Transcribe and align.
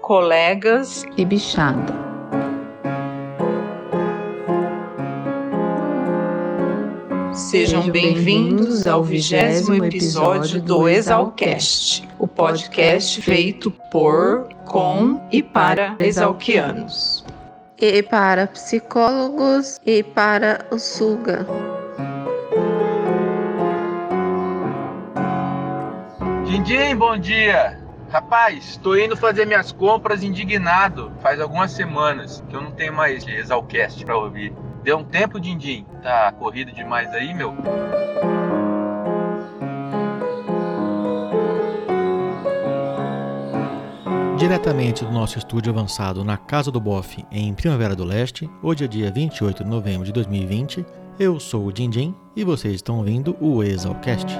colegas 0.00 1.04
e 1.16 1.24
bichada. 1.24 2.12
Sejam 7.32 7.90
bem-vindos 7.90 8.86
ao 8.86 9.04
vigésimo 9.04 9.84
episódio 9.84 10.60
do 10.60 10.88
Exalcast, 10.88 12.08
o 12.18 12.26
podcast 12.26 13.20
feito 13.22 13.70
por, 13.90 14.48
com 14.64 15.20
e 15.30 15.42
para 15.42 15.96
exalquianos. 15.98 17.24
E 17.78 18.02
para 18.02 18.46
psicólogos 18.48 19.80
e 19.84 20.02
para 20.02 20.66
o 20.70 20.78
Suga. 20.78 21.46
Dindim, 26.44 26.96
bom 26.96 27.18
dia! 27.18 27.81
Rapaz, 28.12 28.76
tô 28.76 28.94
indo 28.94 29.16
fazer 29.16 29.46
minhas 29.46 29.72
compras 29.72 30.22
indignado. 30.22 31.10
Faz 31.22 31.40
algumas 31.40 31.70
semanas 31.70 32.44
que 32.46 32.54
eu 32.54 32.60
não 32.60 32.70
tenho 32.70 32.92
mais 32.92 33.26
Exalcast 33.26 34.04
pra 34.04 34.18
ouvir. 34.18 34.52
Deu 34.82 34.98
um 34.98 35.04
tempo, 35.04 35.40
Dindim? 35.40 35.86
Tá 36.02 36.30
corrido 36.32 36.70
demais 36.72 37.08
aí, 37.14 37.32
meu? 37.32 37.56
Diretamente 44.36 45.06
do 45.06 45.10
nosso 45.10 45.38
estúdio 45.38 45.72
avançado 45.72 46.22
na 46.22 46.36
Casa 46.36 46.70
do 46.70 46.80
Boff, 46.80 47.24
em 47.30 47.54
Primavera 47.54 47.96
do 47.96 48.04
Leste, 48.04 48.50
hoje 48.62 48.84
é 48.84 48.88
dia 48.88 49.10
28 49.10 49.64
de 49.64 49.70
novembro 49.70 50.04
de 50.04 50.12
2020, 50.12 50.84
eu 51.18 51.40
sou 51.40 51.64
o 51.64 51.72
Dindim 51.72 52.14
e 52.36 52.44
vocês 52.44 52.74
estão 52.74 52.98
ouvindo 52.98 53.34
o 53.40 53.62
Exalcast. 53.62 54.36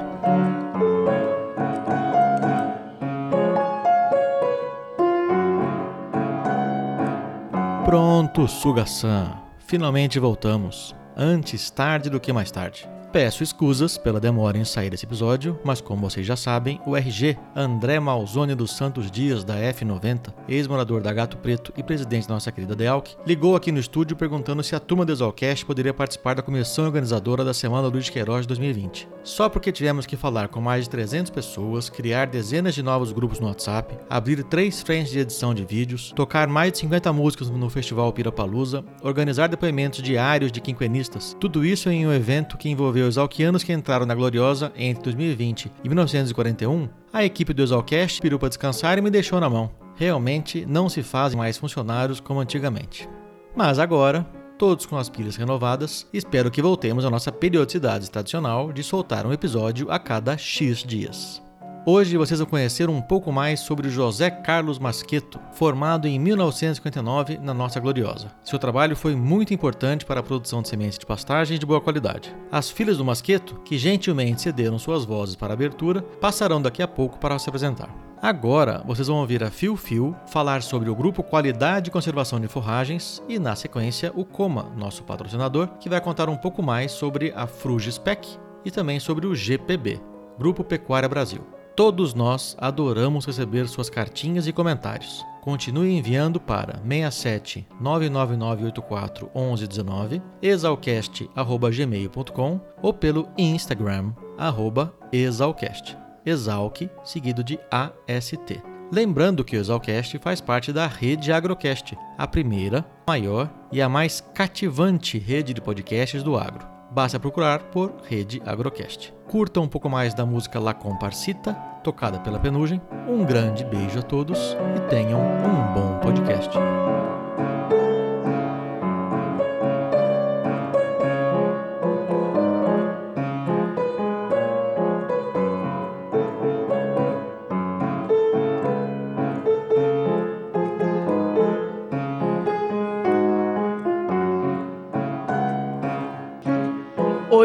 Pronto, 7.93 8.48
Suga-san. 8.48 9.37
Finalmente 9.66 10.18
voltamos. 10.18 10.96
Antes 11.15 11.68
tarde 11.68 12.09
do 12.09 12.18
que 12.18 12.32
mais 12.32 12.51
tarde. 12.51 12.88
Peço 13.13 13.43
escusas 13.43 13.99
pela 13.99 14.18
demora 14.18 14.57
em 14.57 14.65
sair 14.65 14.88
desse 14.88 15.05
episódio, 15.05 15.60
mas 15.63 15.82
como 15.82 16.09
vocês 16.09 16.27
já 16.27 16.35
sabem, 16.35 16.80
o 16.87 16.96
RG 16.96 17.37
André 17.54 18.01
Malzone 18.01 18.54
dos 18.54 18.74
Santos 18.74 19.10
Dias 19.10 19.45
da 19.45 19.57
F90, 19.57 20.32
ex-morador 20.49 21.02
da 21.02 21.13
Gato 21.13 21.37
Preto 21.37 21.74
e 21.77 21.82
presidente 21.82 22.27
da 22.27 22.32
nossa 22.32 22.51
querida 22.51 22.74
Delk, 22.74 23.15
ligou 23.27 23.54
aqui 23.54 23.71
no 23.71 23.79
estúdio 23.79 24.16
perguntando 24.16 24.63
se 24.63 24.74
a 24.74 24.80
turma 24.80 25.04
do 25.04 25.13
Exalcast 25.13 25.66
poderia 25.66 25.93
participar 25.93 26.37
da 26.37 26.43
comissão 26.43 26.87
organizadora 26.87 27.45
da 27.45 27.52
Semana 27.52 27.87
Luiz 27.87 28.09
Queiroz 28.09 28.46
2020. 28.46 29.07
Só 29.23 29.47
porque 29.47 29.71
tivemos 29.71 30.07
que 30.07 30.16
falar 30.16 30.49
com 30.49 30.63
mais 30.63 30.85
de 30.85 30.91
300 30.91 31.30
pessoas, 31.30 31.91
criar 31.91 32.29
dezenas 32.29 32.74
de 32.74 32.82
novos 32.82 33.13
grupos 33.13 33.38
no 33.38 33.47
WhatsApp, 33.47 33.95
abrir 34.09 34.43
três 34.45 34.80
frentes 34.80 35.13
de 35.13 35.19
edição 35.19 35.52
de 35.52 35.66
vídeos, 35.66 36.15
tocar 36.16 36.49
mais 36.49 36.73
de 36.73 36.79
50 36.79 37.13
músicas 37.13 37.51
no 37.51 37.69
Festival 37.69 38.10
Pirapalusa, 38.10 38.82
organizar 39.02 39.49
depoimentos 39.49 40.02
diários 40.02 40.51
de 40.51 40.63
quinquenistas, 40.63 41.37
tudo 41.38 41.63
isso 41.63 41.91
em 41.91 42.07
um 42.07 42.13
evento 42.13 42.57
que 42.57 42.71
envolveu 42.71 43.01
os 43.02 43.18
alquianos 43.18 43.62
que 43.62 43.72
entraram 43.72 44.06
na 44.06 44.14
Gloriosa 44.14 44.72
entre 44.76 45.02
2020 45.04 45.70
e 45.84 45.88
1941, 45.88 46.88
a 47.12 47.24
equipe 47.24 47.52
do 47.52 47.62
Exalcast 47.62 48.20
pirou 48.20 48.38
para 48.38 48.48
descansar 48.48 48.98
e 48.98 49.00
me 49.00 49.10
deixou 49.10 49.40
na 49.40 49.50
mão. 49.50 49.70
Realmente 49.96 50.64
não 50.66 50.88
se 50.88 51.02
fazem 51.02 51.38
mais 51.38 51.58
funcionários 51.58 52.20
como 52.20 52.40
antigamente. 52.40 53.08
Mas 53.54 53.78
agora, 53.78 54.26
todos 54.58 54.86
com 54.86 54.96
as 54.96 55.08
pilhas 55.08 55.36
renovadas, 55.36 56.06
espero 56.12 56.50
que 56.50 56.62
voltemos 56.62 57.04
à 57.04 57.10
nossa 57.10 57.30
periodicidade 57.30 58.10
tradicional 58.10 58.73
de 58.73 58.82
soltar 58.82 59.26
um 59.26 59.32
episódio 59.32 59.90
a 59.90 59.98
cada 59.98 60.36
X 60.38 60.78
dias. 60.78 61.42
Hoje 61.85 62.16
vocês 62.16 62.38
vão 62.38 62.49
conhecer 62.49 62.88
um 62.88 63.02
pouco 63.02 63.33
mais 63.33 63.59
sobre 63.59 63.91
José 63.91 64.31
Carlos 64.31 64.78
Masqueto, 64.78 65.41
formado 65.53 66.06
em 66.06 66.16
1959 66.16 67.38
na 67.38 67.53
nossa 67.53 67.81
Gloriosa. 67.81 68.31
Seu 68.44 68.56
trabalho 68.56 68.94
foi 68.94 69.16
muito 69.16 69.53
importante 69.53 70.04
para 70.04 70.21
a 70.21 70.22
produção 70.22 70.62
de 70.62 70.69
sementes 70.69 70.97
de 70.97 71.04
pastagem 71.04 71.59
de 71.59 71.66
boa 71.66 71.81
qualidade. 71.81 72.32
As 72.53 72.71
filhas 72.71 72.98
do 72.98 73.04
Masqueto, 73.04 73.56
que 73.65 73.76
gentilmente 73.76 74.42
cederam 74.42 74.78
suas 74.78 75.04
vozes 75.04 75.34
para 75.34 75.53
a 75.53 75.54
abertura, 75.54 76.03
passarão 76.21 76.62
daqui 76.62 76.84
a 76.84 76.87
pouco 76.87 77.19
para 77.19 77.37
se 77.41 77.48
apresentar. 77.48 77.92
Agora 78.22 78.81
vocês 78.87 79.09
vão 79.09 79.16
ouvir 79.16 79.42
a 79.42 79.50
Fio 79.50 79.75
Fio 79.75 80.15
falar 80.28 80.62
sobre 80.62 80.88
o 80.88 80.94
grupo 80.94 81.25
Qualidade 81.25 81.88
e 81.88 81.92
Conservação 81.92 82.38
de 82.38 82.47
Forragens 82.47 83.21
e, 83.28 83.41
na 83.41 83.56
sequência, 83.56 84.12
o 84.15 84.25
Coma, 84.25 84.71
nosso 84.76 85.03
patrocinador, 85.03 85.66
que 85.81 85.88
vai 85.88 86.00
contar 86.00 86.28
um 86.28 86.37
pouco 86.37 86.62
mais 86.62 86.92
sobre 86.92 87.32
a 87.34 87.48
Frugispec 87.48 88.38
e 88.65 88.71
também 88.71 89.00
sobre 89.00 89.26
o 89.26 89.34
GPB, 89.34 90.00
Grupo 90.38 90.62
Pecuária 90.62 91.09
Brasil. 91.09 91.44
Todos 91.75 92.12
nós 92.12 92.55
adoramos 92.59 93.25
receber 93.25 93.66
suas 93.66 93.88
cartinhas 93.88 94.47
e 94.47 94.53
comentários. 94.53 95.25
Continue 95.41 95.97
enviando 95.97 96.38
para 96.38 96.78
67 96.87 97.66
99984 97.81 99.31
1119, 99.34 100.21
exalcast@gmail.com 100.43 102.60
ou 102.83 102.93
pelo 102.93 103.27
Instagram 103.38 104.12
arroba 104.37 104.94
exalcast. 105.10 105.97
Exalc 106.25 106.88
seguido 107.03 107.43
de 107.43 107.59
AST. 107.71 108.62
Lembrando 108.93 109.43
que 109.43 109.56
o 109.56 109.59
Exalcast 109.59 110.19
faz 110.19 110.43
parte 110.43 110.71
da 110.71 110.87
rede 110.87 111.33
Agrocast, 111.33 111.97
a 112.19 112.27
primeira, 112.27 112.84
maior 113.09 113.50
e 113.72 113.81
a 113.81 113.89
mais 113.89 114.21
cativante 114.34 115.19
rede 115.19 115.54
de 115.54 115.62
podcasts 115.62 116.22
do 116.22 116.37
agro. 116.37 116.72
Basta 116.92 117.19
procurar 117.19 117.62
por 117.70 117.94
Rede 118.03 118.42
Agrocast. 118.44 119.14
Curta 119.26 119.60
um 119.60 119.69
pouco 119.69 119.88
mais 119.88 120.12
da 120.12 120.26
música 120.26 120.60
La 120.60 120.75
Comparsita, 120.75 121.54
tocada 121.82 122.20
pela 122.20 122.38
Penugem. 122.38 122.82
Um 123.08 123.25
grande 123.25 123.64
beijo 123.64 124.00
a 124.00 124.03
todos 124.03 124.54
e 124.76 124.80
tenham 124.91 125.19
um 125.19 125.72
bom 125.72 125.98
podcast. 126.00 126.50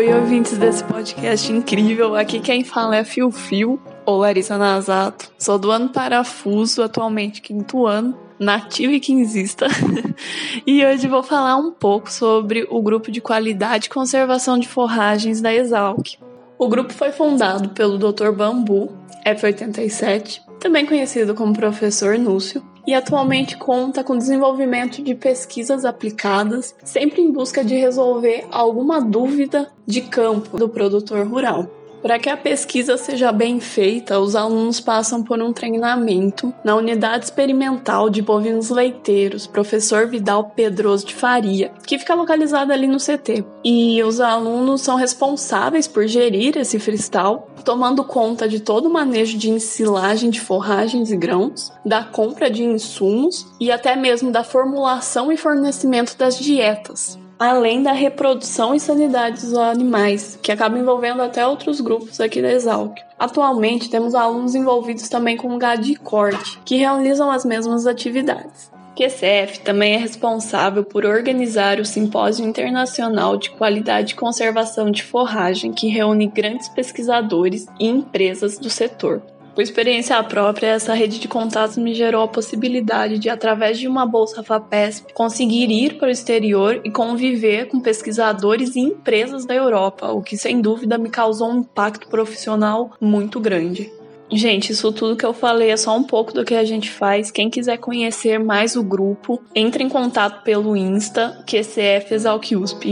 Oi, 0.08 0.14
ouvintes 0.14 0.58
desse 0.58 0.82
podcast 0.86 1.52
incrível. 1.52 2.16
Aqui 2.16 2.40
quem 2.40 2.64
fala 2.64 2.96
é 2.96 3.04
Fio 3.04 3.30
Fio, 3.30 3.78
ou 4.06 4.20
Larissa 4.20 4.58
Nazato. 4.58 5.30
Sou 5.38 5.60
do 5.60 5.70
ano 5.70 5.90
parafuso, 5.90 6.82
atualmente 6.82 7.42
quinto 7.42 7.86
ano, 7.86 8.18
nativa 8.40 8.94
e 8.94 9.02
quinzista. 9.02 9.68
e 10.66 10.86
hoje 10.86 11.10
vou 11.10 11.22
falar 11.22 11.58
um 11.58 11.72
pouco 11.72 12.10
sobre 12.10 12.66
o 12.70 12.82
grupo 12.82 13.12
de 13.12 13.20
qualidade 13.20 13.88
e 13.88 13.90
conservação 13.90 14.58
de 14.58 14.66
forragens 14.66 15.42
da 15.42 15.54
Exalc. 15.54 16.16
O 16.58 16.70
grupo 16.70 16.94
foi 16.94 17.12
fundado 17.12 17.72
pelo 17.72 17.98
Dr. 17.98 18.32
Bambu, 18.32 18.90
F87, 19.26 20.40
também 20.58 20.86
conhecido 20.86 21.36
como 21.36 21.52
Professor 21.52 22.18
Núcio, 22.18 22.64
e 22.88 22.94
atualmente 22.94 23.58
conta 23.58 24.02
com 24.02 24.18
desenvolvimento 24.18 25.04
de 25.04 25.14
pesquisas 25.14 25.84
aplicadas, 25.84 26.74
sempre 26.86 27.22
em 27.22 27.30
busca 27.30 27.62
de 27.64 27.76
resolver 27.76 28.48
alguma 28.50 29.02
dúvida 29.02 29.70
de 29.86 30.02
campo 30.02 30.58
do 30.58 30.70
produtor 30.70 31.28
rural. 31.28 31.70
Para 32.08 32.20
que 32.20 32.30
a 32.30 32.38
pesquisa 32.38 32.96
seja 32.96 33.34
bem 33.34 33.60
feita, 33.60 34.18
os 34.18 34.34
alunos 34.34 34.80
passam 34.80 35.22
por 35.22 35.42
um 35.42 35.52
treinamento 35.52 36.54
na 36.64 36.74
unidade 36.74 37.26
experimental 37.26 38.10
de 38.10 38.22
bovinos 38.22 38.70
leiteiros, 38.70 39.46
professor 39.46 40.08
Vidal 40.08 40.46
Pedroso 40.56 41.06
de 41.06 41.14
Faria, 41.14 41.70
que 41.86 42.00
fica 42.00 42.16
localizada 42.16 42.74
ali 42.74 42.88
no 42.88 42.96
CT. 42.96 43.44
E 43.62 44.02
os 44.04 44.22
alunos 44.22 44.80
são 44.80 44.96
responsáveis 44.96 45.86
por 45.86 46.08
gerir 46.08 46.58
esse 46.58 46.80
freestyle, 46.80 47.42
tomando 47.66 48.06
conta 48.06 48.48
de 48.48 48.62
todo 48.62 48.86
o 48.86 48.94
manejo 48.94 49.38
de 49.38 49.50
ensilagem 49.50 50.30
de 50.30 50.40
forragens 50.40 51.12
e 51.12 51.18
grãos, 51.18 51.74
da 51.86 52.06
compra 52.06 52.50
de 52.50 52.64
insumos 52.64 53.46
e 53.60 53.70
até 53.70 53.98
mesmo 53.98 54.32
da 54.32 54.46
formulação 54.46 55.30
e 55.30 55.36
fornecimento 55.36 56.18
das 56.18 56.40
dietas 56.40 57.20
além 57.40 57.84
da 57.84 57.92
reprodução 57.92 58.74
e 58.74 58.80
sanidade 58.80 59.42
dos 59.42 59.54
animais, 59.54 60.38
que 60.42 60.52
acaba 60.52 60.78
envolvendo 60.78 61.22
até 61.22 61.46
outros 61.46 61.80
grupos 61.80 62.20
aqui 62.20 62.42
da 62.42 62.52
Exalc. 62.52 62.98
Atualmente 63.18 63.90
temos 63.90 64.16
alunos 64.16 64.56
envolvidos 64.56 65.10
também 65.10 65.38
com 65.38 65.54
o 65.54 65.58
gado 65.58 65.82
de 65.82 65.96
corte, 65.96 66.60
que 66.66 66.78
realizam 66.78 67.30
as 67.30 67.46
mesmas 67.46 67.86
atividades. 67.86 68.72
QCF 68.98 69.60
também 69.60 69.94
é 69.94 69.98
responsável 69.98 70.84
por 70.84 71.06
organizar 71.06 71.80
o 71.80 71.86
Simpósio 71.86 72.44
Internacional 72.44 73.38
de 73.38 73.52
Qualidade 73.52 74.14
e 74.14 74.16
Conservação 74.16 74.90
de 74.90 75.04
Forragem, 75.04 75.72
que 75.72 75.88
reúne 75.88 76.26
grandes 76.26 76.68
pesquisadores 76.68 77.68
e 77.80 77.86
empresas 77.86 78.58
do 78.58 78.72
setor. 78.72 79.22
Por 79.58 79.64
experiência 79.64 80.22
própria, 80.22 80.68
essa 80.68 80.94
rede 80.94 81.18
de 81.18 81.28
contatos 81.28 81.78
me 81.78 81.92
gerou 81.96 82.22
a 82.22 82.28
possibilidade 82.28 83.18
de, 83.18 83.28
através 83.28 83.80
de 83.80 83.88
uma 83.88 84.06
bolsa 84.06 84.44
FAPESP, 84.44 85.14
conseguir 85.16 85.72
ir 85.72 85.98
para 85.98 86.10
o 86.10 86.12
exterior 86.12 86.80
e 86.84 86.92
conviver 86.92 87.68
com 87.68 87.80
pesquisadores 87.80 88.76
e 88.76 88.82
empresas 88.82 89.48
da 89.48 89.56
Europa, 89.56 90.12
o 90.12 90.22
que 90.22 90.38
sem 90.38 90.62
dúvida 90.62 91.00
me 91.00 91.10
causou 91.10 91.50
um 91.50 91.62
impacto 91.62 92.08
profissional 92.08 92.92
muito 93.02 93.40
grande. 93.40 93.92
Gente, 94.32 94.74
isso 94.74 94.92
tudo 94.92 95.18
que 95.18 95.26
eu 95.26 95.34
falei 95.34 95.72
é 95.72 95.78
só 95.78 95.98
um 95.98 96.04
pouco 96.04 96.32
do 96.32 96.46
que 96.46 96.54
a 96.54 96.64
gente 96.64 96.92
faz. 96.92 97.32
Quem 97.32 97.50
quiser 97.50 97.78
conhecer 97.78 98.38
mais 98.38 98.76
o 98.76 98.84
grupo, 98.84 99.42
entre 99.56 99.84
em 99.84 99.90
contato 99.90 100.44
pelo 100.44 100.78
Insta, 100.78 101.44
QCF 101.48 102.14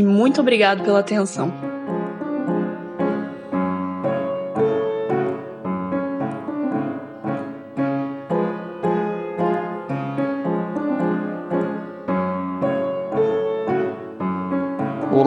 muito 0.03 0.41
obrigado 0.41 0.83
pela 0.83 1.01
atenção. 1.01 1.74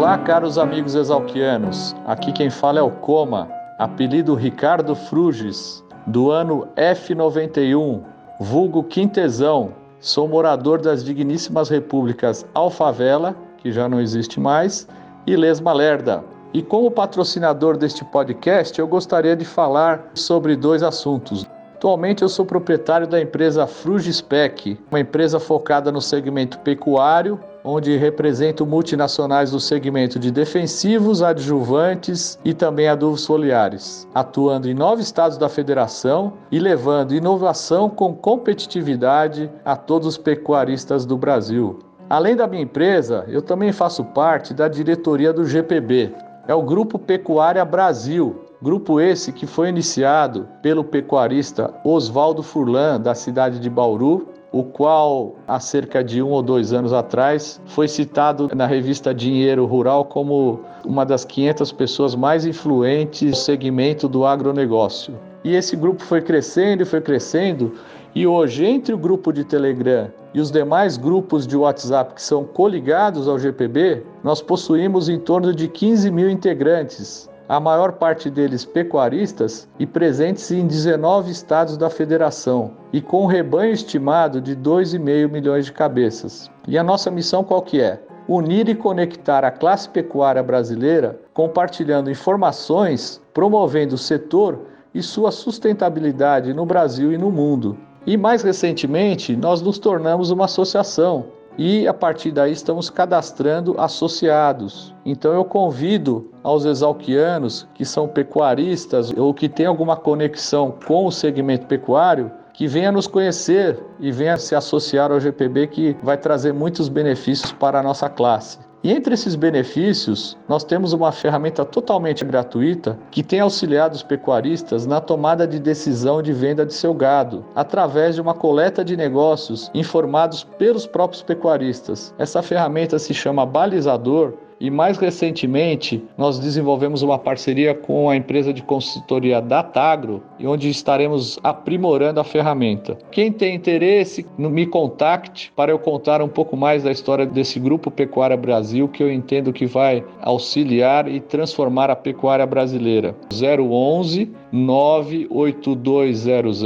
Olá, 0.09 0.17
caros 0.17 0.57
amigos 0.57 0.95
exalquianos. 0.95 1.95
Aqui 2.07 2.33
quem 2.33 2.49
fala 2.49 2.79
é 2.79 2.83
o 2.83 2.91
Coma, 2.91 3.47
apelido 3.79 4.35
Ricardo 4.35 4.95
Fruges, 4.95 5.85
do 6.07 6.31
ano 6.31 6.67
F91, 6.79 8.03
vulgo 8.41 8.83
Quintesão. 8.85 9.75
Sou 10.01 10.27
morador 10.27 10.81
das 10.81 11.05
digníssimas 11.05 11.69
repúblicas 11.69 12.47
Alfavela, 12.55 13.37
que 13.59 13.71
já 13.71 13.87
não 13.87 14.01
existe 14.01 14.41
mais, 14.41 14.89
e 15.27 15.37
Lesma 15.37 15.75
Lerda. 15.75 16.25
E 16.55 16.63
como 16.63 16.91
patrocinador 16.91 17.77
deste 17.77 18.03
podcast, 18.07 18.79
eu 18.79 18.89
gostaria 18.89 19.37
de 19.37 19.45
falar 19.45 20.11
sobre 20.15 20.57
dois 20.57 20.83
assuntos. 20.83 21.47
Atualmente 21.75 22.23
eu 22.23 22.31
sou 22.31 22.47
proprietário 22.47 23.07
da 23.07 23.21
empresa 23.21 23.67
Frugispec, 23.67 24.81
uma 24.91 25.01
empresa 25.01 25.39
focada 25.39 25.93
no 25.93 26.01
segmento 26.01 26.59
pecuário 26.61 27.39
onde 27.71 27.99
represento 27.99 28.65
multinacionais 28.65 29.51
do 29.51 29.61
segmento 29.61 30.19
de 30.19 30.31
defensivos, 30.31 31.23
adjuvantes 31.23 32.39
e 32.43 32.55
também 32.55 32.89
adubos 32.89 33.27
foliares, 33.27 34.09
atuando 34.15 34.71
em 34.71 34.75
nove 34.75 35.03
estados 35.03 35.37
da 35.37 35.51
federação 35.51 36.33
e 36.51 36.59
levando 36.59 37.15
inovação 37.15 37.91
com 37.91 38.15
competitividade 38.15 39.51
a 39.67 39.77
todos 39.77 40.09
os 40.09 40.17
pecuaristas 40.17 41.05
do 41.05 41.19
Brasil. 41.19 41.81
Além 42.09 42.35
da 42.35 42.47
minha 42.47 42.63
empresa, 42.63 43.27
eu 43.29 43.43
também 43.43 43.71
faço 43.71 44.03
parte 44.03 44.55
da 44.55 44.67
diretoria 44.67 45.31
do 45.31 45.45
GPB, 45.45 46.15
é 46.47 46.55
o 46.55 46.63
Grupo 46.63 46.99
Pecuária 46.99 47.63
Brasil, 47.67 48.47
Grupo 48.61 49.01
esse 49.01 49.31
que 49.31 49.47
foi 49.47 49.69
iniciado 49.69 50.49
pelo 50.61 50.83
pecuarista 50.83 51.73
Oswaldo 51.85 52.43
Furlan, 52.43 53.01
da 53.01 53.15
cidade 53.15 53.61
de 53.61 53.71
Bauru, 53.71 54.31
o 54.51 54.63
qual 54.63 55.37
há 55.47 55.61
cerca 55.61 56.03
de 56.03 56.23
um 56.23 56.31
ou 56.31 56.43
dois 56.43 56.73
anos 56.73 56.93
atrás 56.93 57.61
foi 57.67 57.87
citado 57.87 58.49
na 58.55 58.67
revista 58.67 59.15
Dinheiro 59.15 59.67
Rural 59.67 60.05
como 60.05 60.61
uma 60.85 61.05
das 61.05 61.25
500 61.25 61.73
pessoas 61.73 62.15
mais 62.15 62.47
influentes 62.47 63.31
no 63.31 63.37
segmento 63.37 64.09
do 64.09 64.25
agronegócio. 64.25 65.15
E 65.45 65.55
esse 65.55 65.77
grupo 65.77 66.03
foi 66.03 66.21
crescendo 66.21 66.83
e 66.83 66.87
foi 66.87 67.01
crescendo, 67.01 67.75
e 68.15 68.27
hoje, 68.27 68.65
entre 68.65 68.95
o 68.95 68.99
grupo 68.99 69.33
de 69.33 69.45
Telegram 69.45 70.11
e 70.35 70.41
os 70.41 70.51
demais 70.51 70.97
grupos 70.97 71.47
de 71.47 71.57
WhatsApp 71.57 72.15
que 72.15 72.23
são 72.23 72.43
coligados 72.43 73.29
ao 73.29 73.39
GPB, 73.39 74.03
nós 74.25 74.41
possuímos 74.43 75.09
em 75.09 75.19
torno 75.19 75.55
de 75.55 75.69
15 75.69 76.11
mil 76.11 76.29
integrantes, 76.29 77.28
a 77.49 77.59
maior 77.59 77.93
parte 77.93 78.29
deles 78.29 78.67
pecuaristas 78.67 79.67
e 79.79 79.87
presentes 79.87 80.51
em 80.51 80.67
19 80.67 81.31
estados 81.31 81.79
da 81.79 81.89
federação, 81.89 82.73
e 82.93 83.01
com 83.01 83.23
um 83.23 83.27
rebanho 83.27 83.73
estimado 83.73 84.41
de 84.41 84.55
2,5 84.55 85.31
milhões 85.31 85.65
de 85.65 85.73
cabeças. 85.73 86.51
E 86.67 86.77
a 86.77 86.83
nossa 86.83 87.11
missão 87.11 87.43
qual 87.43 87.63
que 87.63 87.81
é? 87.81 88.03
Unir 88.29 88.69
e 88.69 88.75
conectar 88.75 89.45
a 89.45 89.51
classe 89.51 89.89
pecuária 89.89 90.43
brasileira, 90.43 91.19
compartilhando 91.33 92.11
informações, 92.11 93.23
promovendo 93.33 93.95
o 93.95 93.99
setor 93.99 94.67
e 94.93 95.03
sua 95.03 95.31
sustentabilidade 95.31 96.53
no 96.53 96.67
Brasil 96.67 97.11
e 97.13 97.17
no 97.17 97.31
mundo. 97.31 97.79
E 98.07 98.19
mais 98.19 98.43
recentemente, 98.43 99.35
nós 99.35 99.63
nos 99.63 99.79
tornamos 99.79 100.31
uma 100.31 100.45
associação 100.45 101.38
e 101.59 101.89
a 101.89 101.93
partir 101.93 102.31
daí 102.31 102.53
estamos 102.53 102.89
cadastrando 102.89 103.75
associados. 103.79 104.95
Então 105.05 105.35
eu 105.35 105.45
convido 105.45 106.31
aos 106.43 106.65
exalquianos 106.65 107.67
que 107.75 107.85
são 107.85 108.07
pecuaristas 108.07 109.13
ou 109.17 109.35
que 109.35 109.49
têm 109.49 109.67
alguma 109.67 109.97
conexão 109.97 110.73
com 110.87 111.07
o 111.07 111.11
segmento 111.11 111.67
pecuário 111.67 112.31
que 112.55 112.67
venha 112.67 112.93
nos 112.93 113.07
conhecer 113.07 113.79
e 114.01 114.11
venha 114.11 114.37
se 114.37 114.55
associar 114.55 115.11
ao 115.11 115.21
GPB 115.21 115.67
que 115.67 115.97
vai 116.03 116.17
trazer 116.17 116.53
muitos 116.53 116.89
benefícios 116.89 117.53
para 117.53 117.81
a 117.81 117.83
nossa 117.83 118.09
classe. 118.09 118.68
E 118.89 118.91
entre 118.91 119.13
esses 119.13 119.35
benefícios, 119.35 120.35
nós 120.49 120.65
temos 120.65 120.95
uma 120.95 121.13
ferramenta 121.13 121.63
totalmente 121.63 122.25
gratuita 122.25 122.99
que 123.11 123.23
tem 123.23 123.39
auxiliado 123.39 123.95
os 123.95 124.03
pecuaristas 124.03 124.87
na 124.87 124.99
tomada 124.99 125.47
de 125.47 125.59
decisão 125.59 126.23
de 126.23 126.33
venda 126.33 126.65
de 126.65 126.73
seu 126.73 126.95
gado, 126.95 127.45
através 127.55 128.15
de 128.15 128.23
uma 128.23 128.33
coleta 128.33 128.83
de 128.83 128.97
negócios 128.97 129.71
informados 129.75 130.43
pelos 130.43 130.87
próprios 130.87 131.21
pecuaristas. 131.21 132.15
Essa 132.19 132.41
ferramenta 132.41 132.99
se 132.99 133.13
chama 133.13 133.45
Balizador 133.45 134.33
e 134.61 134.71
mais 134.71 134.99
recentemente, 134.99 136.05
nós 136.17 136.39
desenvolvemos 136.39 137.03
uma 137.03 137.19
parceria 137.19 137.75
com 137.75 138.09
a 138.11 138.17
empresa 138.17 138.53
de 138.53 138.63
consultoria 138.63 139.41
Datagro, 139.41 140.23
onde 140.43 140.69
estaremos 140.69 141.39
aprimorando 141.43 142.21
a 142.21 142.25
ferramenta. 142.25 142.99
Quem 143.11 143.33
tem 143.33 143.55
interesse, 143.55 144.27
me 144.37 144.67
contacte 144.67 145.51
para 145.55 145.73
eu 145.73 145.79
contar 145.79 146.21
um 146.21 146.29
pouco 146.29 146.57
mais 146.57 146.83
da 146.83 146.91
história 146.91 147.25
desse 147.25 147.61
grupo 147.61 147.91
Pecuária 147.91 148.37
Brasil, 148.37 148.89
que 148.89 149.03
eu 149.03 149.13
entendo 149.13 149.53
que 149.53 149.67
vai 149.67 150.05
auxiliar 150.21 151.09
e 151.09 151.21
transformar 151.21 151.91
a 151.91 151.97
pecuária 151.97 152.47
brasileira. 152.47 153.15
011 153.33 154.31
98200 154.51 156.63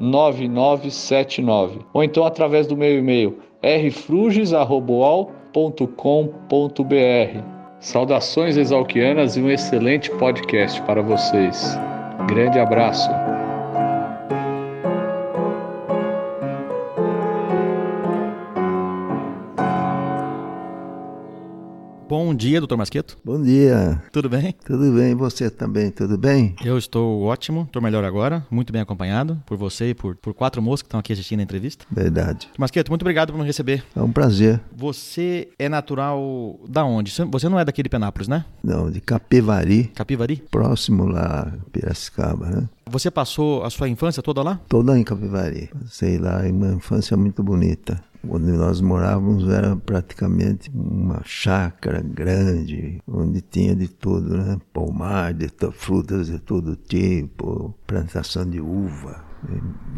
9979 0.00 1.80
ou 1.92 2.02
então 2.02 2.24
através 2.24 2.66
do 2.66 2.74
meu 2.76 2.98
e-mail 2.98 3.38
rfruges@al 3.62 5.30
www.exalquianas.com.br. 5.58 7.42
Saudações 7.80 8.56
exalquianas 8.56 9.36
e 9.36 9.42
um 9.42 9.50
excelente 9.50 10.10
podcast 10.12 10.80
para 10.82 11.02
vocês. 11.02 11.78
Grande 12.26 12.58
abraço. 12.58 13.08
Bom 22.08 22.34
dia, 22.34 22.58
doutor 22.58 22.78
Masqueto. 22.78 23.18
Bom 23.22 23.42
dia. 23.42 24.02
Tudo 24.10 24.30
bem? 24.30 24.54
Tudo 24.64 24.92
bem, 24.92 25.14
você 25.14 25.50
também, 25.50 25.90
tudo 25.90 26.16
bem? 26.16 26.56
Eu 26.64 26.78
estou 26.78 27.24
ótimo, 27.24 27.64
estou 27.64 27.82
melhor 27.82 28.02
agora, 28.02 28.46
muito 28.50 28.72
bem 28.72 28.80
acompanhado 28.80 29.36
por 29.44 29.58
você 29.58 29.90
e 29.90 29.94
por, 29.94 30.16
por 30.16 30.32
quatro 30.32 30.62
moços 30.62 30.80
que 30.80 30.86
estão 30.86 30.98
aqui 30.98 31.12
assistindo 31.12 31.40
a 31.40 31.42
entrevista. 31.42 31.84
Verdade. 31.90 32.48
Masqueto, 32.56 32.90
muito 32.90 33.02
obrigado 33.02 33.30
por 33.30 33.38
me 33.38 33.44
receber. 33.44 33.84
É 33.94 34.00
um 34.00 34.10
prazer. 34.10 34.58
Você 34.74 35.48
é 35.58 35.68
natural 35.68 36.58
da 36.66 36.82
onde? 36.82 37.12
Você 37.30 37.46
não 37.46 37.58
é 37.58 37.64
daqui 37.66 37.82
de 37.82 37.90
Penápolis, 37.90 38.26
né? 38.26 38.46
Não, 38.64 38.90
de 38.90 39.02
Capivari. 39.02 39.92
Capivari? 39.94 40.42
Próximo 40.50 41.04
lá, 41.04 41.52
Piracicaba, 41.70 42.46
né? 42.46 42.68
Você 42.90 43.10
passou 43.10 43.64
a 43.64 43.68
sua 43.68 43.86
infância 43.86 44.22
toda 44.22 44.42
lá? 44.42 44.58
Toda 44.66 44.98
em 44.98 45.04
Capivari. 45.04 45.68
Passei 45.78 46.16
lá, 46.16 46.40
uma 46.50 46.72
infância 46.72 47.18
muito 47.18 47.42
bonita. 47.42 48.02
Onde 48.26 48.50
nós 48.52 48.80
morávamos 48.80 49.48
era 49.48 49.76
praticamente 49.76 50.70
uma 50.74 51.22
chácara 51.24 52.00
grande, 52.00 53.00
onde 53.06 53.40
tinha 53.40 53.74
de 53.74 53.88
tudo, 53.88 54.36
né? 54.36 54.58
Pomar, 54.72 55.32
de 55.32 55.48
frutas 55.72 56.26
de 56.26 56.38
todo 56.38 56.76
tipo, 56.76 57.74
plantação 57.86 58.48
de 58.48 58.60
uva, 58.60 59.24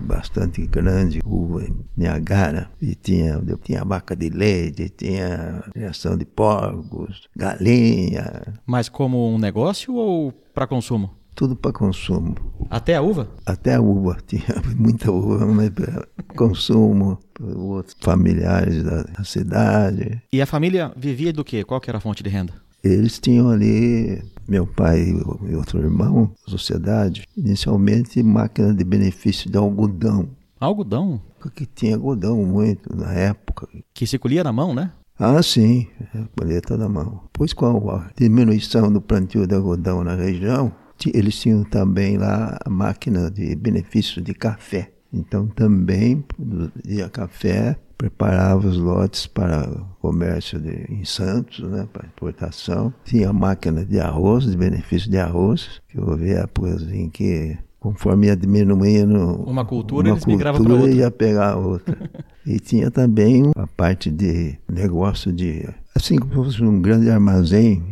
bastante 0.02 0.66
grande, 0.66 1.20
uva 1.24 1.66
Niagara, 1.96 2.70
e 2.80 2.94
tinha, 2.94 3.40
tinha 3.62 3.84
vaca 3.84 4.14
de 4.14 4.28
leite, 4.28 4.88
tinha 4.90 5.64
criação 5.72 6.16
de 6.16 6.24
porcos, 6.24 7.28
galinha. 7.36 8.54
Mas 8.66 8.88
como 8.88 9.32
um 9.32 9.38
negócio 9.38 9.94
ou 9.94 10.32
para 10.32 10.66
consumo? 10.66 11.19
Tudo 11.34 11.56
para 11.56 11.72
consumo. 11.72 12.34
Até 12.68 12.96
a 12.96 13.02
uva? 13.02 13.28
Até 13.46 13.74
a 13.74 13.80
uva. 13.80 14.18
Tinha 14.26 14.42
muita 14.76 15.10
uva, 15.10 15.46
mas 15.46 15.70
para 15.70 16.06
consumo, 16.36 17.18
para 17.34 17.46
outros 17.46 17.96
familiares 18.00 18.82
da, 18.82 19.02
da, 19.02 19.24
cidade. 19.24 20.22
E 20.32 20.40
a 20.40 20.46
família 20.46 20.92
vivia 20.96 21.32
do 21.32 21.44
quê? 21.44 21.64
Qual 21.64 21.80
que 21.80 21.90
era 21.90 21.98
a 21.98 22.00
fonte 22.00 22.22
de 22.22 22.30
renda? 22.30 22.52
Eles 22.82 23.18
tinham 23.18 23.50
ali, 23.50 24.22
meu 24.48 24.66
pai 24.66 25.10
e 25.48 25.54
outro 25.54 25.78
irmão, 25.78 26.32
sociedade, 26.46 27.26
inicialmente 27.36 28.22
máquina 28.22 28.72
de 28.72 28.84
benefício 28.84 29.50
de 29.50 29.58
algodão. 29.58 30.30
Algodão? 30.58 31.20
Porque 31.38 31.66
tinha 31.66 31.96
algodão 31.96 32.36
muito 32.44 32.94
na 32.94 33.12
época. 33.12 33.68
Que 33.94 34.06
se 34.06 34.18
colhia 34.18 34.44
na 34.44 34.52
mão, 34.52 34.74
né? 34.74 34.92
Ah, 35.22 35.42
sim, 35.42 35.86
colheita 36.34 36.78
na 36.78 36.88
mão. 36.88 37.20
Pois 37.30 37.52
com 37.52 37.90
a 37.90 38.10
diminuição 38.16 38.90
do 38.90 39.02
plantio 39.02 39.46
de 39.46 39.54
algodão 39.54 40.02
na 40.02 40.14
região, 40.14 40.72
eles 41.14 41.38
tinham 41.38 41.64
também 41.64 42.18
lá 42.18 42.58
a 42.64 42.68
máquina 42.68 43.30
de 43.30 43.54
benefício 43.54 44.20
de 44.20 44.34
café. 44.34 44.90
Então 45.12 45.46
também 45.46 46.20
produzia 46.22 47.08
café, 47.08 47.76
preparava 47.96 48.66
os 48.66 48.78
lotes 48.78 49.26
para 49.26 49.68
comércio 50.00 50.58
de, 50.58 50.86
em 50.88 51.04
Santos, 51.04 51.60
né, 51.68 51.88
para 51.92 52.06
exportação. 52.06 52.92
Tinha 53.04 53.30
a 53.30 53.32
máquina 53.32 53.84
de 53.84 53.98
arroz, 54.00 54.44
de 54.44 54.56
benefício 54.56 55.10
de 55.10 55.18
arroz, 55.18 55.80
que 55.88 56.00
houve 56.00 56.30
épocas 56.30 56.82
em 56.90 57.08
que 57.10 57.58
conforme 57.80 58.26
ia 58.26 58.36
diminuindo 58.36 59.42
Uma 59.42 59.64
cultura, 59.64 60.08
uma 60.08 60.14
eles 60.14 60.24
cultura, 60.24 60.52
para 60.52 60.72
outra. 60.72 60.90
ia 60.90 61.10
pegar 61.10 61.56
outra. 61.56 61.96
e 62.46 62.60
tinha 62.60 62.90
também 62.90 63.50
a 63.56 63.66
parte 63.66 64.10
de 64.10 64.58
negócio 64.70 65.32
de, 65.32 65.66
assim 65.96 66.18
como 66.18 66.30
se 66.30 66.36
fosse 66.36 66.62
um 66.62 66.80
grande 66.80 67.10
armazém 67.10 67.82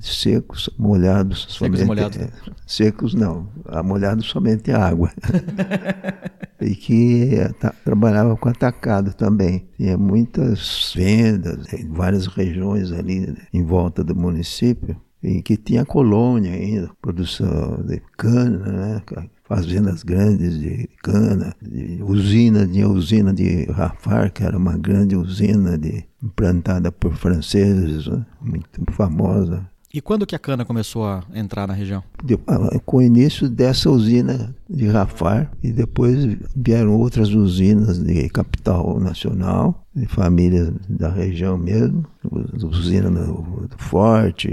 secos, 0.00 0.70
molhados. 0.78 1.46
somente, 1.48 1.84
molhados. 1.84 2.18
é, 2.18 2.30
secos 2.66 3.14
não, 3.14 3.48
a 3.66 3.82
molhados 3.82 4.26
somente 4.26 4.70
água. 4.72 5.10
e 6.60 6.74
que 6.74 7.34
eh, 7.34 7.52
trabalhava 7.84 8.36
com 8.36 8.48
atacado 8.48 9.12
também. 9.12 9.68
Tinha 9.76 9.98
muitas 9.98 10.92
vendas 10.94 11.72
em 11.72 11.88
várias 11.88 12.26
regiões 12.26 12.92
ali 12.92 13.20
né, 13.20 13.36
em 13.52 13.64
volta 13.64 14.02
do 14.04 14.14
município, 14.14 14.96
e 15.22 15.40
que 15.40 15.56
tinha 15.56 15.84
colônia 15.84 16.52
ainda, 16.52 16.90
produção 17.00 17.80
de 17.86 18.02
cana, 18.16 18.72
né? 18.72 19.02
fazendas 19.44 20.02
grandes 20.02 20.58
de 20.58 20.88
cana, 21.02 21.54
de 21.60 22.02
usina, 22.02 22.66
tinha 22.66 22.88
usina 22.88 23.32
de 23.32 23.66
Rafar, 23.66 24.32
que 24.32 24.42
era 24.42 24.56
uma 24.56 24.76
grande 24.76 25.14
usina 25.14 25.76
de, 25.78 26.04
implantada 26.22 26.90
por 26.90 27.14
franceses, 27.14 28.06
né? 28.06 28.24
muito 28.40 28.82
famosa. 28.92 29.64
E 29.94 30.00
quando 30.00 30.26
que 30.26 30.34
a 30.34 30.38
cana 30.38 30.64
começou 30.64 31.04
a 31.04 31.22
entrar 31.34 31.66
na 31.68 31.74
região? 31.74 32.02
Ah, 32.46 32.78
com 32.86 32.96
o 32.96 33.02
início 33.02 33.46
dessa 33.50 33.90
usina 33.90 34.54
de 34.68 34.86
Rafar 34.86 35.52
e 35.62 35.70
depois 35.70 36.16
vieram 36.56 36.96
outras 36.98 37.28
usinas 37.34 37.98
de 38.02 38.26
capital 38.30 38.98
nacional, 38.98 39.84
de 39.94 40.06
famílias 40.06 40.72
da 40.88 41.10
região 41.10 41.58
mesmo, 41.58 42.06
us- 42.30 42.62
usina 42.64 43.10
do, 43.10 43.66
do 43.68 43.76
Forte, 43.76 44.48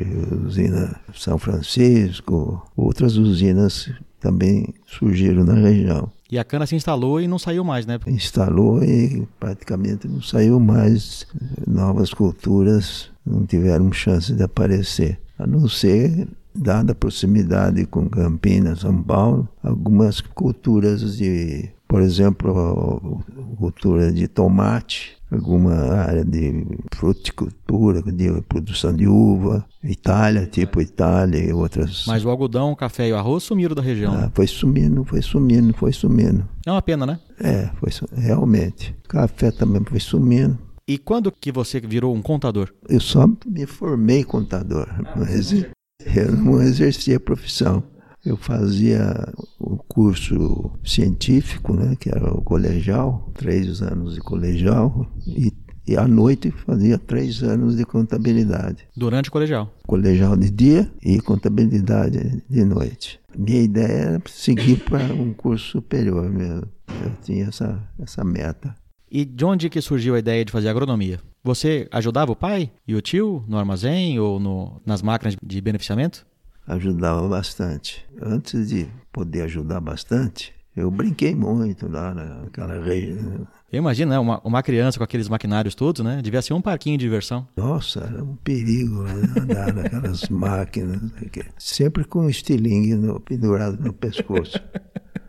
usina 0.46 1.00
São 1.15 1.38
Francisco, 1.38 2.62
outras 2.75 3.15
usinas 3.15 3.89
também 4.19 4.74
surgiram 4.86 5.46
na 5.46 5.53
região. 5.53 6.12
E 6.29 6.38
a 6.38 6.43
cana 6.43 6.67
se 6.67 6.75
instalou 6.75 7.22
e 7.22 7.29
não 7.29 7.39
saiu 7.39 7.63
mais, 7.63 7.86
né? 7.86 7.98
Instalou 8.05 8.84
e 8.84 9.25
praticamente 9.39 10.05
não 10.05 10.22
saiu 10.22 10.60
mais, 10.60 11.25
novas 11.65 12.13
culturas 12.13 13.10
não 13.25 13.46
tiveram 13.46 13.91
chance 13.93 14.34
de 14.34 14.43
aparecer, 14.43 15.19
a 15.39 15.48
não 15.48 15.67
ser 15.69 16.27
dada 16.53 16.91
a 16.91 16.96
proximidade 16.96 17.86
com 17.86 18.10
Campinas, 18.10 18.79
São 18.79 19.01
Paulo, 19.01 19.48
algumas 19.63 20.19
culturas 20.19 21.17
de, 21.17 21.69
por 21.88 22.01
exemplo, 22.01 23.24
cultura 23.58 24.12
de 24.12 24.27
tomate, 24.27 25.17
alguma 25.31 25.74
área 25.74 26.25
de 26.25 26.65
fruticultura, 26.93 28.01
de 28.01 28.41
produção 28.41 28.93
de 28.93 29.08
uva, 29.08 29.65
Itália, 29.84 30.46
tipo 30.46 30.81
Itália 30.81 31.39
e 31.39 31.53
outras. 31.53 32.03
Mas 32.08 32.25
o 32.25 32.29
algodão, 32.29 32.72
o 32.72 32.75
café 32.75 33.08
e 33.08 33.13
o 33.13 33.17
arroz 33.17 33.43
sumiram 33.43 33.75
da 33.75 33.81
região. 33.81 34.13
Ah, 34.13 34.22
né? 34.22 34.31
foi 34.34 34.48
sumindo, 34.48 35.03
foi 35.05 35.22
sumindo, 35.22 35.74
foi 35.74 35.93
sumindo. 35.93 36.48
É 36.65 36.72
uma 36.72 36.81
pena, 36.81 37.05
né? 37.05 37.19
É, 37.39 37.69
foi 37.79 37.91
realmente. 38.17 38.96
Café 39.08 39.51
também 39.51 39.84
foi 39.86 40.00
sumindo. 40.00 40.58
E 40.89 40.98
quando 40.98 41.31
que 41.31 41.51
você 41.51 41.79
virou 41.79 42.15
um 42.15 42.19
contador? 42.19 42.74
Eu 42.89 43.00
só 43.00 43.27
me 43.46 43.67
formei 43.67 44.24
contador, 44.24 44.88
mas 45.15 45.51
eu 45.53 46.31
não 46.36 46.60
exercia 46.63 47.17
a 47.17 47.19
profissão. 47.19 47.84
Eu 48.25 48.36
fazia 48.36 49.31
o 49.60 49.77
curso 49.77 50.72
científico, 50.84 51.75
né, 51.75 51.96
que 51.96 52.10
era 52.10 52.34
o 52.34 52.41
colegial, 52.41 53.31
três 53.36 53.84
anos 53.84 54.15
de 54.15 54.19
colegial, 54.19 55.05
e, 55.27 55.53
e 55.88 55.96
à 55.96 56.08
noite 56.08 56.50
fazia 56.50 56.98
três 56.98 57.43
anos 57.43 57.77
de 57.77 57.86
contabilidade. 57.86 58.88
Durante 58.98 59.29
o 59.29 59.31
colegial. 59.31 59.72
Colegial 59.86 60.36
de 60.36 60.50
dia 60.50 60.91
e 61.03 61.22
contabilidade 61.22 62.41
de 62.50 62.65
noite. 62.65 63.19
Minha 63.38 63.62
ideia 63.62 63.93
era 63.93 64.22
seguir 64.27 64.84
para 64.86 65.13
um 65.13 65.34
curso 65.36 65.69
superior 65.74 66.27
mesmo. 66.31 66.67
Eu 67.05 67.12
tinha 67.22 67.46
essa, 67.46 67.79
essa 68.00 68.24
meta. 68.24 68.75
E 69.11 69.25
de 69.25 69.43
onde 69.45 69.69
que 69.69 69.81
surgiu 69.81 70.15
a 70.15 70.19
ideia 70.19 70.43
de 70.45 70.51
fazer 70.51 70.69
agronomia? 70.69 71.19
Você 71.43 71.87
ajudava 71.91 72.31
o 72.31 72.35
pai 72.35 72.71
e 72.87 72.93
o 72.95 73.01
tio 73.01 73.43
no 73.47 73.57
armazém 73.57 74.19
ou 74.19 74.39
no, 74.39 74.81
nas 74.85 75.01
máquinas 75.01 75.35
de 75.41 75.61
beneficiamento? 75.61 76.25
ajudava 76.67 77.27
bastante. 77.27 78.05
Antes 78.21 78.69
de 78.69 78.87
poder 79.11 79.41
ajudar 79.41 79.79
bastante, 79.79 80.53
eu 80.75 80.91
brinquei 80.91 81.33
muito 81.33 81.87
lá 81.89 82.13
naquela 82.13 82.79
região. 82.83 83.47
Eu 83.71 83.79
imagino, 83.79 84.11
né? 84.11 84.19
Uma, 84.19 84.39
uma 84.43 84.61
criança 84.61 84.99
com 84.99 85.03
aqueles 85.03 85.27
maquinários 85.27 85.73
todos, 85.73 86.03
né? 86.05 86.21
Devia 86.21 86.41
ser 86.43 86.53
um 86.53 86.61
parquinho 86.61 86.95
de 86.97 87.03
diversão. 87.05 87.47
Nossa, 87.57 88.01
era 88.01 88.23
um 88.23 88.35
perigo 88.35 89.01
né, 89.01 89.13
andar 89.41 89.73
naquelas 89.73 90.27
máquinas. 90.29 91.01
quê. 91.31 91.43
Sempre 91.57 92.03
com 92.03 92.25
um 92.25 92.29
estilingue 92.29 92.93
no- 92.93 93.19
pendurado 93.19 93.81
no 93.83 93.91
pescoço. 93.91 94.59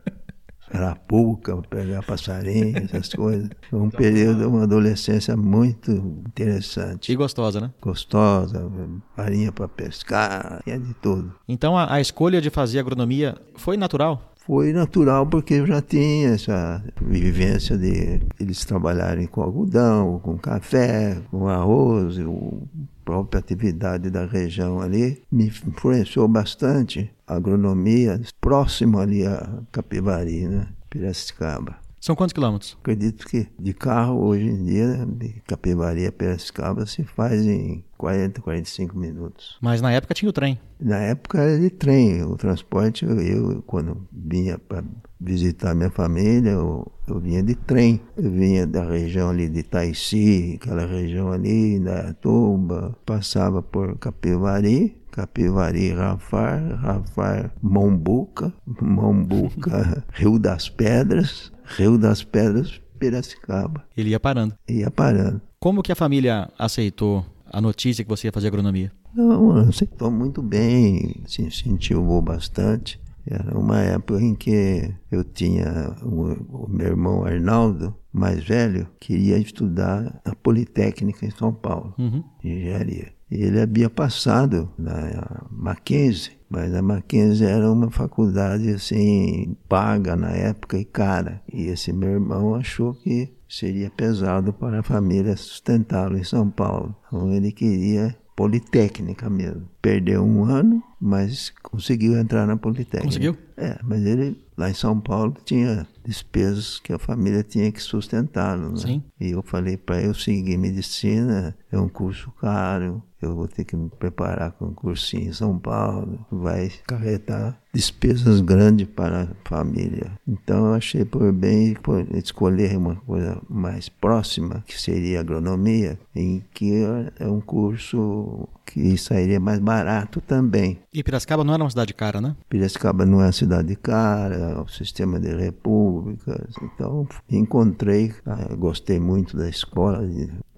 Arapuca, 0.73 1.57
pegar 1.69 2.03
passarinho, 2.03 2.79
essas 2.85 3.09
coisas. 3.11 3.51
Foi 3.69 3.81
um 3.81 3.91
período, 3.91 4.49
uma 4.49 4.63
adolescência 4.63 5.37
muito 5.37 5.91
interessante. 5.91 7.11
E 7.11 7.17
gostosa, 7.17 7.61
né? 7.61 7.71
Gostosa, 7.81 8.71
farinha 9.17 9.53
para 9.53 9.69
pescar, 9.69 10.61
tinha 10.65 10.79
de 10.79 10.95
tudo. 10.95 11.35
Então 11.49 11.77
a, 11.77 11.95
a 11.95 12.01
escolha 12.01 12.41
de 12.41 12.51
fazer 12.51 12.79
agronomia 12.79 13.37
foi 13.57 13.77
natural? 13.77 14.30
Foi 14.45 14.73
natural 14.73 15.27
porque 15.27 15.55
eu 15.55 15.67
já 15.67 15.81
tinha 15.83 16.31
essa 16.31 16.83
vivência 17.01 17.77
de 17.77 18.21
eles 18.39 18.65
trabalharem 18.65 19.27
com 19.27 19.43
algodão, 19.43 20.19
com 20.19 20.37
café, 20.39 21.21
com 21.31 21.47
arroz, 21.47 22.19
o- 22.19 22.63
própria 23.05 23.41
atividade 23.41 24.09
da 24.09 24.25
região 24.25 24.81
ali 24.81 25.21
me 25.33 25.47
influenciou 25.47 26.29
bastante 26.29 27.11
a 27.27 27.35
agronomia 27.37 28.21
próximo 28.41 28.99
ali 29.01 29.27
a 29.27 29.61
Capivari, 29.73 30.47
né? 30.47 30.69
Piracicaba. 30.89 31.77
São 32.01 32.17
quantos 32.17 32.33
quilômetros? 32.33 32.79
Acredito 32.81 33.27
que 33.27 33.47
de 33.59 33.75
carro 33.75 34.25
hoje 34.25 34.47
em 34.47 34.65
dia, 34.65 35.07
de 35.07 35.43
Capivari 35.47 36.07
a 36.07 36.13
Piracicaba, 36.13 36.87
se 36.87 37.05
faz 37.05 37.45
em 37.45 37.85
40, 37.99 38.41
45 38.41 38.99
minutos. 38.99 39.59
Mas 39.61 39.83
na 39.83 39.93
época 39.93 40.15
tinha 40.15 40.31
o 40.31 40.33
trem. 40.33 40.59
Na 40.81 40.97
época 40.97 41.39
era 41.39 41.61
de 41.61 41.69
trem, 41.69 42.25
o 42.25 42.37
transporte, 42.39 43.05
eu, 43.05 43.63
quando 43.67 44.09
vinha 44.11 44.59
para 44.59 44.83
visitar 45.21 45.75
minha 45.75 45.91
família, 45.91 46.53
eu, 46.53 46.91
eu 47.07 47.21
vinha 47.21 47.43
de 47.43 47.55
trem. 47.55 48.01
Eu 48.17 48.31
vinha 48.31 48.67
da 48.67 48.83
região 48.83 49.29
ali 49.29 49.47
de 49.51 49.59
Itaici, 49.59 50.59
aquela 50.59 50.87
região 50.87 51.31
ali, 51.31 51.79
da 51.79 52.15
Tuba, 52.15 52.97
passava 53.05 53.63
por 53.63 53.99
Capivari, 53.99 54.97
Capivari, 55.11 55.93
Rafar, 55.93 56.77
Rafar, 56.81 57.53
Mombuca, 57.61 58.53
Mombuca, 58.81 60.03
Rio 60.15 60.39
das 60.39 60.71
Pedras, 60.71 61.53
Rio 61.77 61.97
das 61.99 62.23
Pedras, 62.25 62.81
Piracicaba. 62.99 63.85
Ele 63.97 64.11
ia 64.11 64.21
parando. 64.21 64.55
Ia 64.69 64.91
parando. 64.91 65.41
Como 65.59 65.83
que 65.83 65.93
a 65.93 65.97
família 65.97 66.51
aceitou 66.59 67.25
a 67.51 67.61
notícia 67.61 68.05
que 68.05 68.11
você 68.11 68.29
ia 68.29 68.33
fazer 68.33 68.49
agronomia? 68.49 68.93
Não, 69.15 69.57
aceitou 69.57 70.11
muito 70.11 70.41
bem, 70.43 71.23
se 71.27 71.43
incentivou 71.43 72.21
bastante. 72.23 73.01
Era 73.27 73.57
uma 73.59 73.79
época 73.81 74.21
em 74.21 74.35
que 74.35 74.93
eu 75.11 75.23
tinha 75.25 75.95
o, 76.03 76.65
o 76.65 76.69
meu 76.69 76.89
irmão 76.89 77.25
Arnaldo, 77.25 77.95
mais 78.13 78.43
velho, 78.45 78.89
queria 78.99 79.37
estudar 79.39 80.21
na 80.25 80.35
Politécnica 80.35 81.25
em 81.27 81.31
São 81.31 81.53
Paulo, 81.53 81.95
Uhum. 81.99 82.25
engenharia. 82.43 83.09
E 83.31 83.37
ele 83.43 83.61
havia 83.61 83.89
passado 83.91 84.71
na 84.79 85.47
Mackenzie, 85.51 86.33
mas 86.51 86.75
a 86.75 86.83
Mackenzie 86.83 87.47
era 87.47 87.71
uma 87.71 87.91
faculdade 87.91 88.71
assim 88.71 89.57
paga 89.69 90.17
na 90.17 90.31
época 90.31 90.77
e 90.77 90.85
cara. 90.85 91.41
E 91.51 91.69
esse 91.69 91.93
meu 91.93 92.11
irmão 92.11 92.57
achou 92.57 92.93
que 92.93 93.33
seria 93.49 93.89
pesado 93.89 94.53
para 94.53 94.81
a 94.81 94.83
família 94.83 95.37
sustentá-lo 95.37 96.19
em 96.19 96.25
São 96.25 96.51
Paulo. 96.51 96.95
Então 97.07 97.33
ele 97.33 97.53
queria 97.53 98.17
Politécnica 98.41 99.29
mesmo. 99.29 99.69
Perdeu 99.83 100.25
um 100.25 100.45
ano, 100.45 100.83
mas 100.99 101.53
conseguiu 101.63 102.17
entrar 102.17 102.47
na 102.47 102.57
Politécnica. 102.57 103.05
Conseguiu? 103.05 103.37
É, 103.55 103.79
mas 103.83 104.03
ele 104.07 104.43
lá 104.57 104.71
em 104.71 104.73
São 104.73 104.99
Paulo 104.99 105.37
tinha 105.45 105.87
despesas 106.03 106.81
que 106.81 106.91
a 106.91 106.99
família 106.99 107.43
tinha 107.43 107.71
que 107.71 107.83
sustentá-lo. 107.83 108.71
Né? 108.71 108.77
Sim. 108.79 109.03
E 109.21 109.33
eu 109.33 109.43
falei 109.43 109.77
para 109.77 110.01
eu 110.01 110.15
seguir 110.15 110.57
medicina, 110.57 111.55
é 111.71 111.79
um 111.79 111.87
curso 111.87 112.31
caro, 112.41 113.03
eu 113.21 113.37
vou 113.37 113.47
ter 113.47 113.67
que 113.67 113.77
me 113.77 113.91
preparar 113.91 114.53
com 114.53 114.69
um 114.69 114.75
cursinho 114.75 115.29
em 115.29 115.33
São 115.35 115.59
Paulo, 115.59 116.25
vai 116.33 116.73
carregar 116.87 117.60
despesas 117.73 118.41
grandes 118.41 118.87
para 118.89 119.23
a 119.23 119.49
família. 119.49 120.13
Então 120.27 120.67
eu 120.67 120.75
achei 120.75 121.05
por 121.05 121.33
bem 121.33 121.75
por 121.75 122.07
escolher 122.17 122.77
uma 122.77 122.97
coisa 122.97 123.41
mais 123.49 123.89
próxima, 123.89 124.65
que 124.67 124.81
seria 124.81 125.21
agronomia, 125.21 125.99
em 126.15 126.43
que 126.53 126.73
é 127.19 127.27
um 127.27 127.41
curso 127.41 128.49
que 128.67 128.97
sairia 128.97 129.41
mais 129.41 129.59
barato 129.59 130.21
também. 130.21 130.79
E 130.93 131.03
Piracicaba 131.03 131.45
não 131.45 131.55
era 131.55 131.63
uma 131.63 131.71
cidade 131.71 131.93
cara, 131.95 132.21
né? 132.21 132.37
Piracicaba 132.49 133.05
não 133.05 133.21
é 133.21 133.27
uma 133.27 133.33
cidade 133.33 133.75
cara, 133.77 134.35
é 134.35 134.61
um 134.61 134.69
sistema 134.69 135.19
de 135.19 135.35
repúblicas. 135.35 136.55
Então, 136.63 137.07
encontrei, 137.29 138.15
ah, 138.27 138.55
gostei 138.57 139.01
muito 139.01 139.37
da 139.37 139.49
escola. 139.49 140.03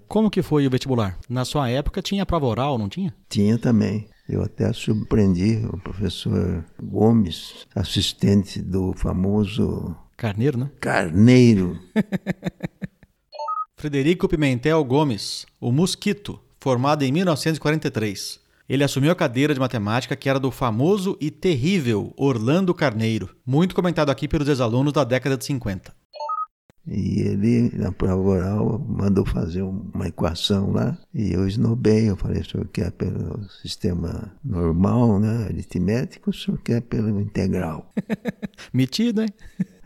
Como 0.07 0.29
que 0.29 0.43
foi 0.43 0.67
o 0.67 0.69
vestibular? 0.69 1.17
Na 1.27 1.43
sua 1.43 1.69
época 1.69 2.01
tinha 2.01 2.25
prova 2.25 2.45
oral, 2.45 2.77
não 2.77 2.87
tinha? 2.87 3.13
Tinha 3.27 3.57
também. 3.57 4.07
Eu 4.27 4.41
até 4.41 4.71
surpreendi 4.71 5.65
o 5.65 5.77
professor 5.77 6.63
Gomes, 6.81 7.67
assistente 7.75 8.61
do 8.61 8.93
famoso 8.93 9.95
Carneiro, 10.15 10.57
né? 10.57 10.71
Carneiro. 10.79 11.77
Frederico 13.75 14.29
Pimentel 14.29 14.81
Gomes, 14.85 15.45
o 15.59 15.71
Mosquito, 15.71 16.39
formado 16.61 17.03
em 17.03 17.11
1943. 17.11 18.39
Ele 18.69 18.83
assumiu 18.83 19.11
a 19.11 19.15
cadeira 19.15 19.53
de 19.53 19.59
matemática 19.59 20.15
que 20.15 20.29
era 20.29 20.39
do 20.39 20.49
famoso 20.49 21.17
e 21.19 21.29
terrível 21.29 22.13
Orlando 22.15 22.73
Carneiro, 22.73 23.35
muito 23.45 23.75
comentado 23.75 24.09
aqui 24.09 24.25
pelos 24.25 24.47
ex-alunos 24.47 24.93
da 24.93 25.03
década 25.03 25.35
de 25.35 25.43
50. 25.43 25.93
E 26.85 27.21
ele, 27.21 27.71
na 27.77 27.91
prova 27.91 28.21
oral, 28.21 28.79
mandou 28.79 29.25
fazer 29.25 29.61
uma 29.61 30.07
equação 30.07 30.71
lá. 30.71 30.97
E 31.13 31.31
eu 31.31 31.47
esnobei, 31.47 32.09
eu 32.09 32.17
falei, 32.17 32.41
o 32.41 32.45
senhor 32.45 32.67
quer 32.67 32.91
pelo 32.91 33.41
sistema 33.61 34.33
normal, 34.43 35.19
né, 35.19 35.45
aritmético, 35.45 36.29
o 36.29 36.33
senhor 36.33 36.57
quer 36.59 36.81
pelo 36.81 37.21
integral. 37.21 37.93
Metido, 38.73 39.21
hein? 39.21 39.29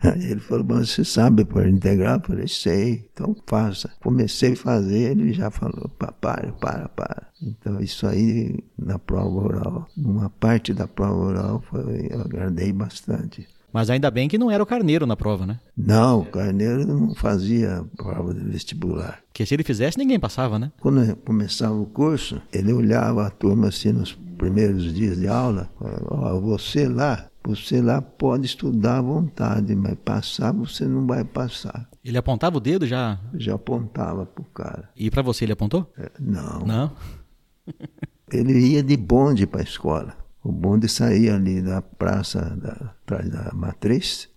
Aí 0.00 0.30
ele 0.30 0.40
falou, 0.40 0.64
mas 0.68 0.90
você 0.90 1.04
sabe 1.04 1.44
por 1.44 1.66
integral? 1.66 2.16
Eu 2.16 2.22
falei, 2.22 2.48
sei, 2.48 3.08
então 3.12 3.34
faça. 3.46 3.90
Comecei 4.00 4.52
a 4.52 4.56
fazer, 4.56 5.10
ele 5.12 5.32
já 5.32 5.50
falou, 5.50 5.88
para, 5.98 6.12
para, 6.12 6.88
para. 6.88 7.28
Então 7.40 7.80
isso 7.80 8.06
aí, 8.06 8.58
na 8.76 8.98
prova 8.98 9.38
oral, 9.38 9.88
numa 9.96 10.30
parte 10.30 10.72
da 10.74 10.86
prova 10.86 11.18
oral, 11.18 11.62
foi, 11.68 12.08
eu 12.10 12.20
agradei 12.20 12.72
bastante. 12.72 13.46
Mas 13.72 13.90
ainda 13.90 14.10
bem 14.10 14.28
que 14.28 14.38
não 14.38 14.50
era 14.50 14.62
o 14.62 14.66
Carneiro 14.66 15.06
na 15.06 15.16
prova, 15.16 15.46
né? 15.46 15.60
Não, 15.76 16.20
o 16.20 16.24
Carneiro 16.24 16.86
não 16.86 17.14
fazia 17.14 17.84
prova 17.96 18.32
de 18.32 18.40
vestibular. 18.40 19.20
Porque 19.28 19.44
se 19.44 19.54
ele 19.54 19.62
fizesse, 19.62 19.98
ninguém 19.98 20.18
passava, 20.18 20.58
né? 20.58 20.72
Quando 20.80 21.14
começava 21.16 21.74
o 21.74 21.86
curso, 21.86 22.40
ele 22.52 22.72
olhava 22.72 23.26
a 23.26 23.30
turma 23.30 23.68
assim 23.68 23.92
nos 23.92 24.12
primeiros 24.38 24.94
dias 24.94 25.18
de 25.18 25.28
aula, 25.28 25.68
ó, 25.80 26.38
você 26.40 26.88
lá, 26.88 27.26
você 27.42 27.82
lá 27.82 28.00
pode 28.00 28.46
estudar 28.46 28.98
à 28.98 29.02
vontade, 29.02 29.74
mas 29.74 29.96
passar 30.04 30.52
você 30.52 30.84
não 30.86 31.06
vai 31.06 31.24
passar. 31.24 31.88
Ele 32.04 32.16
apontava 32.16 32.56
o 32.56 32.60
dedo 32.60 32.86
já? 32.86 33.18
Já 33.34 33.54
apontava 33.54 34.24
pro 34.24 34.44
cara. 34.44 34.88
E 34.96 35.10
para 35.10 35.22
você 35.22 35.44
ele 35.44 35.52
apontou? 35.52 35.90
É, 35.98 36.10
não. 36.18 36.60
Não? 36.60 36.92
ele 38.32 38.58
ia 38.58 38.82
de 38.82 38.96
bonde 38.96 39.46
para 39.46 39.60
a 39.60 39.64
escola. 39.64 40.16
O 40.42 40.52
bonde 40.52 40.88
saía 40.88 41.34
ali 41.34 41.60
da 41.60 41.82
praça, 41.82 42.40
da, 42.56 42.94
atrás 43.02 43.28
da 43.28 43.50
matriz, 43.54 44.28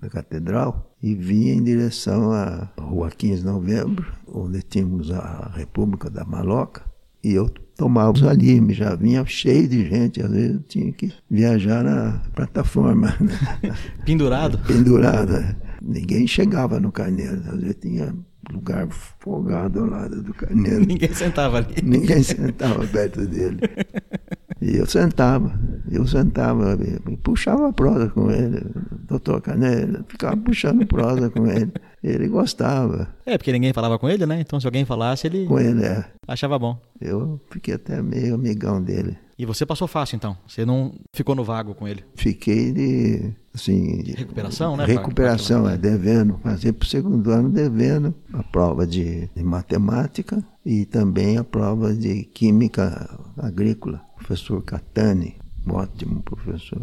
da 0.00 0.08
catedral, 0.08 0.94
e 1.02 1.14
vinha 1.14 1.54
em 1.54 1.62
direção 1.62 2.32
à 2.32 2.68
rua 2.78 3.10
15 3.10 3.40
de 3.40 3.46
novembro, 3.46 4.12
onde 4.26 4.62
tínhamos 4.62 5.10
a 5.10 5.52
República 5.54 6.10
da 6.10 6.24
Maloca, 6.24 6.82
e 7.22 7.32
eu 7.32 7.48
tomava 7.76 8.30
ali, 8.30 8.72
já 8.72 8.94
vinha 8.94 9.24
cheio 9.26 9.68
de 9.68 9.88
gente, 9.88 10.22
às 10.22 10.30
vezes 10.30 10.54
eu 10.54 10.62
tinha 10.62 10.92
que 10.92 11.12
viajar 11.30 11.82
na 11.82 12.22
plataforma. 12.34 13.14
Pendurado? 14.04 14.58
Pendurado. 14.58 15.36
é. 15.36 15.56
Ninguém 15.82 16.26
chegava 16.26 16.80
no 16.80 16.90
Carneiro, 16.90 17.42
às 17.48 17.60
vezes 17.60 17.76
tinha 17.80 18.14
lugar 18.52 18.88
folgado 19.18 19.80
ao 19.80 19.86
lado 19.86 20.22
do 20.22 20.32
Carneiro. 20.34 20.80
Ninguém 20.86 21.12
sentava 21.12 21.58
ali. 21.58 21.74
Ninguém 21.82 22.22
sentava 22.22 22.86
perto 22.86 23.26
dele. 23.26 23.60
E 24.60 24.76
eu 24.76 24.86
sentava, 24.86 25.52
eu 25.90 26.06
sentava, 26.06 26.78
e 27.08 27.16
puxava 27.18 27.70
prosa 27.72 28.08
com 28.08 28.30
ele, 28.30 28.62
doutor 29.06 29.42
Carneiro, 29.42 30.02
ficava 30.08 30.34
puxando 30.36 30.86
prosa 30.86 31.28
com 31.28 31.46
ele. 31.46 31.72
Ele 32.02 32.28
gostava. 32.28 33.08
É, 33.26 33.36
porque 33.36 33.52
ninguém 33.52 33.72
falava 33.72 33.98
com 33.98 34.08
ele, 34.08 34.24
né? 34.24 34.40
Então 34.40 34.58
se 34.58 34.66
alguém 34.66 34.84
falasse, 34.84 35.26
ele 35.26 35.44
Com 35.46 35.58
ele, 35.58 35.84
é. 35.84 36.04
achava 36.26 36.58
bom. 36.58 36.78
Eu 37.00 37.40
fiquei 37.50 37.74
até 37.74 38.00
meio 38.00 38.34
amigão 38.34 38.82
dele. 38.82 39.18
E 39.38 39.44
você 39.44 39.66
passou 39.66 39.86
fácil, 39.86 40.16
então? 40.16 40.36
Você 40.48 40.64
não 40.64 40.94
ficou 41.12 41.34
no 41.34 41.44
vago 41.44 41.74
com 41.74 41.86
ele? 41.86 42.02
Fiquei 42.14 42.72
de, 42.72 43.32
assim... 43.54 43.98
De 44.02 44.12
recuperação, 44.12 44.76
né? 44.76 44.86
Recuperação, 44.86 45.64
Pra- 45.64 45.72
é, 45.74 45.76
devendo. 45.76 46.38
Passei 46.38 46.72
para 46.72 46.84
o 46.86 46.88
segundo 46.88 47.30
ano 47.30 47.50
devendo 47.50 48.14
a 48.32 48.42
prova 48.42 48.86
de, 48.86 49.28
de 49.36 49.42
matemática 49.44 50.42
e 50.64 50.86
também 50.86 51.36
a 51.36 51.44
prova 51.44 51.92
de 51.92 52.24
química 52.24 53.18
agrícola. 53.36 54.00
Professor 54.16 54.62
Catani, 54.62 55.36
ótimo 55.68 56.22
professor. 56.22 56.80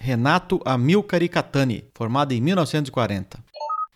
Renato 0.00 0.60
Amilcari 0.64 1.28
Catani, 1.28 1.84
formado 1.94 2.32
em 2.32 2.40
1940. 2.40 3.38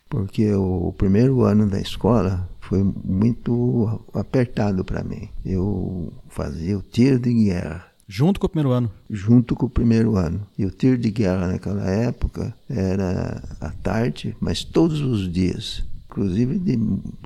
porque 0.09 0.53
o 0.53 0.93
primeiro 0.97 1.41
ano 1.41 1.67
da 1.69 1.81
escola 1.81 2.47
foi 2.67 2.83
muito 2.83 4.01
apertado 4.13 4.83
para 4.83 5.03
mim. 5.03 5.29
Eu 5.45 6.11
fazia 6.27 6.77
o 6.77 6.81
tiro 6.81 7.19
de 7.19 7.33
guerra 7.33 7.87
Junto 8.09 8.39
com 8.39 8.45
o 8.45 8.49
primeiro 8.49 8.71
ano. 8.71 8.89
junto 9.09 9.53
com 9.53 9.65
o 9.65 9.69
primeiro 9.69 10.15
ano. 10.15 10.39
E 10.57 10.65
o 10.65 10.71
tiro 10.71 10.97
de 10.97 11.11
guerra 11.11 11.47
naquela 11.47 11.85
época 11.89 12.55
era 12.69 13.43
à 13.59 13.69
tarde, 13.69 14.33
mas 14.39 14.63
todos 14.63 15.01
os 15.01 15.29
dias. 15.29 15.83
Inclusive 16.09 16.57
de 16.57 16.77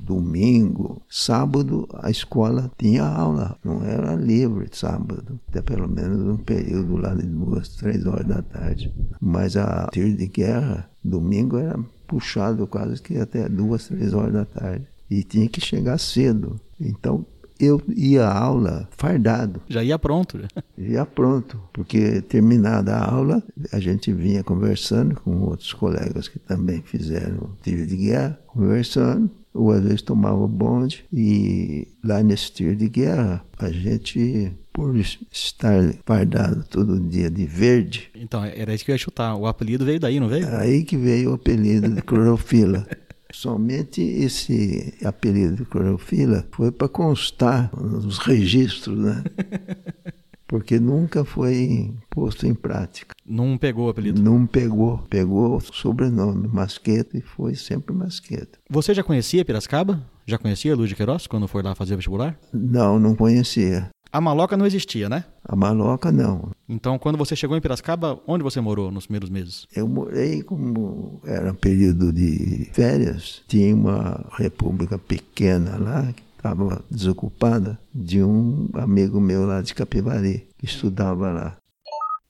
domingo, 0.01 1.01
sábado, 1.08 1.88
a 1.93 2.10
escola 2.10 2.71
tinha 2.77 3.04
aula, 3.06 3.56
não 3.63 3.84
era 3.86 4.15
livre 4.15 4.67
sábado, 4.73 5.39
até 5.47 5.62
pelo 5.62 5.88
menos 5.88 6.27
um 6.27 6.38
período 6.38 6.97
lá 6.97 7.13
de 7.13 7.27
duas, 7.27 7.69
três 7.75 8.06
horas 8.08 8.25
da 8.25 8.41
tarde. 8.41 8.91
Mas 9.21 9.56
a 9.56 9.88
tiro 9.93 10.17
de 10.17 10.27
guerra, 10.27 10.89
domingo 11.04 11.58
era 11.58 11.80
puxado 12.08 12.67
quase 12.67 13.01
que 13.01 13.17
até 13.17 13.47
duas, 13.47 13.88
três 13.88 14.13
horas 14.13 14.34
da 14.34 14.45
tarde. 14.45 14.86
E 15.12 15.24
tinha 15.24 15.50
que 15.50 15.60
chegar 15.60 15.97
cedo. 15.97 16.58
Então 16.80 17.26
eu 17.60 17.80
ia 17.95 18.26
à 18.26 18.36
aula 18.39 18.89
fardado. 18.97 19.62
Já 19.69 19.84
ia 19.84 20.00
pronto. 20.00 20.39
já. 20.41 20.47
Já 20.78 21.06
pronto, 21.06 21.62
porque 21.71 22.21
terminada 22.21 22.95
a 22.95 23.12
aula, 23.12 23.43
a 23.71 23.80
gente 23.80 24.12
vinha 24.12 24.43
conversando 24.43 25.15
com 25.15 25.41
outros 25.41 25.74
colegas 25.74 26.28
que 26.28 26.39
também 26.39 26.82
fizeram 26.82 27.52
tiro 27.62 27.86
de 27.86 27.97
guerra, 27.97 28.39
conversando, 28.47 29.30
ou 29.54 29.71
às 29.71 29.84
vezes 29.84 30.02
tomava 30.02 30.47
bonde, 30.47 31.06
e 31.13 31.88
lá 32.04 32.24
nesse 32.24 32.52
tiro 32.52 32.76
de 32.76 32.88
guerra, 32.89 33.45
a 33.60 33.69
gente, 33.69 34.52
por 34.74 34.95
estar 34.95 35.93
fardado 36.06 36.63
todo 36.63 37.00
dia 37.00 37.30
de 37.30 37.45
verde, 37.45 38.10
Então, 38.15 38.43
era 38.43 38.74
isso 38.74 38.86
que 38.86 38.91
eu 38.91 38.95
ia 38.95 38.97
chutar. 39.00 39.36
O 39.36 39.45
apelido 39.45 39.86
veio 39.86 40.00
daí, 40.00 40.19
não 40.19 40.30
veio? 40.30 40.47
aí 40.56 40.84
que 40.84 40.97
veio 40.97 41.32
o 41.32 41.34
apelido 41.34 41.89
de 41.89 42.02
clorofila. 42.02 42.88
Somente 43.34 44.02
esse 44.02 44.94
apelido 45.04 45.56
de 45.56 45.65
clorofila 45.65 46.46
foi 46.52 46.72
para 46.72 46.88
constar 46.88 47.72
nos 47.76 48.17
registros, 48.17 48.98
né? 48.98 49.24
Porque 50.48 50.82
nunca 50.82 51.24
foi 51.24 51.94
posto 52.10 52.46
em 52.46 52.54
prática. 52.54 53.15
Não 53.26 53.58
pegou 53.58 53.88
o 53.88 53.89
apelido. 53.89 54.22
Não 54.22 54.46
pegou, 54.46 54.98
pegou 55.10 55.56
o 55.56 55.62
sobrenome 55.62 56.46
Masqueta 56.50 57.17
e 57.17 57.22
foi 57.22 57.56
sempre 57.56 57.96
Masqueta. 57.96 58.60
Você 58.70 58.94
já 58.94 59.02
conhecia 59.02 59.46
Piracicaba? 59.46 60.06
Já 60.26 60.38
conhecia 60.38 60.76
Luiz 60.76 60.89
de 60.89 60.96
Queiroz 60.96 61.26
quando 61.26 61.48
foi 61.48 61.63
lá 61.63 61.74
fazer 61.74 61.96
vestibular? 61.96 62.38
Não, 62.54 63.00
não 63.00 63.15
conhecia. 63.15 63.89
A 64.13 64.19
maloca 64.19 64.58
não 64.58 64.65
existia, 64.65 65.08
né? 65.08 65.24
A 65.43 65.56
maloca 65.56 66.12
não. 66.12 66.52
Então, 66.67 67.00
quando 67.00 67.17
você 67.17 67.34
chegou 67.36 67.56
em 67.56 67.62
Piracicaba, 67.62 68.19
onde 68.28 68.43
você 68.43 68.60
morou 68.60 68.91
nos 68.91 69.06
primeiros 69.06 69.30
meses? 69.30 69.65
Eu 69.74 69.88
morei 69.88 70.43
como 70.43 71.21
era 71.26 71.54
período 71.54 72.12
de 72.12 72.69
férias, 72.74 73.41
tinha 73.47 73.74
uma 73.74 74.26
república 74.34 74.97
pequena 74.97 75.78
lá 75.78 76.12
que 76.12 76.24
estava 76.36 76.84
desocupada 76.91 77.80
de 77.93 78.21
um 78.21 78.69
amigo 78.74 79.21
meu 79.21 79.45
lá 79.45 79.62
de 79.62 79.74
Capivari 79.74 80.45
que 80.58 80.65
estudava 80.65 81.32
lá. 81.32 81.56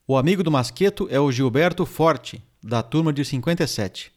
O 0.07 0.17
amigo 0.17 0.43
do 0.43 0.51
Masqueto 0.51 1.07
é 1.09 1.19
o 1.19 1.31
Gilberto 1.31 1.85
Forte, 1.85 2.43
da 2.63 2.83
turma 2.83 3.11
de 3.11 3.25
57. 3.25 4.11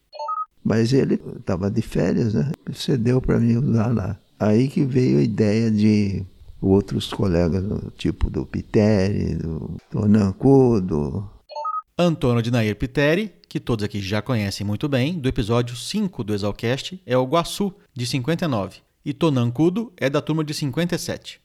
Mas 0.62 0.92
ele 0.92 1.20
estava 1.38 1.70
de 1.70 1.80
férias, 1.80 2.34
né? 2.34 2.52
Cedeu 2.74 3.22
para 3.22 3.38
mim 3.38 3.56
usar 3.56 3.94
lá. 3.94 4.18
Aí 4.38 4.68
que 4.68 4.84
veio 4.84 5.18
a 5.18 5.22
ideia 5.22 5.70
de 5.70 6.24
outros 6.66 7.08
colegas, 7.12 7.62
do 7.62 7.90
tipo 7.96 8.30
do 8.30 8.44
Piteri, 8.46 9.34
do 9.36 9.76
Tonancu, 9.90 10.80
do 10.80 11.24
Antônio 11.98 12.42
de 12.42 12.50
Nair 12.50 12.76
Piteri, 12.76 13.32
que 13.48 13.60
todos 13.60 13.84
aqui 13.84 14.00
já 14.00 14.20
conhecem 14.20 14.66
muito 14.66 14.88
bem, 14.88 15.18
do 15.18 15.28
episódio 15.28 15.76
5 15.76 16.24
do 16.24 16.34
Exalcast, 16.34 17.00
é 17.06 17.16
o 17.16 17.24
Guaçu, 17.24 17.72
de 17.94 18.06
59. 18.06 18.78
E 19.04 19.12
Tonancudo 19.12 19.92
é 19.96 20.08
da 20.10 20.20
turma 20.20 20.42
de 20.42 20.52
57. 20.54 21.40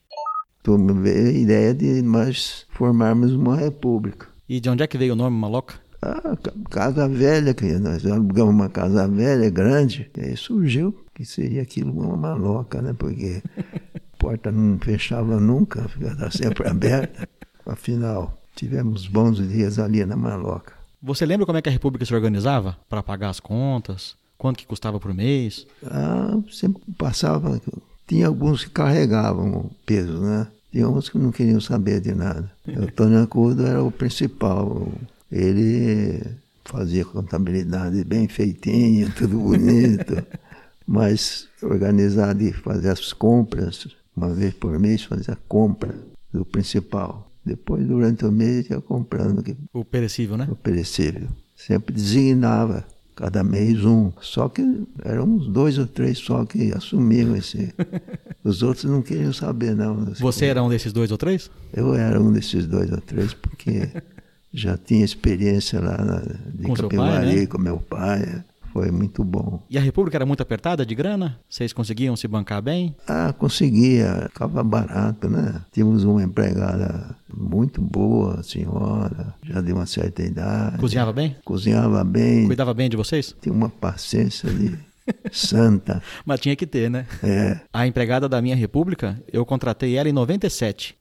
turma 0.63 0.93
veio 0.93 1.27
a 1.27 1.31
ideia 1.31 1.73
de 1.73 2.01
nós 2.01 2.65
formarmos 2.69 3.33
uma 3.33 3.55
república. 3.55 4.27
E 4.47 4.59
de 4.59 4.69
onde 4.69 4.81
é 4.83 4.87
que 4.87 4.97
veio 4.97 5.13
o 5.13 5.15
nome 5.15 5.37
Maloca? 5.37 5.75
Ah, 6.01 6.35
ca- 6.41 6.53
casa 6.69 7.07
velha, 7.09 7.53
que 7.53 7.65
nós 7.77 8.05
alugamos 8.05 8.53
uma 8.55 8.69
casa 8.69 9.07
velha, 9.07 9.49
grande, 9.49 10.09
e 10.17 10.21
aí 10.21 10.37
surgiu 10.37 10.95
que 11.13 11.25
seria 11.25 11.61
aquilo 11.61 11.91
uma 11.91 12.15
maloca, 12.15 12.81
né? 12.81 12.93
Porque 12.97 13.43
porta 14.19 14.51
não 14.51 14.77
fechava 14.77 15.39
nunca, 15.39 15.87
ficava 15.87 16.29
sempre 16.29 16.67
aberta. 16.69 17.27
Afinal, 17.65 18.37
tivemos 18.55 19.07
bons 19.07 19.37
dias 19.37 19.79
ali 19.79 20.05
na 20.05 20.15
maloca. 20.15 20.73
Você 21.01 21.25
lembra 21.25 21.45
como 21.45 21.57
é 21.57 21.61
que 21.61 21.69
a 21.69 21.71
República 21.71 22.05
se 22.05 22.13
organizava 22.13 22.77
para 22.89 23.01
pagar 23.01 23.29
as 23.29 23.39
contas? 23.39 24.15
Quanto 24.37 24.57
que 24.57 24.67
custava 24.67 24.99
por 24.99 25.13
mês? 25.13 25.65
Ah, 25.85 26.37
sempre 26.51 26.81
passava, 26.97 27.59
tinha 28.07 28.27
alguns 28.27 28.65
que 28.65 28.71
carregavam 28.71 29.51
o 29.51 29.71
peso, 29.85 30.19
né? 30.19 30.47
Tinha 30.71 30.87
uns 30.87 31.09
que 31.09 31.17
não 31.17 31.31
queriam 31.31 31.59
saber 31.59 31.99
de 31.99 32.13
nada. 32.13 32.51
O 32.67 32.91
Tony 32.91 33.17
Acudo 33.17 33.65
era 33.65 33.81
o 33.81 33.91
principal. 33.91 34.91
Ele 35.31 36.21
fazia 36.65 37.03
contabilidade 37.03 38.03
bem 38.03 38.27
feitinha, 38.27 39.11
tudo 39.17 39.39
bonito, 39.39 40.23
mas 40.85 41.47
organizado 41.61 42.43
e 42.43 42.53
fazer 42.53 42.89
as 42.89 43.11
compras, 43.11 43.87
uma 44.19 44.33
vez 44.33 44.53
por 44.53 44.77
mês 44.77 45.03
fazia 45.03 45.33
a 45.33 45.37
compra 45.47 45.95
do 46.33 46.43
principal. 46.45 47.31
Depois, 47.45 47.85
durante 47.87 48.25
o 48.25 48.31
mês, 48.31 48.69
ia 48.69 48.81
comprando 48.81 49.43
O 49.73 49.85
perecível, 49.85 50.37
né? 50.37 50.47
o 50.51 50.55
perecível. 50.55 51.29
Sempre 51.55 51.95
designava 51.95 52.85
cada 53.15 53.43
mês 53.43 53.83
um. 53.85 54.11
Só 54.21 54.49
que 54.49 54.61
eram 55.03 55.23
uns 55.23 55.47
dois 55.47 55.77
ou 55.77 55.87
três 55.87 56.17
só 56.17 56.45
que 56.45 56.71
assumiam 56.73 57.35
esse. 57.35 57.73
Os 58.43 58.61
outros 58.61 58.85
não 58.85 59.01
queriam 59.01 59.33
saber, 59.33 59.75
não. 59.75 60.05
Você 60.19 60.45
era 60.45 60.61
um 60.61 60.69
desses 60.69 60.93
dois 60.93 61.11
ou 61.11 61.17
três? 61.17 61.49
Eu 61.73 61.93
era 61.95 62.21
um 62.21 62.31
desses 62.31 62.65
dois 62.67 62.91
ou 62.91 63.01
três, 63.01 63.33
porque 63.33 63.89
já 64.53 64.77
tinha 64.77 65.03
experiência 65.03 65.79
lá 65.79 65.97
na, 65.97 66.19
de 66.53 66.63
Com 66.63 66.73
Capivari 66.73 67.41
né? 67.41 67.45
com 67.45 67.57
meu 67.57 67.77
pai. 67.77 68.43
Foi 68.71 68.91
muito 68.91 69.23
bom. 69.23 69.61
E 69.69 69.77
a 69.77 69.81
República 69.81 70.17
era 70.17 70.25
muito 70.25 70.41
apertada 70.41 70.85
de 70.85 70.93
grana? 70.95 71.39
Vocês 71.49 71.73
conseguiam 71.73 72.15
se 72.15 72.27
bancar 72.27 72.61
bem? 72.61 72.95
Ah, 73.07 73.33
conseguia, 73.33 74.27
ficava 74.31 74.63
barato, 74.63 75.29
né? 75.29 75.61
Tínhamos 75.71 76.03
uma 76.03 76.21
empregada 76.23 77.15
muito 77.33 77.81
boa, 77.81 78.43
senhora, 78.43 79.33
já 79.43 79.59
de 79.61 79.73
uma 79.73 79.85
certa 79.85 80.21
idade. 80.23 80.77
Cozinhava 80.77 81.11
bem? 81.13 81.35
Cozinhava 81.43 82.03
bem, 82.03 82.45
Cuidava 82.47 82.73
bem 82.73 82.89
de 82.89 82.97
vocês? 82.97 83.35
tinha 83.41 83.53
uma 83.53 83.69
paciência 83.69 84.49
de 84.51 84.77
santa. 85.31 86.01
Mas 86.25 86.39
tinha 86.39 86.55
que 86.55 86.67
ter, 86.67 86.89
né? 86.89 87.05
É, 87.23 87.59
A 87.73 87.87
empregada 87.87 88.29
da 88.29 88.41
minha 88.41 88.55
república, 88.55 89.21
eu 89.31 89.45
contratei 89.45 89.95
ela 89.97 90.07
em 90.09 90.13
97. 90.13 90.95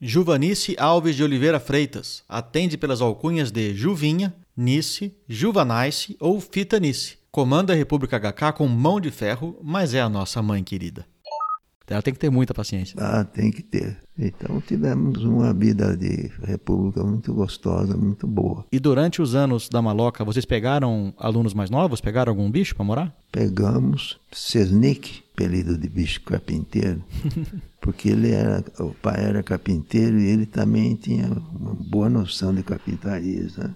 Juvanice 0.00 0.76
Alves 0.78 1.16
de 1.16 1.22
Oliveira 1.22 1.58
Freitas. 1.60 2.22
Atende 2.28 2.76
pelas 2.76 3.00
alcunhas 3.00 3.50
de 3.50 3.74
Juvinha, 3.74 4.34
Nice, 4.56 5.12
Juvanice 5.28 6.16
ou 6.20 6.40
Fitanice. 6.40 7.18
Comanda 7.30 7.72
a 7.72 7.76
República 7.76 8.18
HK 8.18 8.52
com 8.56 8.68
mão 8.68 9.00
de 9.00 9.10
ferro, 9.10 9.58
mas 9.62 9.92
é 9.94 10.00
a 10.00 10.08
nossa 10.08 10.40
mãe 10.40 10.62
querida. 10.62 11.04
Ela 11.86 12.00
tem 12.00 12.14
que 12.14 12.20
ter 12.20 12.30
muita 12.30 12.54
paciência. 12.54 12.96
ah, 12.98 13.24
tem 13.24 13.50
que 13.50 13.62
ter. 13.62 13.98
Então 14.18 14.58
tivemos 14.60 15.22
uma 15.22 15.52
vida 15.52 15.94
de 15.96 16.30
república 16.42 17.04
muito 17.04 17.34
gostosa, 17.34 17.94
muito 17.94 18.26
boa. 18.26 18.64
E 18.72 18.78
durante 18.78 19.20
os 19.20 19.34
anos 19.34 19.68
da 19.68 19.82
maloca, 19.82 20.24
vocês 20.24 20.46
pegaram 20.46 21.12
alunos 21.18 21.52
mais 21.52 21.68
novos? 21.68 22.00
Pegaram 22.00 22.30
algum 22.30 22.50
bicho 22.50 22.74
para 22.74 22.84
morar? 22.86 23.14
Pegamos 23.30 24.18
Sesnick, 24.32 25.24
apelido 25.34 25.76
de 25.76 25.88
bicho 25.88 26.22
carpinteiro, 26.22 27.04
porque 27.82 28.08
ele 28.08 28.30
era, 28.30 28.64
o 28.78 28.94
pai 28.94 29.22
era 29.22 29.42
carpinteiro 29.42 30.18
e 30.18 30.26
ele 30.28 30.46
também 30.46 30.94
tinha 30.94 31.26
uma 31.26 31.74
boa 31.74 32.08
noção 32.08 32.54
de 32.54 32.62
carpintaria, 32.62 33.46
né? 33.58 33.74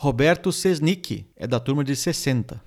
Roberto 0.00 0.52
Sesnick, 0.52 1.26
é 1.36 1.44
da 1.44 1.58
turma 1.58 1.82
de 1.82 1.96
60. 1.96 2.62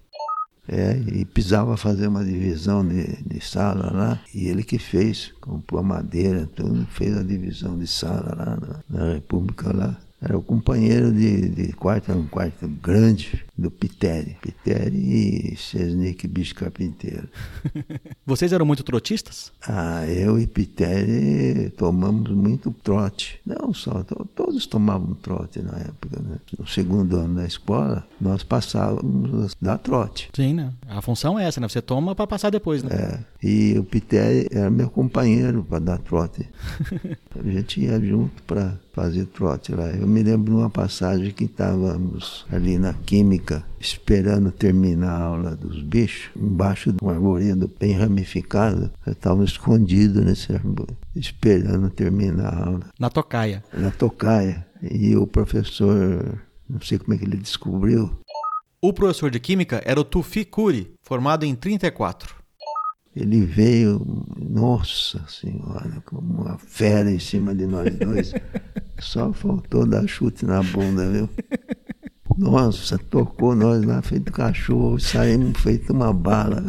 É, 0.68 0.98
e 1.14 1.24
precisava 1.24 1.78
fazer 1.78 2.08
uma 2.08 2.26
divisão 2.26 2.86
de, 2.86 3.24
de 3.24 3.40
sala 3.40 3.90
lá, 3.90 4.22
e 4.36 4.50
ele 4.50 4.64
que 4.64 4.78
fez, 4.78 5.34
comprou 5.40 5.80
a 5.80 5.84
madeira, 5.84 6.46
tudo, 6.54 6.86
fez 6.88 7.18
a 7.18 7.24
divisão 7.24 7.80
de 7.80 7.88
sala 7.88 8.36
lá 8.38 8.58
na, 8.58 9.06
na 9.06 9.14
República 9.14 9.74
lá. 9.74 9.98
Era 10.24 10.38
o 10.38 10.42
companheiro 10.44 11.12
de, 11.12 11.50
de 11.50 11.74
quarto, 11.74 12.12
era 12.12 12.20
um 12.20 12.28
quarto 12.28 12.68
grande 12.68 13.44
do 13.58 13.72
Piteri. 13.72 14.38
Piteri 14.40 15.52
e 15.52 15.56
Chesnick, 15.56 16.28
bicho 16.28 16.54
carpinteiro. 16.54 17.28
Vocês 18.26 18.54
eram 18.54 18.64
muito 18.66 18.84
trotistas? 18.84 19.52
Ah, 19.68 20.06
eu 20.06 20.40
e 20.40 20.46
Piteri 20.46 21.72
tomamos 21.76 22.30
muito 22.32 22.72
trote. 22.84 23.40
Não 23.46 23.74
só, 23.74 24.04
to- 24.04 24.28
todos 24.36 24.68
tomavam 24.68 25.16
trote 25.16 25.60
na 25.60 25.78
época, 25.80 26.22
né? 26.22 26.38
No 26.58 26.68
segundo 26.68 27.18
ano 27.18 27.36
da 27.36 27.46
escola, 27.48 28.06
nós 28.20 28.44
passávamos 28.44 29.56
da 29.60 29.78
trote. 29.78 30.30
Sim, 30.36 30.54
né? 30.54 30.72
A 30.88 31.02
função 31.02 31.38
é 31.40 31.46
essa, 31.48 31.60
né? 31.60 31.68
Você 31.68 31.82
toma 31.82 32.14
para 32.14 32.28
passar 32.28 32.50
depois, 32.52 32.84
né? 32.84 32.90
É, 32.96 33.20
e 33.44 33.78
o 33.80 33.84
Piteri 33.84 34.48
era 34.52 34.70
meu 34.70 34.90
companheiro 34.90 35.64
para 35.64 35.80
dar 35.80 35.98
trote. 35.98 36.48
A 37.38 37.50
gente 37.50 37.82
ia 37.82 38.00
junto 38.00 38.42
para 38.44 38.78
fazer 38.94 39.26
trote 39.26 39.72
lá. 39.74 39.88
Eu 39.90 40.06
me 40.08 40.22
lembro 40.22 40.54
de 40.54 40.60
uma 40.60 40.70
passagem 40.70 41.32
que 41.32 41.46
estávamos 41.46 42.46
ali 42.52 42.78
na 42.78 42.94
Química, 42.94 43.66
esperando 43.80 44.52
terminar 44.52 45.12
a 45.14 45.24
aula 45.24 45.56
dos 45.56 45.82
bichos, 45.82 46.30
embaixo 46.36 46.92
de 46.94 47.04
um 47.04 47.10
arvoredo 47.10 47.72
bem 47.80 47.94
ramificado. 47.94 48.92
Estávamos 49.08 49.52
escondidos 49.52 50.24
nesse 50.24 50.54
arvoredo, 50.54 50.98
esperando 51.16 51.90
terminar 51.90 52.54
a 52.54 52.66
aula, 52.66 52.86
Na 53.00 53.10
tocaia. 53.10 53.64
na 53.74 53.90
tocaia. 53.90 54.66
E 54.84 55.16
o 55.16 55.26
professor, 55.26 56.38
não 56.70 56.80
sei 56.82 56.98
como 57.00 57.14
é 57.14 57.18
que 57.18 57.26
ele 57.26 57.38
descobriu, 57.38 58.12
O 58.84 58.92
professor 58.94 59.30
de 59.30 59.40
Química 59.40 59.82
era 59.86 60.00
o 60.00 60.04
Tufi 60.04 60.44
Curi, 60.44 60.92
formado 61.04 61.46
em 61.46 61.54
34. 61.56 62.41
Ele 63.16 63.46
veio, 63.46 64.02
nossa 64.40 65.22
senhora, 65.28 66.02
como 66.06 66.44
uma 66.44 66.58
fera 66.58 67.12
em 67.12 67.20
cima 67.20 67.54
de 67.54 67.66
nós 67.68 67.94
dois. 67.96 68.34
Só 69.00 69.34
faltou 69.34 69.86
dar 69.86 70.08
chute 70.08 70.46
na 70.46 70.64
bunda, 70.64 71.10
viu? 71.10 71.30
Nossa, 72.38 72.98
tocou 72.98 73.56
nós 73.56 73.84
lá 73.84 74.02
feito 74.02 74.32
cachorro, 74.32 75.00
saímos 75.00 75.60
feito 75.60 75.92
uma 75.92 76.14
bala. 76.14 76.64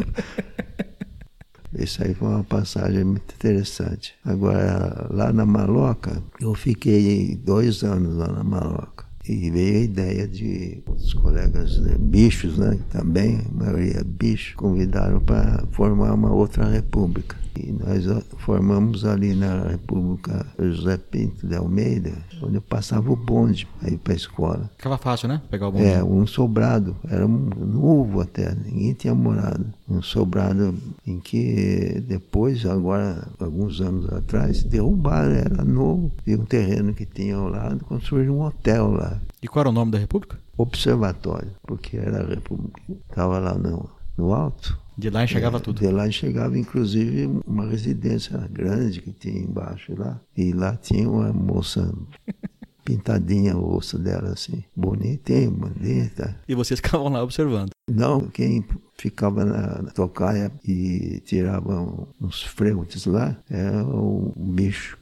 Isso 1.78 2.02
aí 2.02 2.12
foi 2.12 2.28
uma 2.28 2.44
passagem 2.44 3.05
muito 3.05 3.35
interessante. 3.35 4.14
Agora, 4.24 5.07
lá 5.11 5.33
na 5.33 5.46
Maloca, 5.46 6.22
eu 6.40 6.55
fiquei 6.55 7.37
dois 7.37 7.83
anos 7.83 8.16
lá 8.16 8.28
na 8.28 8.44
Maloca. 8.44 9.07
E 9.28 9.50
veio 9.50 9.76
a 9.76 9.82
ideia 9.82 10.26
de 10.26 10.82
os 10.87 11.14
colegas 11.14 11.78
né, 11.78 11.96
bichos, 11.98 12.58
né, 12.58 12.76
também, 12.90 13.38
a 13.38 13.64
maioria 13.64 14.02
bicho, 14.04 14.56
convidaram 14.56 15.20
para 15.20 15.64
formar 15.70 16.12
uma 16.12 16.32
outra 16.32 16.68
república. 16.68 17.41
E 17.56 17.72
nós 17.72 18.04
formamos 18.38 19.04
ali 19.04 19.34
na 19.34 19.68
República 19.68 20.46
José 20.58 20.96
Pinto 20.96 21.46
de 21.46 21.54
Almeida, 21.54 22.12
onde 22.42 22.56
eu 22.56 22.62
passava 22.62 23.10
o 23.12 23.16
bonde 23.16 23.68
aí 23.82 23.96
para 23.98 24.12
a 24.12 24.16
escola. 24.16 24.70
Ficava 24.76 24.96
fácil, 24.98 25.28
né? 25.28 25.42
Pegar 25.50 25.68
o 25.68 25.72
bonde. 25.72 25.84
É, 25.84 26.02
um 26.02 26.26
sobrado, 26.26 26.96
era 27.08 27.26
um 27.26 27.38
novo 27.38 28.20
até, 28.20 28.54
ninguém 28.54 28.94
tinha 28.94 29.14
morado. 29.14 29.66
Um 29.88 30.00
sobrado 30.02 30.74
em 31.06 31.20
que 31.20 32.02
depois, 32.06 32.64
agora, 32.64 33.28
alguns 33.38 33.80
anos 33.80 34.10
atrás, 34.12 34.62
derrubaram, 34.62 35.32
era 35.32 35.64
novo, 35.64 36.10
e 36.26 36.34
um 36.34 36.44
terreno 36.44 36.94
que 36.94 37.04
tinha 37.04 37.36
ao 37.36 37.48
lado, 37.48 37.84
construíram 37.84 38.38
um 38.38 38.42
hotel 38.42 38.90
lá, 38.92 39.20
E 39.42 39.48
qual 39.48 39.62
era 39.62 39.68
o 39.68 39.72
nome 39.72 39.92
da 39.92 39.98
república? 39.98 40.38
observatório, 40.56 41.50
porque 41.66 41.96
era 41.96 42.22
a 42.22 42.26
República, 42.26 42.80
estava 43.10 43.38
lá 43.38 43.54
no, 43.54 43.88
no 44.16 44.32
alto. 44.32 44.78
De 44.96 45.11
lá 45.11 45.24
enxergava 45.24 45.59
É, 45.59 45.61
tudo. 45.61 45.81
De 45.81 45.88
lá 45.88 46.11
chegava 46.11 46.59
inclusive 46.59 47.40
uma 47.46 47.66
residência 47.66 48.37
grande 48.50 49.00
que 49.00 49.12
tinha 49.12 49.40
embaixo 49.40 49.94
lá. 49.96 50.20
E 50.37 50.52
lá 50.52 50.76
tinha 50.76 51.09
uma 51.09 51.33
moça 51.33 51.92
pintadinha 52.85 53.57
o 53.57 53.61
rosto 53.74 53.98
dela 53.98 54.31
assim, 54.33 54.62
bonitinha, 54.74 55.50
bonita. 55.50 56.37
E 56.48 56.55
vocês 56.55 56.81
ficavam 56.81 57.09
lá 57.09 57.22
observando. 57.22 57.70
Não, 57.90 58.20
quem 58.28 58.64
ficava 58.98 59.44
na, 59.44 59.83
na 59.83 59.90
tocaia 59.90 60.52
e 60.66 61.20
tirava 61.24 62.07
uns 62.20 62.42
freudes 62.42 63.07
lá 63.07 63.37
era 63.48 63.85
o 63.85 64.33
bicho. 64.37 64.98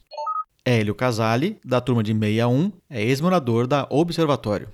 Hélio 0.64 0.94
Casale, 0.94 1.59
da 1.64 1.81
turma 1.81 2.03
de 2.03 2.12
61, 2.12 2.70
é 2.88 3.03
ex-morador 3.03 3.66
da 3.66 3.87
Observatório. 3.90 4.68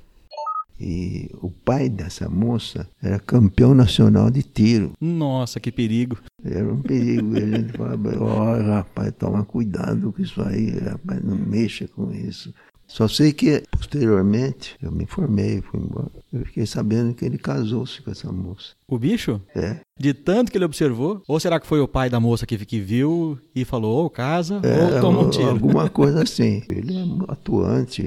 E 0.79 1.31
o 1.41 1.51
pai 1.51 1.89
dessa 1.89 2.29
moça 2.29 2.89
era 3.03 3.19
campeão 3.19 3.75
nacional 3.75 4.31
de 4.31 4.43
tiro. 4.43 4.93
Nossa, 5.01 5.59
que 5.59 5.73
perigo. 5.73 6.19
Era 6.45 6.73
um 6.73 6.83
perigo. 6.83 7.37
E 7.37 7.43
a 7.43 7.47
gente 7.47 7.73
falava, 7.73 8.23
olha, 8.23 8.75
rapaz, 8.75 9.13
toma 9.19 9.45
cuidado 9.45 10.13
com 10.13 10.23
isso 10.23 10.43
aí, 10.43 10.71
rapaz, 10.79 11.23
não 11.23 11.37
mexa 11.37 11.89
com 11.89 12.13
isso. 12.13 12.53
Só 12.87 13.09
sei 13.09 13.33
que, 13.33 13.65
posteriormente, 13.71 14.77
eu 14.81 14.93
me 14.93 15.05
informei, 15.05 15.61
fui 15.61 15.81
embora. 15.81 16.13
Eu 16.33 16.45
fiquei 16.45 16.67
sabendo 16.67 17.15
que 17.15 17.25
ele 17.25 17.37
casou-se 17.37 18.01
com 18.01 18.11
essa 18.13 18.31
moça. 18.31 18.75
O 18.87 18.99
bicho? 18.99 19.43
É, 19.55 19.81
De 19.99 20.13
tanto 20.13 20.53
que 20.53 20.59
ele 20.59 20.65
observou? 20.65 21.23
Ou 21.27 21.41
será 21.41 21.59
que 21.59 21.67
foi 21.67 21.81
o 21.81 21.89
pai 21.89 22.11
da 22.11 22.21
moça 22.21 22.47
que, 22.47 22.59
que 22.67 22.79
viu 22.79 23.39
e 23.55 23.65
falou, 23.65 24.03
ou 24.03 24.11
casa, 24.11 24.61
é 24.63 24.95
ou 24.95 25.01
toma 25.01 25.21
um 25.23 25.31
tiro? 25.31 25.49
alguma 25.49 25.89
coisa 25.91 26.23
assim. 26.23 26.63
Ele 26.71 26.99
é 26.99 27.33
atuante, 27.33 28.05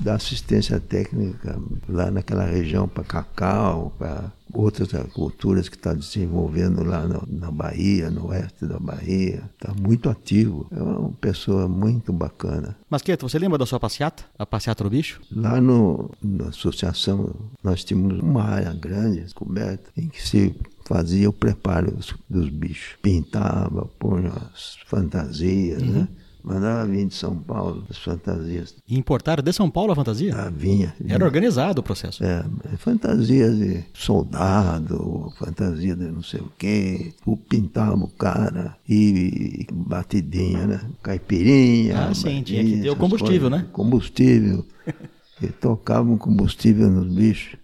dá 0.00 0.14
assistência 0.14 0.80
técnica 0.80 1.60
lá 1.88 2.10
naquela 2.10 2.44
região 2.44 2.88
para 2.88 3.04
cacau, 3.04 3.92
para 3.98 4.32
outras 4.54 4.88
culturas 5.12 5.68
que 5.68 5.76
está 5.76 5.92
desenvolvendo 5.92 6.82
lá 6.82 7.06
na, 7.06 7.20
na 7.28 7.50
Bahia, 7.50 8.10
no 8.10 8.28
oeste 8.28 8.64
da 8.64 8.78
Bahia. 8.78 9.42
Está 9.54 9.74
muito 9.78 10.08
ativo. 10.08 10.66
É 10.70 10.82
uma 10.82 11.10
pessoa 11.20 11.68
muito 11.68 12.12
bacana. 12.14 12.76
Mas, 12.88 13.02
Quieto, 13.02 13.28
você 13.28 13.38
lembra 13.38 13.58
da 13.58 13.66
sua 13.66 13.78
passeata? 13.78 14.24
A 14.38 14.46
passeata 14.46 14.84
do 14.84 14.90
bicho? 14.90 15.20
Lá 15.30 15.60
no, 15.60 16.10
na 16.22 16.46
associação, 16.46 17.34
nós 17.62 17.84
tínhamos 17.84 18.20
uma 18.20 18.42
área 18.44 18.72
grande, 18.72 19.26
coberta, 19.34 19.90
em 19.96 20.08
que 20.08 20.26
se 20.26 20.54
fazia 20.86 21.28
o 21.28 21.32
preparo 21.32 21.98
dos, 22.28 22.48
bichos. 22.48 22.96
Pintava, 23.02 23.88
punha 23.98 24.32
as 24.54 24.78
fantasias, 24.86 25.82
né? 25.82 26.08
Mandava 26.42 26.86
vir 26.86 27.06
de 27.06 27.14
São 27.14 27.36
Paulo, 27.36 27.84
as 27.90 27.98
fantasias. 27.98 28.76
E 28.86 28.96
importaram 28.96 29.42
de 29.42 29.52
São 29.52 29.68
Paulo 29.68 29.90
a 29.90 29.96
fantasia? 29.96 30.32
Ah, 30.32 30.48
vinha. 30.48 30.94
vinha. 31.00 31.16
Era 31.16 31.24
organizado 31.24 31.80
o 31.80 31.82
processo. 31.82 32.22
É, 32.22 32.44
fantasias 32.78 33.58
de 33.58 33.84
soldado, 33.92 35.32
fantasia 35.40 35.96
de 35.96 36.04
não 36.04 36.22
sei 36.22 36.38
o 36.38 36.52
quê, 36.56 37.12
o 37.26 37.36
pintava 37.36 37.96
o 37.96 38.08
cara 38.08 38.76
e 38.88 39.66
batidinha, 39.72 40.68
né? 40.68 40.80
Caipirinha. 41.02 42.10
Ah, 42.10 42.14
sim, 42.14 42.40
tinha 42.44 42.62
que 42.62 42.80
ter 42.80 42.90
o 42.90 42.96
combustível, 42.96 43.50
coisas. 43.50 43.66
né? 43.66 43.68
Combustível. 43.72 44.64
e 45.42 45.48
tocavam 45.48 46.16
combustível 46.16 46.88
nos 46.88 47.12
bichos. 47.12 47.58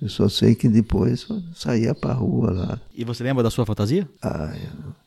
Eu 0.00 0.08
só 0.08 0.28
sei 0.28 0.54
que 0.54 0.68
depois 0.68 1.26
saía 1.54 1.94
pra 1.94 2.14
rua 2.14 2.50
lá. 2.50 2.80
E 2.94 3.04
você 3.04 3.22
lembra 3.22 3.42
da 3.42 3.50
sua 3.50 3.66
fantasia? 3.66 4.08
Ah, 4.22 4.52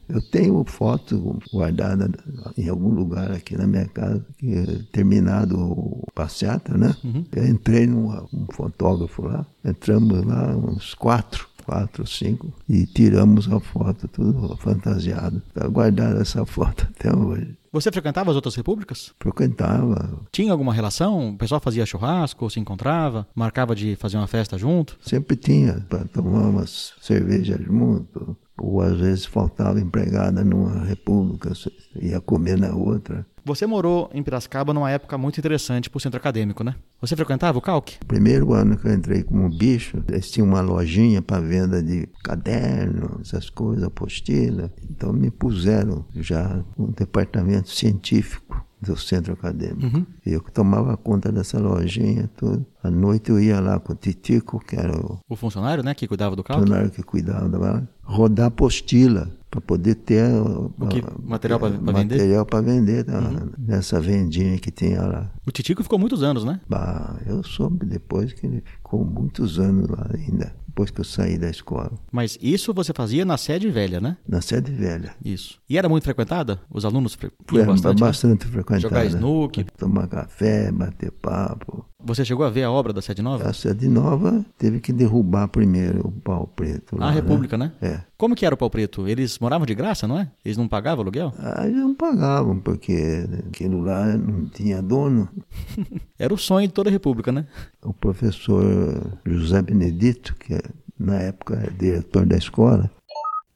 eu, 0.10 0.18
eu 0.18 0.22
tenho 0.22 0.64
foto 0.66 1.40
guardada 1.52 2.10
em 2.58 2.70
algum 2.70 2.90
lugar 2.90 3.32
aqui 3.32 3.58
na 3.58 3.66
minha 3.66 3.88
casa, 3.88 4.24
que 4.38 4.84
terminado 4.92 5.60
o 5.60 6.08
passeata, 6.14 6.78
né? 6.78 6.96
Eu 7.32 7.48
entrei 7.48 7.88
num 7.88 8.10
um 8.32 8.46
fotógrafo 8.52 9.24
lá, 9.24 9.46
entramos 9.66 10.24
lá 10.26 10.56
uns 10.56 10.94
quatro, 10.94 11.48
quatro, 11.64 12.06
cinco, 12.06 12.54
e 12.70 12.86
tiramos 12.86 13.52
a 13.52 13.60
foto, 13.60 14.08
tudo 14.08 14.56
fantasiado. 14.58 15.42
Está 15.48 15.68
guardada 15.68 16.22
essa 16.22 16.46
foto 16.46 16.88
até 16.96 17.16
hoje. 17.16 17.58
Você 17.72 17.92
frequentava 17.92 18.30
as 18.30 18.36
outras 18.36 18.54
repúblicas? 18.54 19.12
Frequentava, 19.20 20.20
Tinha 20.32 20.52
alguma 20.52 20.72
relação? 20.74 21.30
O 21.32 21.38
pessoal 21.38 21.60
fazia 21.60 21.86
churrasco, 21.88 22.48
se 22.50 22.60
encontrava, 22.60 23.28
marcava 23.34 23.76
de 23.76 23.96
fazer 23.96 24.18
uma 24.18 24.28
festa 24.28 24.58
junto? 24.60 24.96
sempre 25.02 25.36
tinha 25.36 25.84
para 25.90 26.06
tomar 26.06 26.50
umas 26.50 26.94
cervejas 27.02 27.60
junto, 27.66 28.38
ou 28.58 28.80
às 28.82 29.00
vezes 29.00 29.26
faltava 29.26 29.80
empregada 29.80 30.44
numa 30.44 30.86
república, 30.86 31.52
ia 32.00 32.22
comer 32.22 32.60
na 32.60 32.76
outra. 32.76 33.26
Você 33.46 33.66
morou 33.68 34.10
em 34.14 34.24
Piracicaba 34.24 34.74
numa 34.74 34.90
época 34.90 35.18
muito 35.18 35.38
interessante 35.38 35.90
para 35.90 35.98
o 35.98 36.02
centro 36.02 36.18
acadêmico, 36.18 36.64
né? 36.64 36.76
Você 37.02 37.14
frequentava 37.14 37.58
o 37.58 37.62
Calque? 37.62 37.98
Primeiro 38.08 38.54
ano 38.54 38.78
que 38.78 38.88
eu 38.88 38.94
entrei 38.94 39.22
como 39.22 39.50
bicho, 39.50 40.02
eles 40.08 40.32
tinham 40.32 40.48
uma 40.48 40.62
lojinha 40.62 41.22
para 41.22 41.42
venda 41.42 41.84
de 41.84 42.08
caderno, 42.24 43.20
essas 43.20 43.50
coisas, 43.50 43.84
apostila. 43.84 44.72
Então 44.90 45.12
me 45.12 45.30
puseram 45.30 46.06
já 46.16 46.64
um 46.78 46.90
departamento 46.92 47.70
científico 47.70 48.66
do 48.84 48.98
centro 48.98 49.34
acadêmico. 49.34 50.06
E 50.26 50.32
eu 50.34 50.42
que 50.42 50.52
tomava 50.52 50.96
conta 50.98 51.32
dessa 51.32 51.60
lojinha, 51.60 52.30
tudo. 52.36 52.66
À 52.84 52.90
noite 52.92 53.30
eu 53.32 53.40
ia 53.40 53.60
lá 53.60 53.80
com 53.80 53.94
o 53.94 53.96
Titico, 53.96 54.60
que 54.60 54.76
era 54.76 54.96
o 54.96 55.20
O 55.30 55.36
funcionário, 55.36 55.84
né, 55.84 55.94
que 55.94 56.08
cuidava 56.08 56.36
do 56.36 56.44
Calque? 56.44 56.62
funcionário 56.64 56.92
que 56.92 57.02
cuidava 57.04 57.58
lá, 57.58 57.84
rodar 58.04 58.48
apostila 58.48 59.32
para 59.50 59.62
poder 59.62 59.96
ter 59.96 60.24
o 60.34 60.70
que- 60.90 61.04
material 61.24 61.60
pra- 61.60 61.70
pra 61.70 61.78
vender? 61.94 62.16
material 62.18 62.46
para 62.46 62.62
vender 62.62 63.04
tá? 63.06 63.22
nessa 63.58 64.00
vendinha 64.00 64.58
que 64.58 64.72
tinha 64.72 65.02
lá. 65.04 65.32
O 65.48 65.52
Titico 65.52 65.82
ficou 65.84 65.98
muitos 66.00 66.24
anos, 66.24 66.44
né? 66.44 66.60
Bah, 66.68 67.18
eu 67.26 67.44
soube 67.44 67.86
depois 67.86 68.34
que 68.34 68.46
ele 68.48 68.64
ficou 68.66 69.06
muitos 69.06 69.60
anos 69.60 69.88
lá 69.88 70.08
ainda, 70.14 70.54
depois 70.74 70.90
que 70.90 71.00
eu 71.00 71.06
saí 71.06 71.38
da 71.38 71.50
escola, 71.52 71.92
Mas 72.12 72.38
isso 72.42 72.74
você 72.74 72.92
fazia 72.94 73.24
na 73.24 73.38
sede 73.38 73.70
velha, 73.70 74.02
né? 74.02 74.18
na 74.28 74.42
sede 74.42 74.72
velha. 74.72 75.14
Isso. 75.24 75.60
E 75.70 75.78
era 75.78 75.88
muito 75.88 76.04
frequentada? 76.04 76.60
Os 76.70 76.84
alunos 76.84 77.14
fre... 77.14 77.32
Foi 77.46 77.60
iam 77.60 77.68
bastante? 77.68 78.00
bastante, 78.00 78.46
né? 78.48 78.52
frequentada. 78.52 78.82
Jogar 78.82 79.06
snooker. 79.06 79.66
Tomar 79.78 80.08
café, 80.08 80.72
bater 80.72 81.12
papo. 81.12 81.86
Você 82.06 82.26
chegou 82.26 82.46
a 82.46 82.50
ver 82.50 82.64
a 82.64 82.72
obra 82.72 82.92
da 82.92 83.02
sede 83.02 83.22
nova? 83.22 83.50
A 83.50 83.54
sede 83.54 83.88
nova 83.88 84.46
teve 84.58 84.82
que 84.82 84.92
derrubar 84.92 85.48
primeiro 85.48 86.08
o 86.08 86.12
pau 86.12 86.48
preto. 86.54 86.98
lá, 86.98 87.08
a 87.08 87.12
República, 87.12 87.58
né? 87.58 87.72
É. 87.82 88.02
Como 88.18 88.36
que 88.36 88.46
era 88.46 88.54
o 88.54 88.58
pau 88.58 88.70
preto? 88.70 89.08
Eles 89.08 89.40
moravam 89.40 89.66
de 89.66 89.74
graça, 89.74 90.06
não 90.06 90.20
é? 90.20 90.30
Eles 90.44 90.58
não 90.58 90.68
pagavam 90.68 91.02
aluguel? 91.02 91.34
Ah, 91.40 91.66
eles 91.66 91.78
não 91.78 91.96
pagavam, 91.96 92.60
porque 92.60 93.26
aquilo 93.48 93.82
lá 93.82 94.06
não 94.18 94.46
tinha 94.48 94.82
dono. 94.82 95.30
Era 96.20 96.34
o 96.34 96.38
sonho 96.38 96.68
de 96.68 96.74
toda 96.74 96.90
a 96.90 96.92
República, 96.92 97.32
né? 97.32 97.46
O 97.82 97.94
professor 97.94 99.20
José 99.26 99.62
Benedito, 99.62 100.36
que 100.36 100.60
na 100.98 101.16
época 101.16 101.56
era 101.56 101.72
diretor 101.72 102.26
da 102.26 102.38
escola, 102.38 102.90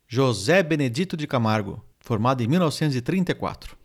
José 0.07 0.63
Benedito 0.63 1.15
de 1.15 1.27
Camargo, 1.27 1.81
formado 1.99 2.41
em 2.41 2.47
1934. 2.47 3.76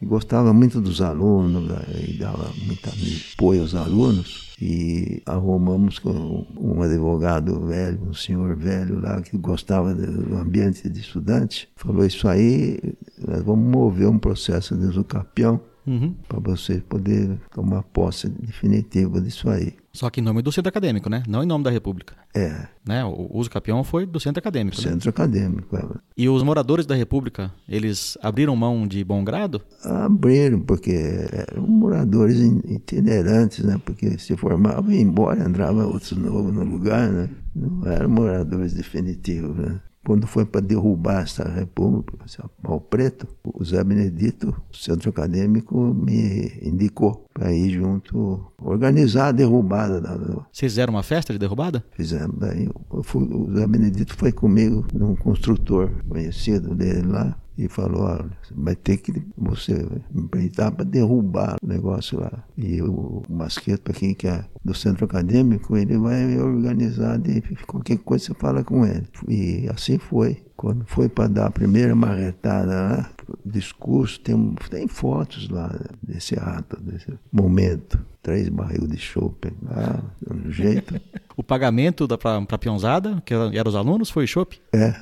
E 0.00 0.06
gostava 0.06 0.52
muito 0.52 0.80
dos 0.80 1.02
alunos, 1.02 1.70
e 2.06 2.14
dava 2.14 2.50
muito 2.64 2.88
apoio 3.34 3.62
aos 3.62 3.74
alunos. 3.74 4.50
E 4.62 5.22
arrumamos 5.24 5.98
com 5.98 6.46
um 6.58 6.82
advogado 6.82 7.66
velho, 7.66 7.98
um 8.08 8.14
senhor 8.14 8.54
velho 8.56 9.00
lá, 9.00 9.20
que 9.22 9.36
gostava 9.38 9.94
do 9.94 10.36
ambiente 10.36 10.88
de 10.88 11.00
estudante. 11.00 11.68
Falou: 11.76 12.04
Isso 12.04 12.28
aí, 12.28 12.78
nós 13.26 13.42
vamos 13.42 13.70
mover 13.70 14.08
um 14.08 14.18
processo 14.18 14.76
de 14.76 14.86
usucapião 14.86 15.60
Uhum. 15.86 16.14
para 16.28 16.38
você 16.40 16.80
poder 16.80 17.38
tomar 17.54 17.82
posse 17.84 18.28
definitiva 18.28 19.20
disso 19.20 19.48
aí. 19.48 19.74
Só 19.92 20.08
que 20.08 20.20
em 20.20 20.22
nome 20.22 20.40
do 20.40 20.52
centro 20.52 20.68
acadêmico, 20.68 21.08
né? 21.10 21.22
Não 21.26 21.42
em 21.42 21.46
nome 21.46 21.64
da 21.64 21.70
República. 21.70 22.14
É, 22.32 22.68
Né? 22.86 23.04
O 23.04 23.28
uso 23.36 23.50
capião 23.50 23.82
foi 23.82 24.06
do 24.06 24.20
centro 24.20 24.38
acadêmico. 24.38 24.76
né? 24.80 24.90
centro 24.90 25.10
acadêmico. 25.10 25.76
é. 25.76 25.82
E 26.16 26.28
os 26.28 26.42
moradores 26.44 26.86
da 26.86 26.94
República, 26.94 27.52
eles 27.68 28.16
abriram 28.22 28.54
mão 28.54 28.86
de 28.86 29.02
bom 29.02 29.24
grado? 29.24 29.60
Abriram, 29.84 30.60
porque 30.60 30.92
eram 31.32 31.66
moradores 31.66 32.38
in- 32.38 32.60
itinerantes, 32.66 33.64
né? 33.64 33.80
Porque 33.84 34.16
se 34.18 34.36
formavam 34.36 34.92
e 34.92 35.00
embora, 35.00 35.42
entrava 35.48 35.84
outros 35.86 36.12
novos 36.12 36.52
no 36.54 36.62
lugar, 36.62 37.08
né? 37.10 37.28
Não 37.54 37.90
eram 37.90 38.08
moradores 38.08 38.74
definitivos, 38.74 39.56
né? 39.56 39.80
Quando 40.04 40.26
foi 40.26 40.46
para 40.46 40.60
derrubar 40.62 41.22
essa 41.24 41.46
república, 41.46 42.16
esse 42.24 42.38
pau 42.62 42.80
preto, 42.80 43.28
o 43.44 43.62
Zé 43.64 43.84
Benedito, 43.84 44.48
o 44.72 44.76
centro 44.76 45.10
acadêmico, 45.10 45.76
me 45.94 46.50
indicou 46.62 47.26
para 47.34 47.52
ir 47.52 47.70
junto, 47.70 48.50
organizar 48.60 49.28
a 49.28 49.32
derrubada. 49.32 50.00
Da, 50.00 50.16
Vocês 50.50 50.72
fizeram 50.72 50.94
uma 50.94 51.02
festa 51.02 51.32
de 51.32 51.38
derrubada? 51.38 51.84
fizemos. 51.92 52.36
Daí 52.38 52.68
eu 52.92 53.02
fui- 53.02 53.28
o 53.30 53.54
Zé 53.54 53.66
Benedito 53.66 54.14
foi 54.16 54.32
comigo 54.32 54.86
num 54.94 55.14
construtor 55.14 55.90
conhecido 56.08 56.74
dele 56.74 57.06
lá 57.06 57.36
e 57.58 57.68
falou, 57.68 58.02
olha, 58.04 58.30
vai 58.52 58.74
ter 58.74 58.96
que 58.96 59.12
você 59.36 59.86
empreitar 60.14 60.72
para 60.72 60.84
derrubar 60.84 61.56
o 61.62 61.66
negócio 61.66 62.18
lá. 62.20 62.44
E 62.56 62.80
o, 62.80 63.22
Masqueto, 63.28 63.90
aqui 63.90 64.14
que 64.14 64.26
é 64.28 64.44
do 64.64 64.74
centro 64.74 65.04
acadêmico, 65.04 65.76
ele 65.76 65.98
vai 65.98 66.38
organizar, 66.38 67.18
de, 67.18 67.42
qualquer 67.66 67.98
coisa 67.98 68.26
você 68.26 68.34
fala 68.34 68.64
com 68.64 68.84
ele. 68.86 69.06
E 69.28 69.68
assim 69.68 69.98
foi. 69.98 70.42
Quando 70.56 70.84
foi 70.86 71.08
para 71.08 71.26
dar 71.26 71.46
a 71.46 71.50
primeira 71.50 71.94
marretada 71.94 72.66
lá, 72.70 73.10
discurso, 73.46 74.20
tem, 74.20 74.54
tem 74.68 74.86
fotos 74.86 75.48
lá 75.48 75.74
desse 76.02 76.38
ato, 76.38 76.78
desse 76.82 77.12
momento. 77.32 77.98
Três 78.22 78.48
barril 78.50 78.86
de 78.86 78.98
chope 78.98 79.50
lá, 79.62 80.02
do 80.20 80.50
jeito. 80.52 81.00
O 81.34 81.42
pagamento 81.42 82.06
da, 82.06 82.18
pra, 82.18 82.42
pra 82.42 82.58
peãozada, 82.58 83.22
que 83.24 83.32
era- 83.32 83.54
eram 83.56 83.70
os 83.70 83.74
alunos, 83.74 84.10
foi 84.10 84.26
chopp? 84.26 84.60
É. 84.74 84.94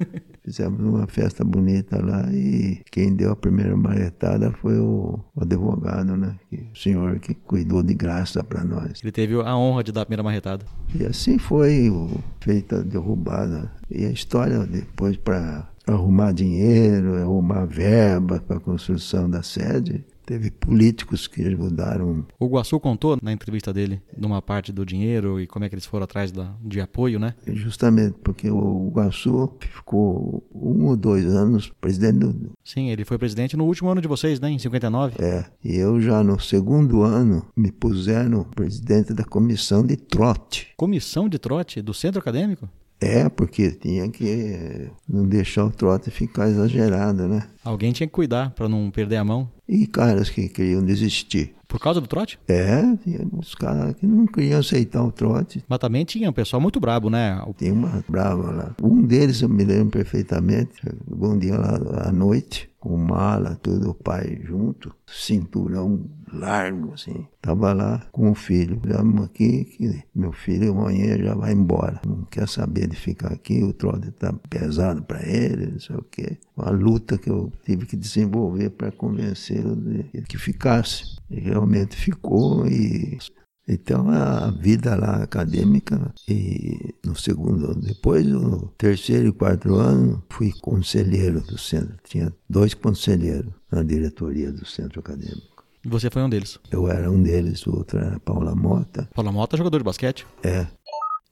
Fizemos 0.44 0.78
uma 0.78 1.06
festa 1.06 1.42
bonita 1.42 2.04
lá 2.04 2.28
e 2.30 2.82
quem 2.90 3.14
deu 3.14 3.32
a 3.32 3.36
primeira 3.36 3.74
marretada 3.74 4.50
foi 4.52 4.78
o, 4.78 5.18
o 5.34 5.42
advogado, 5.42 6.16
né? 6.18 6.36
Que- 6.50 6.66
o 6.72 6.76
senhor 6.78 7.18
que 7.18 7.32
cuidou 7.34 7.82
de 7.82 7.94
graça 7.94 8.44
para 8.44 8.62
nós. 8.62 9.00
Ele 9.02 9.10
teve 9.10 9.34
a 9.40 9.56
honra 9.56 9.82
de 9.82 9.90
dar 9.90 10.02
a 10.02 10.04
primeira 10.04 10.22
marretada. 10.22 10.66
E 10.94 11.04
assim 11.06 11.38
foi 11.38 11.88
o- 11.88 12.20
feita 12.40 12.80
a 12.80 12.82
derrubada. 12.82 13.72
E 13.90 14.04
a 14.04 14.10
história 14.10 14.58
depois 14.66 15.16
para 15.16 15.66
arrumar 15.86 16.32
dinheiro, 16.32 17.14
arrumar 17.16 17.64
verba 17.64 18.38
para 18.46 18.58
a 18.58 18.60
construção 18.60 19.28
da 19.30 19.42
sede, 19.42 20.04
teve 20.24 20.50
políticos 20.50 21.26
que 21.26 21.42
ajudaram 21.42 22.26
O 22.38 22.46
Guaçu 22.46 22.78
contou 22.80 23.18
na 23.22 23.32
entrevista 23.32 23.72
dele 23.72 24.02
numa 24.16 24.40
parte 24.40 24.72
do 24.72 24.84
dinheiro 24.84 25.40
e 25.40 25.46
como 25.46 25.64
é 25.64 25.68
que 25.68 25.74
eles 25.74 25.86
foram 25.86 26.04
atrás 26.04 26.32
da, 26.32 26.54
de 26.62 26.80
apoio, 26.80 27.18
né? 27.18 27.34
justamente 27.46 28.16
porque 28.22 28.50
o 28.50 28.88
Iguaçu 28.88 29.52
ficou 29.60 30.42
um 30.54 30.86
ou 30.86 30.96
dois 30.96 31.26
anos 31.26 31.72
presidente 31.80 32.18
do, 32.18 32.52
Sim, 32.64 32.90
ele 32.90 33.04
foi 33.04 33.18
presidente 33.18 33.56
no 33.56 33.64
último 33.64 33.90
ano 33.90 34.00
de 34.00 34.08
vocês, 34.08 34.40
né? 34.40 34.50
Em 34.50 34.58
59. 34.58 35.22
É, 35.22 35.44
e 35.62 35.76
eu 35.76 36.00
já 36.00 36.22
no 36.22 36.40
segundo 36.40 37.02
ano 37.02 37.46
me 37.56 37.70
puseram 37.70 38.44
presidente 38.44 39.12
da 39.12 39.24
comissão 39.24 39.84
de 39.84 39.96
trote. 39.96 40.68
Comissão 40.76 41.28
de 41.28 41.38
trote 41.38 41.82
do 41.82 41.92
centro 41.92 42.20
acadêmico? 42.20 42.68
É, 43.00 43.28
porque 43.28 43.70
tinha 43.72 44.08
que 44.08 44.88
não 45.06 45.26
deixar 45.26 45.64
o 45.66 45.70
trote 45.70 46.10
ficar 46.10 46.48
exagerado, 46.48 47.28
né? 47.28 47.46
Alguém 47.62 47.92
tinha 47.92 48.06
que 48.06 48.12
cuidar 48.12 48.50
pra 48.50 48.68
não 48.68 48.90
perder 48.90 49.16
a 49.16 49.24
mão. 49.24 49.50
E 49.68 49.86
caras 49.86 50.28
que 50.28 50.48
queriam 50.48 50.84
desistir. 50.84 51.54
Por 51.66 51.80
causa 51.80 52.00
do 52.00 52.06
trote? 52.06 52.38
É, 52.46 52.82
tinha 53.02 53.26
uns 53.32 53.54
caras 53.54 53.94
que 53.94 54.06
não 54.06 54.26
queriam 54.26 54.60
aceitar 54.60 55.02
o 55.02 55.10
trote. 55.10 55.64
Mas 55.66 55.78
também 55.78 56.04
tinha 56.04 56.30
um 56.30 56.32
pessoal 56.32 56.60
muito 56.60 56.78
brabo, 56.78 57.10
né? 57.10 57.42
Tem 57.56 57.72
uma 57.72 58.04
brava 58.08 58.50
lá. 58.52 58.76
Um 58.80 59.02
deles 59.02 59.42
eu 59.42 59.48
me 59.48 59.64
lembro 59.64 59.90
perfeitamente. 59.90 60.70
Bom 61.04 61.36
dia 61.36 61.56
lá 61.56 62.08
à 62.08 62.12
noite. 62.12 62.70
Com 62.84 62.98
mala, 62.98 63.58
tudo, 63.62 63.92
o 63.92 63.94
pai 63.94 64.38
junto, 64.44 64.94
cinturão 65.06 66.04
largo, 66.30 66.92
assim. 66.92 67.26
Tava 67.40 67.72
lá 67.72 68.06
com 68.12 68.30
o 68.30 68.34
filho. 68.34 68.78
Vamos 68.84 69.24
aqui, 69.24 69.64
que 69.64 70.04
meu 70.14 70.32
filho 70.32 70.72
amanhã 70.72 71.16
já 71.16 71.34
vai 71.34 71.52
embora. 71.52 71.98
Não 72.06 72.24
quer 72.24 72.46
saber 72.46 72.86
de 72.86 72.94
ficar 72.94 73.32
aqui, 73.32 73.62
o 73.62 73.72
trote 73.72 74.10
tá 74.10 74.34
pesado 74.50 75.02
para 75.02 75.26
ele, 75.26 75.72
não 75.72 75.80
sei 75.80 75.96
o 75.96 76.02
quê. 76.02 76.36
Uma 76.54 76.70
luta 76.70 77.16
que 77.16 77.30
eu 77.30 77.50
tive 77.64 77.86
que 77.86 77.96
desenvolver 77.96 78.68
para 78.68 78.92
convencê-lo 78.92 79.74
de 79.74 80.04
que 80.28 80.36
ficasse. 80.36 81.16
E 81.30 81.40
realmente 81.40 81.96
ficou 81.96 82.66
e 82.66 83.16
então 83.66 84.10
a 84.10 84.50
vida 84.50 84.94
lá 84.94 85.22
acadêmica 85.22 86.12
e 86.28 86.94
no 87.04 87.16
segundo 87.16 87.72
ano, 87.72 87.80
depois 87.80 88.26
no 88.26 88.68
terceiro 88.76 89.28
e 89.28 89.32
quarto 89.32 89.74
ano 89.74 90.22
fui 90.28 90.52
conselheiro 90.60 91.40
do 91.40 91.56
centro. 91.56 91.96
Tinha 92.04 92.32
dois 92.48 92.74
conselheiros 92.74 93.52
na 93.70 93.82
diretoria 93.82 94.52
do 94.52 94.66
centro 94.66 95.00
acadêmico. 95.00 95.64
E 95.84 95.88
você 95.88 96.08
foi 96.10 96.22
um 96.22 96.28
deles? 96.28 96.58
Eu 96.70 96.88
era 96.88 97.10
um 97.10 97.22
deles, 97.22 97.66
o 97.66 97.76
outro 97.76 97.98
era 97.98 98.18
Paula 98.20 98.54
Mota. 98.54 99.08
Paula 99.14 99.30
Mota, 99.30 99.56
jogador 99.56 99.78
de 99.78 99.84
basquete? 99.84 100.26
É. 100.42 100.66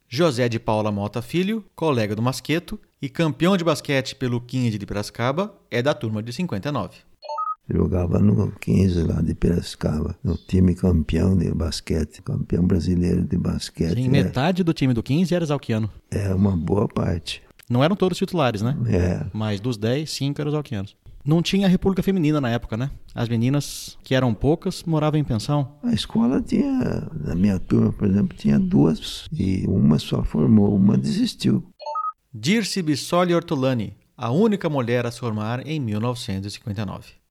José 0.08 0.46
de 0.46 0.58
Paula 0.58 0.92
Mota 0.92 1.22
Filho, 1.22 1.64
colega 1.74 2.14
do 2.14 2.20
Masqueto 2.20 2.78
e 3.00 3.08
campeão 3.08 3.56
de 3.56 3.64
basquete 3.64 4.14
pelo 4.14 4.42
15 4.42 4.76
de 4.76 4.84
Piracicaba, 4.84 5.54
é 5.70 5.80
da 5.80 5.94
turma 5.94 6.22
de 6.22 6.34
59. 6.34 6.98
Jogava 7.68 8.18
no 8.18 8.52
15 8.52 9.02
lá 9.04 9.22
de 9.22 9.34
Piracicaba, 9.34 10.16
no 10.22 10.36
time 10.36 10.74
campeão 10.74 11.36
de 11.36 11.52
basquete, 11.54 12.20
campeão 12.22 12.66
brasileiro 12.66 13.22
de 13.22 13.38
basquete. 13.38 13.94
Sim, 13.94 14.08
metade 14.08 14.64
do 14.64 14.72
time 14.72 14.92
do 14.92 15.02
15 15.02 15.34
era 15.34 15.44
exalquiano. 15.44 15.90
É 16.10 16.34
uma 16.34 16.56
boa 16.56 16.88
parte. 16.88 17.42
Não 17.70 17.82
eram 17.82 17.96
todos 17.96 18.18
titulares, 18.18 18.62
né? 18.62 18.76
É. 18.88 19.26
Mas 19.32 19.60
dos 19.60 19.76
10, 19.76 20.10
5 20.10 20.40
eram 20.40 20.50
exalquianos. 20.50 20.96
Não 21.24 21.40
tinha 21.40 21.68
República 21.68 22.02
Feminina 22.02 22.40
na 22.40 22.50
época, 22.50 22.76
né? 22.76 22.90
As 23.14 23.28
meninas, 23.28 23.96
que 24.02 24.14
eram 24.14 24.34
poucas, 24.34 24.82
moravam 24.82 25.20
em 25.20 25.24
pensão. 25.24 25.76
A 25.82 25.92
escola 25.92 26.42
tinha, 26.42 27.08
na 27.14 27.34
minha 27.36 27.60
turma, 27.60 27.92
por 27.92 28.08
exemplo, 28.08 28.36
tinha 28.36 28.58
duas 28.58 29.26
e 29.32 29.64
uma 29.68 30.00
só 30.00 30.24
formou, 30.24 30.74
uma 30.74 30.98
desistiu. 30.98 31.64
Dirce 32.34 32.82
Bissoli 32.82 33.34
Ortolani, 33.34 33.96
a 34.16 34.32
única 34.32 34.68
mulher 34.68 35.06
a 35.06 35.12
se 35.12 35.20
formar 35.20 35.64
em 35.64 35.78
1959. 35.78 37.21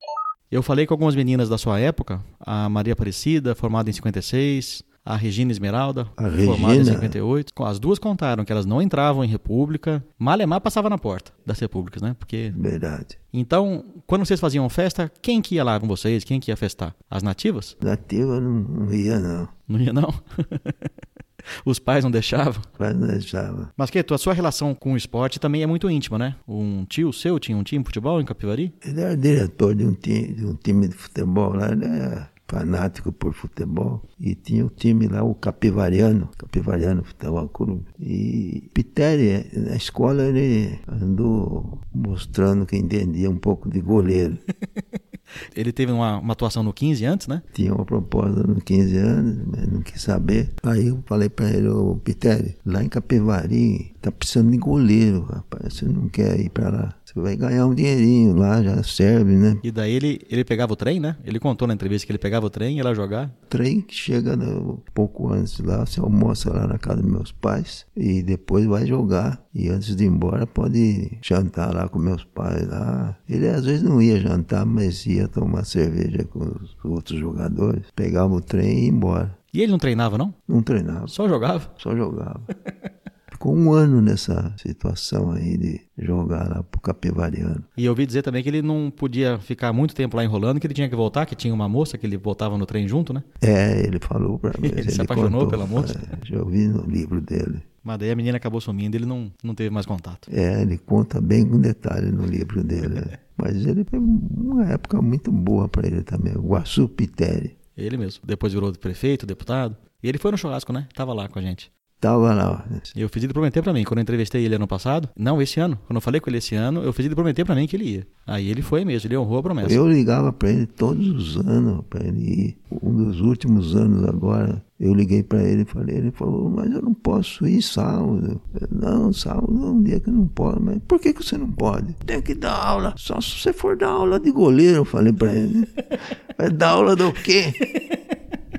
Eu 0.52 0.62
falei 0.62 0.86
com 0.86 0.94
algumas 0.94 1.16
meninas 1.16 1.48
da 1.48 1.58
sua 1.58 1.80
época, 1.80 2.22
a 2.40 2.68
Maria 2.68 2.92
Aparecida, 2.94 3.56
formada 3.56 3.90
em 3.90 3.94
56, 3.94 4.84
a 5.06 5.16
Regina 5.16 5.50
Esmeralda, 5.50 6.08
A 6.18 6.24
formada 6.30 6.74
em 6.76 6.80
Regina? 6.80 6.96
58. 6.96 7.54
As 7.64 7.80
duas 7.80 7.98
contaram 7.98 8.44
que 8.44 8.52
elas 8.52 8.66
não 8.66 8.82
entravam 8.82 9.24
em 9.24 9.28
república. 9.28 10.04
Malemar 10.20 10.60
passava 10.60 10.90
na 10.90 10.98
porta 10.98 11.32
das 11.46 11.58
repúblicas, 11.58 12.02
né? 12.02 12.16
Porque 12.20 12.52
Verdade. 12.56 13.18
então, 13.34 13.84
quando 14.06 14.26
vocês 14.26 14.42
faziam 14.42 14.68
festa, 14.70 15.10
quem 15.22 15.42
que 15.42 15.56
ia 15.56 15.64
lá 15.64 15.80
com 15.80 15.88
vocês? 15.88 16.24
Quem 16.26 16.40
que 16.40 16.52
ia 16.52 16.58
festar? 16.58 16.94
As 17.10 17.24
nativas? 17.24 17.78
Nativa 17.82 18.40
não, 18.42 18.52
não 18.52 18.94
ia, 18.94 19.20
não. 19.20 19.48
Não 19.68 19.80
ia 19.80 19.94
não. 19.94 20.14
Os 21.66 21.80
pais 21.80 22.04
não 22.04 22.12
deixavam. 22.12 22.62
Quase 22.78 22.98
não 22.98 23.08
deixava. 23.08 23.72
Mas 23.78 23.90
que 23.90 24.00
a 24.00 24.18
sua 24.18 24.34
relação 24.34 24.74
com 24.74 24.94
o 24.94 24.98
esporte 24.98 25.40
também 25.40 25.64
é 25.64 25.68
muito 25.68 25.90
íntima, 25.90 26.18
né? 26.18 26.36
Um 26.48 26.86
tio 26.86 27.12
seu 27.14 27.40
tinha 27.40 27.58
um 27.58 27.64
time 27.64 27.84
de 27.84 27.88
futebol 27.88 28.22
em 28.22 28.26
Capivari? 28.26 28.74
Ele 28.86 29.02
era 29.02 29.16
diretor 29.16 29.76
de 29.76 29.86
um 29.86 29.94
time 29.94 30.34
de, 30.34 30.46
um 30.46 30.56
time 30.56 30.88
de 30.88 30.96
futebol 30.96 31.54
lá, 31.54 31.72
ele 31.72 31.86
era 31.86 32.30
fanático 32.48 33.14
por 33.14 33.34
futebol. 33.34 34.04
E 34.20 34.36
tinha 34.36 34.66
o 34.66 34.70
time 34.70 35.08
lá, 35.08 35.24
o 35.24 35.34
Capivariano, 35.34 36.30
Capivariano 36.38 37.04
Futebol 37.04 37.48
Clube. 37.48 37.86
E 38.00 38.70
Piteri, 38.74 39.50
na 39.56 39.76
escola, 39.76 40.24
ele 40.24 40.80
andou 40.88 41.80
mostrando 41.94 42.66
que 42.66 42.76
entendia 42.76 43.30
um 43.30 43.38
pouco 43.38 43.70
de 43.70 43.80
goleiro. 43.80 44.38
Ele 45.56 45.72
teve 45.72 45.92
uma, 45.92 46.18
uma 46.18 46.34
atuação 46.34 46.64
no 46.64 46.74
15 46.74 47.06
antes, 47.06 47.28
né? 47.28 47.42
Tinha 47.54 47.74
uma 47.74 47.86
proposta 47.86 48.44
nos 48.44 48.64
15 48.64 48.98
anos, 48.98 49.38
mas 49.48 49.68
não 49.68 49.82
quis 49.82 50.02
saber. 50.02 50.50
Aí 50.64 50.88
eu 50.88 51.04
falei 51.06 51.30
pra 51.30 51.50
ele, 51.50 51.70
ô 51.70 51.96
Piteri, 51.96 52.58
lá 52.66 52.84
em 52.84 52.90
Capivari 52.90 53.94
tá 54.02 54.12
precisando 54.12 54.52
de 54.52 54.58
goleiro, 54.58 55.22
rapaz. 55.24 55.76
Você 55.76 55.86
não 55.86 56.08
quer 56.10 56.40
ir 56.40 56.50
pra 56.50 56.70
lá? 56.70 56.96
Você 57.14 57.20
vai 57.20 57.36
ganhar 57.36 57.66
um 57.68 57.74
dinheirinho 57.76 58.36
lá, 58.36 58.62
já 58.64 58.82
serve, 58.84 59.36
né? 59.36 59.58
E 59.64 59.70
daí 59.72 59.92
ele, 59.94 60.22
ele 60.30 60.46
pegava 60.46 60.72
o 60.72 60.76
trem, 60.76 61.00
né? 61.00 61.18
Ele 61.26 61.40
contou 61.40 61.68
na 61.68 61.74
entrevista 61.74 62.06
que 62.06 62.12
ele 62.12 62.18
pegava 62.20 62.46
o 62.46 62.50
trem 62.50 62.76
e 62.76 62.78
ia 62.78 62.84
lá 62.84 62.94
jogar. 62.94 63.30
Trem 63.50 63.82
que 63.82 63.94
chega 63.94 64.36
no- 64.38 64.82
pouco 64.94 65.32
antes 65.34 65.60
lá, 65.60 65.86
você 65.86 66.00
almoça 66.00 66.52
lá 66.54 66.66
na 66.68 66.78
casa 66.78 67.02
dos 67.02 67.12
meus 67.12 67.32
pais 67.32 67.86
e 67.98 68.24
depois 68.24 68.66
vai 68.66 68.86
jogar. 68.86 69.44
E 69.54 69.68
antes 69.68 69.94
de 69.96 70.06
ir 70.06 70.08
embora 70.08 70.48
pode 70.48 71.18
jantar 71.22 71.74
lá 71.74 71.90
com 71.90 72.00
meus 72.00 72.24
pais 72.24 72.66
lá. 72.68 73.18
Ele 73.28 73.48
às 73.50 73.66
vezes 73.66 73.84
não 73.84 74.02
ia 74.02 74.18
jantar, 74.20 74.66
mas 74.66 75.06
ia 75.06 75.28
tomar 75.28 75.66
cerveja 75.66 76.24
com 76.24 76.40
os 76.40 76.78
outros 76.84 77.20
jogadores. 77.20 77.84
Pegava 77.94 78.34
o 78.34 78.40
trem 78.42 78.80
e 78.80 78.84
ia 78.84 78.90
embora. 78.90 79.38
E 79.54 79.62
ele 79.62 79.72
não 79.74 79.78
treinava, 79.80 80.18
não? 80.18 80.34
Não 80.48 80.62
treinava, 80.64 81.08
Só 81.10 81.28
jogava. 81.28 81.74
só 81.78 81.94
jogava. 81.94 82.42
Ficou 83.42 83.58
um 83.58 83.74
ano 83.74 84.04
nessa 84.04 84.54
situação 84.56 85.32
aí 85.32 85.58
de 85.58 85.82
jogar 85.98 86.48
lá 86.48 86.62
pro 86.62 86.80
Capivariano. 86.80 87.64
E 87.76 87.86
eu 87.86 87.92
ouvi 87.92 88.06
dizer 88.06 88.22
também 88.22 88.44
que 88.44 88.50
ele 88.50 88.62
não 88.62 88.94
podia 88.96 89.40
ficar 89.40 89.74
muito 89.74 89.96
tempo 89.96 90.16
lá 90.16 90.24
enrolando, 90.24 90.60
que 90.60 90.68
ele 90.68 90.76
tinha 90.76 90.88
que 90.88 90.96
voltar, 90.96 91.26
que 91.26 91.34
tinha 91.34 91.52
uma 91.52 91.68
moça 91.68 91.98
que 91.98 92.06
ele 92.06 92.18
voltava 92.18 92.56
no 92.56 92.68
trem 92.68 92.88
junto, 92.88 93.12
né? 93.12 93.24
É, 93.42 93.84
ele 93.84 93.98
falou 93.98 94.38
pra 94.38 94.54
mim. 94.62 94.68
Ele 94.78 94.92
se 94.92 95.02
apaixonou 95.02 95.48
pela 95.48 95.66
moça? 95.66 96.00
É, 96.12 96.24
já 96.24 96.38
ouvi 96.40 96.68
no 96.68 96.84
livro 96.84 97.20
dele. 97.20 97.64
Mas 97.84 97.98
daí 97.98 98.12
a 98.12 98.16
menina 98.16 98.38
acabou 98.38 98.62
sumindo 98.62 98.96
e 98.96 99.00
ele 99.00 99.08
não, 99.08 99.32
não 99.44 99.56
teve 99.56 99.72
mais 99.72 99.88
contato. 99.88 100.30
É, 100.32 100.62
ele 100.62 100.78
conta 100.78 101.20
bem 101.20 101.44
com 101.44 101.60
detalhe 101.60 102.12
no 102.12 102.28
livro 102.28 102.64
dele. 102.64 103.00
é. 103.00 103.20
Mas 103.36 103.66
ele 103.66 103.84
foi 103.86 103.98
uma 103.98 104.68
época 104.68 105.02
muito 105.02 105.32
boa 105.32 105.68
para 105.68 105.88
ele 105.88 106.04
também. 106.04 106.34
O 106.38 106.48
Guaçu 106.48 106.88
Piteri. 106.88 107.58
Ele 107.76 107.98
mesmo. 107.98 108.22
Depois 108.24 108.54
virou 108.54 108.72
prefeito, 108.74 109.26
deputado. 109.26 109.76
E 110.04 110.08
ele 110.08 110.20
foi 110.20 110.30
no 110.30 110.38
churrasco, 110.38 110.72
né? 110.72 110.88
Tava 110.94 111.12
lá 111.12 111.28
com 111.28 111.40
a 111.40 111.42
gente. 111.42 111.72
Tava. 112.02 112.66
E 112.96 113.02
eu 113.02 113.08
fiz 113.08 113.24
ele 113.24 113.32
prometer 113.32 113.62
pra 113.62 113.72
mim, 113.72 113.84
quando 113.84 114.00
eu 114.00 114.02
entrevistei 114.02 114.44
ele 114.44 114.56
ano 114.56 114.68
passado. 114.68 115.08
Não, 115.16 115.40
esse 115.40 115.60
ano. 115.60 115.78
Quando 115.86 115.98
eu 115.98 116.02
falei 116.02 116.20
com 116.20 116.32
ele 116.32 116.40
esse 116.40 116.56
ano, 116.56 116.82
eu 116.82 116.92
fiz 116.92 117.06
ele 117.06 117.14
prometer 117.14 117.46
pra 117.46 117.54
mim 117.54 117.68
que 117.68 117.76
ele 117.76 117.86
ia. 117.86 118.08
Aí 118.26 118.50
ele 118.50 118.64
foi 118.64 118.84
mesmo, 118.84 119.08
ele 119.08 119.16
honrou 119.16 119.38
a 119.38 119.44
promessa. 119.44 119.72
Eu 119.72 119.88
ligava 119.88 120.34
para 120.34 120.50
ele 120.50 120.66
todos 120.66 121.08
os 121.08 121.38
anos 121.38 121.86
para 121.88 122.04
ele 122.04 122.20
ir. 122.20 122.58
Um 122.82 122.96
dos 122.96 123.22
últimos 123.22 123.76
anos 123.76 124.04
agora, 124.10 124.66
eu 124.80 124.96
liguei 124.96 125.22
para 125.22 125.44
ele 125.44 125.62
e 125.62 125.66
falei, 125.66 125.98
ele 125.98 126.10
falou, 126.10 126.50
mas 126.50 126.72
eu 126.72 126.82
não 126.82 126.94
posso 126.96 127.48
ir 127.48 127.62
sábado. 127.62 128.42
Eu, 128.60 128.68
não, 128.72 129.14
sábado 129.14 129.64
é 129.64 129.70
um 129.70 129.84
dia 129.84 130.00
que 130.00 130.10
eu 130.10 130.14
não 130.14 130.28
posso. 130.28 130.60
Mas 130.60 130.80
por 130.88 131.00
que, 131.00 131.14
que 131.14 131.24
você 131.24 131.38
não 131.38 131.52
pode? 131.52 131.94
Tem 132.04 132.20
que 132.20 132.34
dar 132.34 132.56
aula. 132.56 132.96
Só 132.98 133.22
se 133.22 133.40
você 133.40 133.54
for 133.54 133.78
dar 133.78 133.90
aula 133.90 134.20
de 134.20 134.32
goleiro, 134.32 134.78
eu 134.78 134.86
falei 134.86 135.14
para 135.14 135.34
ele. 135.34 135.68
Vai 136.36 136.50
dar 136.50 136.70
aula 136.70 136.96
do 136.96 137.14
quê? 137.14 137.54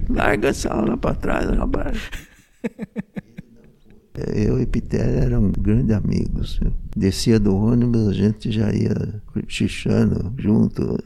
Larga 0.08 0.50
essa 0.50 0.72
aula 0.72 0.96
para 0.96 1.16
trás, 1.16 1.50
rapaz. 1.50 1.98
Eu 4.34 4.60
e 4.60 4.66
Peter 4.66 5.00
eram 5.00 5.50
grandes 5.50 5.94
amigos. 5.96 6.60
Descia 6.96 7.38
do 7.40 7.56
ônibus, 7.56 8.08
a 8.08 8.12
gente 8.12 8.50
já 8.50 8.72
ia 8.72 9.22
xixando 9.48 10.32
junto. 10.38 10.98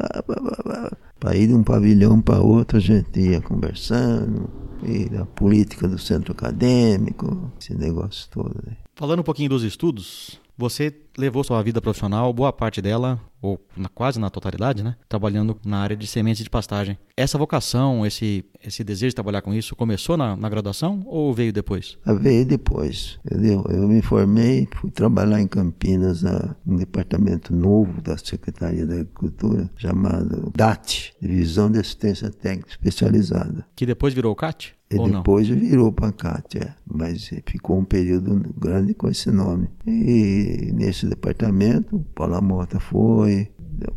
Para 1.18 1.36
ir 1.36 1.48
de 1.48 1.54
um 1.54 1.62
pavilhão 1.62 2.20
para 2.20 2.40
outro, 2.40 2.76
a 2.78 2.80
gente 2.80 3.20
ia 3.20 3.40
conversando. 3.40 4.48
E 4.82 5.08
da 5.08 5.24
política 5.24 5.88
do 5.88 5.98
centro 5.98 6.32
acadêmico, 6.32 7.50
esse 7.58 7.74
negócio 7.74 8.28
todo. 8.30 8.54
Né? 8.66 8.76
Falando 8.94 9.20
um 9.20 9.24
pouquinho 9.24 9.48
dos 9.48 9.62
estudos, 9.62 10.38
você 10.56 10.94
levou 11.18 11.42
sua 11.42 11.62
vida 11.62 11.80
profissional, 11.80 12.32
boa 12.32 12.52
parte 12.52 12.80
dela, 12.82 13.18
ou 13.40 13.58
na- 13.76 13.88
quase 13.88 14.18
na 14.20 14.28
totalidade, 14.30 14.82
né? 14.82 14.96
Trabalhando 15.08 15.58
na 15.64 15.78
área 15.78 15.96
de 15.96 16.06
sementes 16.06 16.44
de 16.44 16.50
pastagem. 16.50 16.98
Essa 17.16 17.38
vocação, 17.38 18.04
esse, 18.04 18.44
esse 18.62 18.84
desejo 18.84 19.10
de 19.10 19.14
trabalhar 19.14 19.40
com 19.42 19.54
isso, 19.54 19.74
começou 19.74 20.16
na, 20.16 20.36
na 20.36 20.48
graduação 20.48 21.02
ou 21.06 21.32
veio 21.32 21.52
depois? 21.52 21.96
Ah, 22.04 22.12
Veio 22.12 22.44
depois. 22.44 23.18
Entendeu? 23.24 23.64
Eu 23.70 23.88
me 23.88 24.02
formei, 24.02 24.68
fui 24.76 24.90
trabalhar 24.90 25.40
em 25.40 25.46
Campinas, 25.48 26.22
na, 26.22 26.54
num 26.66 26.76
departamento 26.76 27.54
novo 27.54 28.00
da 28.02 28.16
Secretaria 28.18 28.86
da 28.86 28.94
Agricultura, 28.94 29.70
chamado 29.76 30.52
DAT, 30.54 31.14
Divisão 31.20 31.70
de 31.70 31.78
Assistência 31.78 32.30
Técnica 32.30 32.68
Especializada. 32.70 33.66
Que 33.74 33.86
depois 33.86 34.12
virou 34.12 34.32
o 34.32 34.36
CAT? 34.36 34.75
E 34.90 34.96
ou 34.96 35.08
não? 35.08 35.18
depois 35.18 35.48
virou 35.48 35.90
para 35.90 36.12
CAT, 36.12 36.58
é. 36.58 36.74
mas 36.86 37.28
ficou 37.44 37.78
um 37.78 37.84
período 37.84 38.54
grande 38.56 38.94
com 38.94 39.08
esse 39.08 39.30
nome. 39.30 39.68
E 39.86 40.70
nesse 40.72 41.06
departamento, 41.06 42.04
Paula 42.14 42.40
Mota 42.40 42.78
foi, 42.78 43.50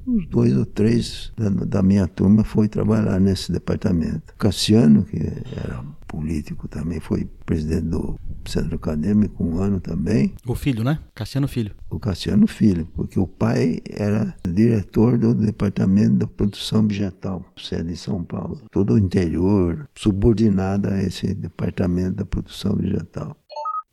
uns 0.07 0.25
dois 0.27 0.57
ou 0.57 0.65
três 0.65 1.31
da, 1.37 1.49
da 1.49 1.83
minha 1.83 2.07
turma 2.07 2.43
foi 2.43 2.67
trabalhar 2.67 3.19
nesse 3.19 3.51
departamento. 3.51 4.33
Cassiano, 4.37 5.03
que 5.03 5.17
era 5.17 5.83
político 6.07 6.67
também, 6.67 6.99
foi 6.99 7.29
presidente 7.45 7.85
do 7.85 8.19
centro 8.45 8.75
acadêmico 8.75 9.43
um 9.43 9.57
ano 9.57 9.79
também. 9.79 10.33
O 10.45 10.55
filho, 10.55 10.83
né? 10.83 10.99
Cassiano 11.13 11.47
Filho. 11.47 11.75
O 11.89 11.99
Cassiano 11.99 12.47
Filho, 12.47 12.85
porque 12.93 13.19
o 13.19 13.27
pai 13.27 13.79
era 13.89 14.35
diretor 14.47 15.17
do 15.17 15.33
departamento 15.33 16.17
da 16.17 16.27
produção 16.27 16.87
vegetal, 16.87 17.45
sede 17.57 17.91
em 17.91 17.95
São 17.95 18.23
Paulo. 18.23 18.61
Todo 18.71 18.93
o 18.93 18.97
interior, 18.97 19.87
subordinado 19.95 20.89
a 20.89 21.01
esse 21.01 21.33
departamento 21.33 22.17
da 22.17 22.25
produção 22.25 22.75
vegetal. 22.75 23.35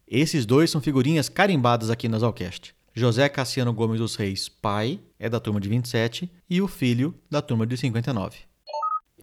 Esses 0.06 0.46
dois 0.46 0.70
são 0.70 0.80
figurinhas 0.80 1.28
carimbadas 1.28 1.90
aqui 1.90 2.08
na 2.08 2.18
Zalcast. 2.18 2.74
José 2.94 3.28
Cassiano 3.28 3.74
Gomes 3.74 4.00
dos 4.00 4.16
Reis, 4.16 4.48
pai, 4.48 5.00
é 5.18 5.28
da 5.28 5.38
turma 5.38 5.60
de 5.60 5.68
27 5.68 6.30
e 6.48 6.62
o 6.62 6.68
filho 6.68 7.14
da 7.30 7.42
turma 7.42 7.66
de 7.66 7.76
59. 7.76 8.38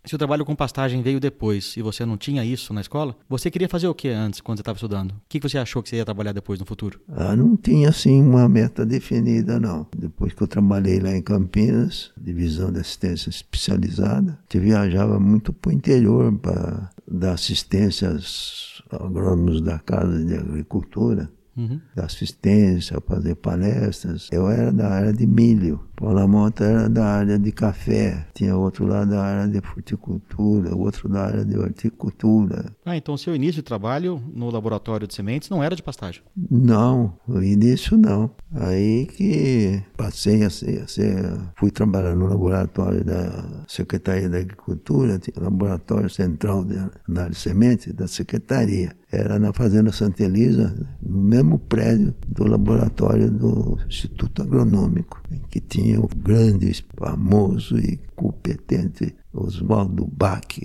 Se 0.05 0.15
o 0.15 0.17
trabalho 0.17 0.43
com 0.43 0.53
pastagem 0.53 1.01
veio 1.01 1.17
depois 1.17 1.77
e 1.77 1.81
você 1.81 2.05
não 2.05 2.17
tinha 2.17 2.43
isso 2.43 2.73
na 2.73 2.81
escola, 2.81 3.15
você 3.29 3.49
queria 3.49 3.69
fazer 3.69 3.87
o 3.87 3.95
que 3.95 4.09
antes, 4.09 4.41
quando 4.41 4.57
você 4.57 4.61
estava 4.61 4.75
estudando? 4.75 5.11
O 5.11 5.15
que 5.29 5.39
você 5.39 5.57
achou 5.57 5.81
que 5.81 5.87
você 5.87 5.95
ia 5.95 6.03
trabalhar 6.03 6.33
depois 6.33 6.59
no 6.59 6.65
futuro? 6.65 6.99
Ah, 7.07 7.37
não 7.37 7.55
tinha 7.55 7.87
assim 7.87 8.21
uma 8.21 8.49
meta 8.49 8.85
definida, 8.85 9.57
não. 9.61 9.87
Depois 9.97 10.33
que 10.33 10.43
eu 10.43 10.47
trabalhei 10.47 10.99
lá 10.99 11.15
em 11.15 11.21
Campinas, 11.21 12.11
divisão 12.17 12.69
de 12.69 12.81
assistência 12.81 13.29
especializada, 13.29 14.37
eu 14.53 14.59
viajava 14.59 15.17
muito 15.21 15.53
para 15.53 15.69
o 15.69 15.73
interior 15.73 16.37
para 16.37 16.91
dar 17.07 17.33
assistência 17.33 18.09
aos 18.09 18.83
agrônomos 18.91 19.61
da 19.61 19.79
Casa 19.79 20.23
de 20.25 20.35
Agricultura. 20.35 21.31
Uhum. 21.55 21.79
assistência, 21.97 22.99
fazer 23.07 23.35
palestras. 23.35 24.27
Eu 24.31 24.49
era 24.49 24.71
da 24.71 24.89
área 24.89 25.13
de 25.13 25.27
milho, 25.27 25.79
Paula 25.95 26.27
Monta 26.27 26.63
era 26.63 26.89
da 26.89 27.05
área 27.05 27.37
de 27.37 27.51
café, 27.51 28.27
tinha 28.33 28.55
outro 28.57 28.85
lá 28.85 29.05
da 29.05 29.23
área 29.23 29.47
de 29.47 29.61
fruticultura, 29.61 30.75
outro 30.75 31.07
da 31.07 31.25
área 31.25 31.45
de 31.45 31.57
horticultura. 31.57 32.75
Ah, 32.83 32.97
então 32.97 33.13
o 33.13 33.17
seu 33.17 33.35
início 33.35 33.55
de 33.55 33.61
trabalho 33.61 34.21
no 34.33 34.49
laboratório 34.49 35.07
de 35.07 35.13
sementes 35.13 35.49
não 35.49 35.63
era 35.63 35.75
de 35.75 35.83
pastagem. 35.83 36.21
Não, 36.35 37.17
no 37.27 37.43
início 37.43 37.95
não. 37.97 38.31
Aí 38.53 39.05
que 39.05 39.81
passei 39.95 40.43
a 40.43 40.49
ser, 40.49 40.81
a 40.81 40.87
ser 40.87 41.39
fui 41.55 41.69
trabalhar 41.71 42.15
no 42.15 42.27
laboratório 42.27 43.03
da 43.03 43.63
Secretaria 43.67 44.27
da 44.27 44.39
Agricultura, 44.39 45.19
tinha 45.19 45.39
o 45.39 45.43
laboratório 45.43 46.09
central 46.09 46.65
de 46.65 46.77
análise 47.07 47.35
de 47.35 47.39
sementes 47.39 47.93
da 47.93 48.07
Secretaria. 48.07 48.95
Era 49.15 49.37
na 49.37 49.53
Fazenda 49.53 49.91
Santa 49.91 50.23
Elisa, 50.23 50.75
no 50.99 51.21
mesmo 51.21 51.59
prédio 51.59 52.15
do 52.27 52.47
laboratório 52.47 53.29
do 53.29 53.77
Instituto 53.87 54.41
Agronômico, 54.41 55.21
em 55.31 55.37
que 55.51 55.59
tinha 55.59 56.01
o 56.01 56.07
grande, 56.07 56.83
famoso 56.97 57.77
e 57.77 57.99
competente 58.15 59.15
Oswaldo 59.31 60.07
Bach. 60.11 60.59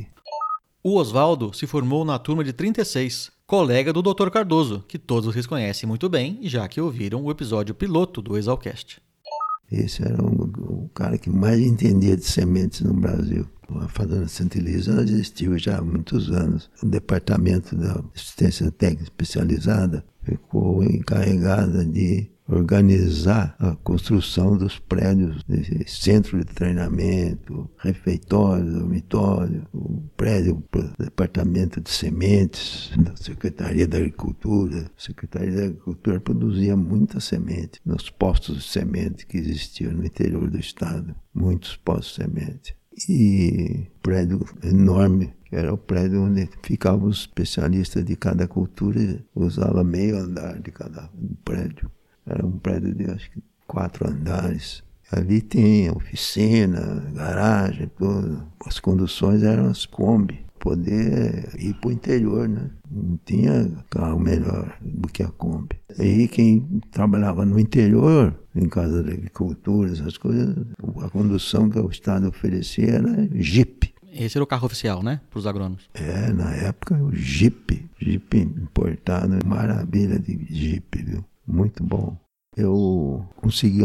O 0.83 0.97
Oswaldo 0.97 1.53
se 1.53 1.67
formou 1.67 2.07
na 2.07 2.19
turma 2.19 2.43
de 2.43 2.55
36, 2.55 3.31
colega 3.47 3.93
do 3.93 4.01
Dr. 4.01 4.31
Cardoso, 4.31 4.83
que 4.89 4.99
todos 4.99 5.27
vocês 5.27 5.47
conhecem 5.47 5.87
muito 5.87 6.09
bem, 6.09 6.41
já 6.45 6.67
que 6.67 6.81
ouviram 6.81 7.23
o 7.23 7.31
episódio 7.31 7.75
piloto 7.75 8.23
do 8.23 8.39
Exalcast. 8.39 8.99
Esse 9.71 10.03
era 10.03 10.25
o, 10.25 10.85
o 10.85 10.91
cara 10.95 11.19
que 11.19 11.29
mais 11.29 11.61
entendia 11.61 12.17
de 12.17 12.25
sementes 12.25 12.81
no 12.81 12.95
Brasil. 12.95 13.47
A 13.71 13.89
Fazenda 13.89 14.27
Santa 14.29 14.59
Elisa 14.59 15.03
existiu 15.03 15.59
já 15.59 15.79
há 15.79 15.83
muitos 15.83 16.31
anos. 16.31 16.71
O 16.83 16.87
departamento 16.87 17.77
da 17.77 18.03
assistência 18.15 18.71
técnica 18.71 19.05
especializada 19.05 20.05
ficou 20.23 20.83
encarregada 20.83 21.85
de 21.85 22.31
organizar 22.49 23.55
a 23.59 23.77
construção 23.77 24.57
dos 24.57 24.79
prédios, 24.79 25.45
centro 25.87 26.39
de 26.39 26.47
treinamento, 26.47 27.71
refeitório, 27.77 28.73
dormitório, 28.73 29.67
o 29.73 30.01
prédio 30.17 30.65
do 30.73 31.05
departamento 31.05 31.79
de 31.79 31.91
sementes 31.91 32.91
da 32.97 33.15
Secretaria 33.17 33.87
da 33.87 33.99
Agricultura. 33.99 34.91
A 34.97 35.01
Secretaria 35.01 35.53
da 35.53 35.65
Agricultura 35.65 36.21
produzia 36.21 36.75
muita 36.75 37.21
semente 37.21 37.81
nos 37.85 38.09
postos 38.09 38.57
de 38.57 38.63
semente 38.63 39.27
que 39.27 39.37
existiam 39.37 39.93
no 39.93 40.07
interior 40.07 40.49
do 40.49 40.59
estado, 40.59 41.15
muitos 41.35 41.77
postos 41.77 42.17
de 42.17 42.25
semente. 42.25 42.78
E 43.09 43.87
prédio 44.03 44.41
enorme 44.63 45.33
que 45.49 45.57
era 45.57 45.73
o 45.73 45.79
prédio 45.79 46.23
onde 46.23 46.49
ficavam 46.63 47.09
os 47.09 47.21
especialistas 47.21 48.05
de 48.05 48.17
cada 48.17 48.47
cultura, 48.47 49.25
usava 49.35 49.83
meio 49.83 50.19
andar 50.19 50.61
de 50.61 50.71
cada 50.71 51.11
prédio. 51.45 51.91
Era 52.27 52.45
um 52.45 52.59
prédio 52.59 52.95
de 52.95 53.11
acho 53.11 53.31
que 53.31 53.43
quatro 53.67 54.09
andares. 54.09 54.83
Ali 55.11 55.41
tinha 55.41 55.93
oficina, 55.93 57.11
garagem, 57.15 57.91
tudo. 57.97 58.43
As 58.67 58.79
conduções 58.79 59.43
eram 59.43 59.67
as 59.67 59.87
Kombi. 59.87 60.47
Poder 60.61 61.55
ir 61.59 61.73
para 61.75 61.89
o 61.89 61.93
interior, 61.93 62.47
né? 62.47 62.69
Não 62.91 63.19
tinha 63.25 63.71
carro 63.89 64.19
melhor 64.19 64.77
do 64.83 65.09
que 65.09 65.23
a 65.23 65.29
Kombi. 65.29 65.81
Aí 65.99 66.29
quem 66.29 66.83
trabalhava 66.91 67.47
no 67.47 67.59
interior, 67.59 68.39
em 68.59 68.69
casa 68.69 69.03
da 69.03 69.13
agricultura, 69.13 69.93
essas 69.93 70.17
coisas, 70.17 70.57
a 71.03 71.11
condução 71.11 71.71
que 71.71 71.79
o 71.79 71.91
Estado 71.91 72.29
oferecia 72.29 72.91
era 72.91 73.29
Jeep. 73.35 73.95
Esse 74.13 74.37
era 74.37 74.43
o 74.45 74.47
carro 74.47 74.67
oficial, 74.67 75.03
né? 75.03 75.21
Para 75.31 75.39
os 75.39 75.47
agrônomos. 75.47 75.89
É, 75.95 76.33
na 76.33 76.53
época 76.55 76.95
o 76.97 77.15
Jeep. 77.15 77.89
Jeep 78.01 78.39
importado, 78.39 79.39
maravilha 79.47 80.19
de 80.19 80.47
Jeep, 80.51 81.03
viu? 81.03 81.25
Muito 81.47 81.83
bom. 81.83 82.17
Eu 82.57 83.25
consegui 83.37 83.83